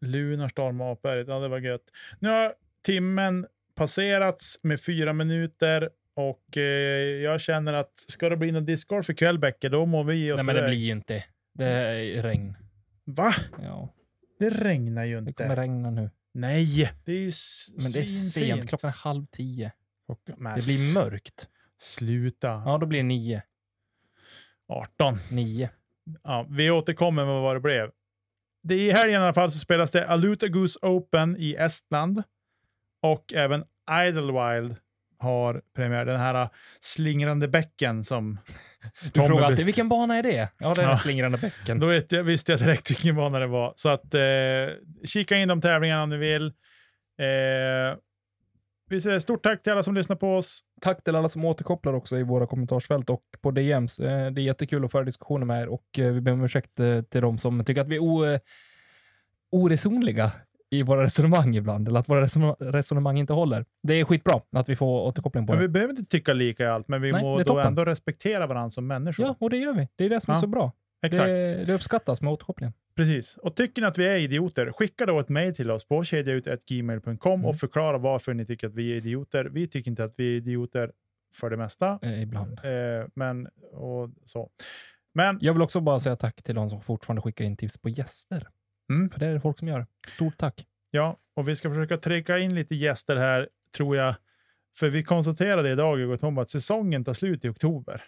Lunarstorm 0.01 0.81
och 0.81 0.91
Apberget, 0.91 1.27
ja 1.27 1.39
det 1.39 1.47
var 1.47 1.59
gött. 1.59 1.81
Nu 2.19 2.29
har 2.29 2.53
timmen 2.85 3.47
passerats 3.75 4.59
med 4.63 4.81
fyra 4.81 5.13
minuter 5.13 5.89
och 6.13 6.57
eh, 6.57 6.63
jag 7.23 7.41
känner 7.41 7.73
att 7.73 7.97
ska 7.97 8.29
det 8.29 8.37
bli 8.37 8.51
någon 8.51 8.65
Discord 8.65 9.05
för 9.05 9.13
kväll 9.13 9.39
Bäcke, 9.39 9.69
då 9.69 9.85
må 9.85 10.03
vi 10.03 10.15
ge 10.15 10.31
oss 10.31 10.37
Nej, 10.37 10.45
men 10.45 10.55
det 10.63 10.69
blir 10.69 10.77
ju 10.79 10.91
inte. 10.91 11.23
Det 11.53 11.65
är 11.65 12.21
regn. 12.23 12.55
Va? 13.05 13.31
Ja, 13.63 13.93
Det 14.39 14.49
regnar 14.49 15.03
ju 15.05 15.13
det 15.21 15.27
inte. 15.29 15.43
kommer 15.43 15.55
regna 15.55 15.89
nu. 15.91 16.09
Nej, 16.37 16.93
det 17.05 17.11
är 17.11 17.19
ju 17.19 17.31
Men 17.75 17.91
det 17.91 17.99
är 17.99 18.29
sent. 18.29 18.69
Klockan 18.69 18.87
är 18.87 18.93
halv 18.93 19.25
tio. 19.25 19.71
Men 20.37 20.55
Det 20.55 20.65
blir 20.65 20.93
mörkt. 20.93 21.47
Sluta. 21.79 22.47
Ja, 22.47 22.77
då 22.77 22.85
blir 22.85 22.99
det 22.99 23.03
nio. 23.03 23.43
18. 24.67 25.17
Nio. 25.31 25.69
Ja, 26.23 26.47
vi 26.49 26.71
återkommer 26.71 27.25
med 27.25 27.41
vad 27.41 27.55
det 27.55 27.59
blev. 27.59 27.91
Det 28.63 28.75
är 28.75 28.79
I 28.79 28.91
helgen 28.91 29.21
i 29.21 29.23
alla 29.23 29.33
fall 29.33 29.51
så 29.51 29.59
spelas 29.59 29.91
det 29.91 30.07
Aluta 30.07 30.47
Goose 30.47 30.79
Open 30.81 31.37
i 31.39 31.55
Estland. 31.55 32.23
Och 33.01 33.33
även 33.33 33.63
Idlewild 34.07 34.75
har 35.17 35.61
premiär. 35.73 36.05
Den 36.05 36.19
här 36.19 36.41
äh, 36.41 36.49
slingrande 36.79 37.47
bäcken 37.47 38.03
som... 38.03 38.39
Du 39.13 39.21
frågar 39.27 39.43
alltid, 39.45 39.65
vilken 39.65 39.89
bana 39.89 40.15
är 40.17 40.23
det? 40.23 40.49
Ja, 40.57 40.73
det 40.75 40.81
är 40.81 40.85
Ja. 40.89 40.97
slingrande 40.97 41.37
bäcken. 41.37 41.79
Då 41.79 41.87
vet 41.87 42.11
jag, 42.11 42.23
visste 42.23 42.51
jag 42.51 42.59
direkt 42.61 42.91
vilken 42.91 43.15
bana 43.15 43.39
det 43.39 43.47
var. 43.47 43.73
Så 43.75 43.89
att 43.89 44.13
eh, 44.13 44.21
kika 45.05 45.37
in 45.37 45.47
de 45.47 45.61
tävlingarna 45.61 46.03
om 46.03 46.09
ni 46.09 46.17
vill. 46.17 46.45
Eh, 47.19 47.97
vi 48.89 48.99
säger 49.01 49.19
stort 49.19 49.43
tack 49.43 49.63
till 49.63 49.71
alla 49.71 49.83
som 49.83 49.95
lyssnar 49.95 50.15
på 50.15 50.35
oss. 50.35 50.59
Tack 50.81 51.03
till 51.03 51.15
alla 51.15 51.29
som 51.29 51.45
återkopplar 51.45 51.93
också 51.93 52.17
i 52.17 52.23
våra 52.23 52.47
kommentarsfält 52.47 53.09
och 53.09 53.21
på 53.41 53.51
DMs. 53.51 53.99
Eh, 53.99 54.31
Det 54.31 54.41
är 54.41 54.43
jättekul 54.43 54.85
att 54.85 54.91
föra 54.91 55.03
diskussioner 55.03 55.45
med 55.45 55.61
er 55.61 55.67
och 55.67 55.99
eh, 55.99 56.11
vi 56.11 56.21
ber 56.21 56.31
om 56.31 56.43
ursäkt 56.43 56.79
eh, 56.79 57.01
till 57.01 57.21
de 57.21 57.37
som 57.37 57.65
tycker 57.65 57.81
att 57.81 57.87
vi 57.87 57.95
är 57.95 58.39
oresonliga 59.51 60.31
i 60.69 60.83
våra 60.83 61.03
resonemang 61.03 61.55
ibland, 61.55 61.87
eller 61.87 61.99
att 61.99 62.09
våra 62.09 62.25
resone- 62.25 62.55
resonemang 62.71 63.17
inte 63.19 63.33
håller. 63.33 63.65
Det 63.83 63.93
är 63.93 64.05
skitbra 64.05 64.41
att 64.51 64.69
vi 64.69 64.75
får 64.75 65.01
återkoppling 65.01 65.47
på 65.47 65.53
Men 65.53 65.61
det. 65.61 65.67
vi 65.67 65.71
behöver 65.71 65.91
inte 65.99 66.05
tycka 66.05 66.33
lika 66.33 66.63
i 66.63 66.67
allt, 66.67 66.87
men 66.87 67.01
vi 67.01 67.11
Nej, 67.11 67.21
må 67.21 67.39
är 67.39 67.43
då 67.43 67.59
ändå 67.59 67.85
respektera 67.85 68.47
varandra 68.47 68.69
som 68.69 68.87
människor. 68.87 69.25
Ja, 69.25 69.35
och 69.39 69.49
det 69.49 69.57
gör 69.57 69.73
vi. 69.73 69.87
Det 69.95 70.05
är 70.05 70.09
det 70.09 70.21
som 70.21 70.31
är 70.31 70.35
Ja, 70.35 70.41
så 70.41 70.47
bra. 70.47 70.71
Exakt. 71.05 71.27
Det, 71.27 71.63
det 71.65 71.73
uppskattas 71.73 72.21
med 72.21 72.33
återkopplingen. 72.33 72.73
Precis. 72.95 73.37
Och 73.37 73.55
tycker 73.55 73.81
ni 73.81 73.87
att 73.87 73.97
vi 73.97 74.07
är 74.07 74.15
idioter, 74.15 74.71
skicka 74.71 75.05
då 75.05 75.19
ett 75.19 75.29
mejl 75.29 75.55
till 75.55 75.71
oss 75.71 75.87
på 75.87 76.03
kedjaut.gmail.com 76.03 77.33
Mm. 77.33 77.45
och 77.45 77.55
förklara 77.55 77.97
varför 77.97 78.33
ni 78.33 78.45
tycker 78.45 78.67
att 78.67 78.73
vi 78.73 78.91
är 78.91 78.95
idioter. 78.95 79.45
Vi 79.45 79.67
tycker 79.67 79.91
inte 79.91 80.03
att 80.03 80.13
vi 80.19 80.33
är 80.33 80.37
idioter 80.37 80.91
för 81.35 81.49
det 81.49 81.57
mesta, 81.57 81.99
Eh, 82.01 82.21
ibland. 82.21 82.59
eh, 82.63 83.07
men 83.13 83.47
och 83.73 84.09
så. 84.25 84.49
Men 85.13 85.37
Jag 85.41 85.53
vill 85.53 85.61
också 85.61 85.79
bara 85.81 85.99
säga 85.99 86.15
tack 86.15 86.43
till 86.43 86.55
de 86.55 86.69
som 86.69 86.81
fortfarande 86.81 87.21
skickar 87.21 87.45
in 87.45 87.57
tips 87.57 87.77
på 87.77 87.89
gäster. 87.89 88.47
Mm. 88.89 89.09
För 89.09 89.19
det 89.19 89.25
är 89.25 89.33
det 89.33 89.39
folk 89.39 89.59
som 89.59 89.67
gör. 89.67 89.85
Stort 90.07 90.37
tack. 90.37 90.65
ja, 90.91 91.17
och 91.33 91.47
vi 91.47 91.55
ska 91.55 91.69
försöka 91.69 91.97
trycka 91.97 92.37
in 92.37 92.55
lite 92.55 92.75
gäster 92.75 93.15
här, 93.15 93.49
tror 93.77 93.97
jag. 93.97 94.15
För 94.75 94.89
vi 94.89 95.03
konstaterade 95.03 95.69
idag, 95.69 96.09
och 96.09 96.19
Tom, 96.19 96.37
att 96.37 96.49
säsongen 96.49 97.03
tar 97.03 97.13
slut 97.13 97.45
i 97.45 97.49
oktober. 97.49 98.03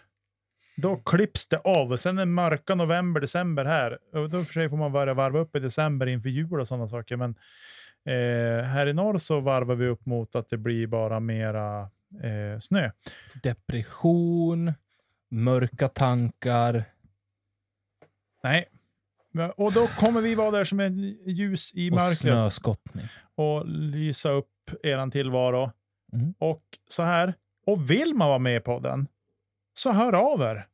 Då 0.76 0.96
klipps 0.96 1.48
det 1.48 1.58
av 1.58 1.92
och 1.92 2.00
sen 2.00 2.18
är 2.18 2.26
mörka 2.26 2.74
november, 2.74 3.20
december 3.20 3.64
här. 3.64 3.98
Och 4.12 4.30
då 4.30 4.44
för 4.44 4.52
sig 4.52 4.68
får 4.68 4.76
man 4.76 4.92
börja 4.92 5.14
varva 5.14 5.38
upp 5.38 5.56
i 5.56 5.60
december 5.60 6.06
inför 6.06 6.28
jul 6.28 6.60
och 6.60 6.68
sådana 6.68 6.88
saker. 6.88 7.16
Men 7.16 7.30
eh, 8.04 8.64
här 8.64 8.86
i 8.86 8.92
norr 8.92 9.18
så 9.18 9.40
varvar 9.40 9.74
vi 9.74 9.86
upp 9.86 10.06
mot 10.06 10.34
att 10.34 10.48
det 10.48 10.56
blir 10.56 10.86
bara 10.86 11.20
mera 11.20 11.80
eh, 12.22 12.58
snö. 12.60 12.90
Depression, 13.42 14.72
mörka 15.28 15.88
tankar. 15.88 16.84
Nej. 18.42 18.68
Och 19.56 19.72
då 19.72 19.86
kommer 19.86 20.20
vi 20.20 20.34
vara 20.34 20.50
där 20.50 20.64
som 20.64 20.80
en 20.80 20.98
ljus 21.26 21.72
i 21.74 21.90
och 21.90 21.94
mörkret 21.94 22.18
snöskottning. 22.18 23.06
och 23.34 23.66
lysa 23.68 24.30
upp 24.30 24.48
eran 24.82 25.10
tillvaro. 25.10 25.70
Mm. 26.12 26.34
Och 26.38 26.62
så 26.88 27.02
här. 27.02 27.34
Och 27.66 27.90
vill 27.90 28.14
man 28.14 28.28
vara 28.28 28.38
med 28.38 28.56
i 28.56 28.60
podden 28.60 29.06
så 29.74 29.92
hör 29.92 30.12
av 30.12 30.40
er. 30.42 30.64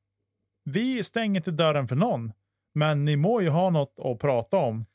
Vi 0.64 1.04
stänger 1.04 1.40
inte 1.40 1.50
dörren 1.50 1.88
för 1.88 1.96
någon, 1.96 2.32
men 2.74 3.04
ni 3.04 3.16
må 3.16 3.40
ju 3.40 3.48
ha 3.48 3.70
något 3.70 3.94
att 4.04 4.18
prata 4.18 4.56
om. 4.56 4.86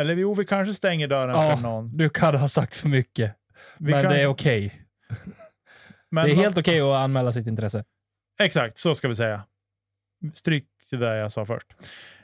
Eller 0.00 0.14
jo, 0.16 0.34
vi 0.34 0.44
kanske 0.44 0.74
stänger 0.74 1.08
dörren 1.08 1.36
Ja, 1.36 1.56
för 1.56 1.62
någon. 1.62 1.96
Du 1.96 2.08
kan 2.10 2.34
ha 2.34 2.48
sagt 2.48 2.74
för 2.74 2.88
mycket, 2.88 3.34
Vi 3.78 3.92
men 3.92 4.02
kanske- 4.02 4.18
det 4.18 4.22
är 4.22 4.26
okej. 4.26 4.82
men 6.10 6.24
Det 6.26 6.32
är 6.32 6.36
helt 6.36 6.58
okej 6.58 6.80
att 6.80 6.96
anmäla 6.96 7.32
sitt 7.32 7.46
intresse. 7.46 7.84
Exakt, 8.38 8.78
så 8.78 8.94
ska 8.94 9.08
vi 9.08 9.14
säga. 9.14 9.44
Stryk 10.34 10.64
det 10.90 10.96
där 10.96 11.14
jag 11.14 11.32
sa 11.32 11.46
först. 11.46 11.66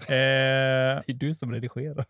Eh, 0.01 0.07
Det 0.09 1.05
är 1.07 1.15
du 1.15 1.35
som 1.35 1.53
redigerar. 1.53 2.05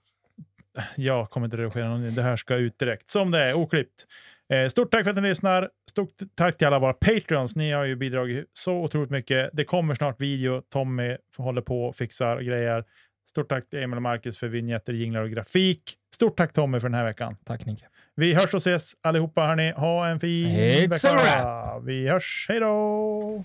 jag 0.96 1.30
kommer 1.30 1.44
inte 1.44 1.56
redigera 1.56 1.88
någonting. 1.88 2.14
Det 2.14 2.22
här 2.22 2.36
ska 2.36 2.54
ut 2.56 2.78
direkt. 2.78 3.08
Som 3.08 3.30
det 3.30 3.38
är, 3.44 3.54
oklippt. 3.54 4.06
Eh, 4.52 4.68
stort 4.68 4.90
tack 4.90 5.04
för 5.04 5.10
att 5.10 5.16
ni 5.16 5.28
lyssnar. 5.28 5.68
Stort 5.90 6.08
tack 6.34 6.56
till 6.56 6.66
alla 6.66 6.78
våra 6.78 6.92
Patreons. 6.92 7.56
Ni 7.56 7.72
har 7.72 7.84
ju 7.84 7.96
bidragit 7.96 8.50
så 8.52 8.72
otroligt 8.74 9.10
mycket. 9.10 9.50
Det 9.52 9.64
kommer 9.64 9.94
snart 9.94 10.20
video. 10.20 10.62
Tommy 10.72 11.16
håller 11.36 11.62
på 11.62 11.84
och 11.84 11.96
fixar 11.96 12.40
grejer. 12.40 12.84
Stort 13.30 13.48
tack 13.48 13.68
till 13.70 13.82
Emil 13.82 13.96
och 13.96 14.02
Marcus 14.02 14.38
för 14.38 14.48
vignetter, 14.48 14.92
jinglar 14.92 15.22
och 15.22 15.30
grafik. 15.30 15.82
Stort 16.14 16.36
tack 16.36 16.52
Tommy 16.52 16.80
för 16.80 16.88
den 16.88 16.94
här 16.94 17.04
veckan. 17.04 17.36
Tack 17.44 17.66
Nicke. 17.66 17.86
Vi 18.14 18.34
hörs 18.34 18.54
och 18.54 18.60
ses 18.60 18.92
allihopa 19.00 19.46
hörni. 19.46 19.70
Ha 19.76 20.06
en 20.08 20.20
fin 20.20 20.46
It's 20.48 20.88
vecka. 20.88 21.78
Vi 21.84 22.08
hörs. 22.08 22.46
Hej 22.48 22.60
då! 22.60 23.44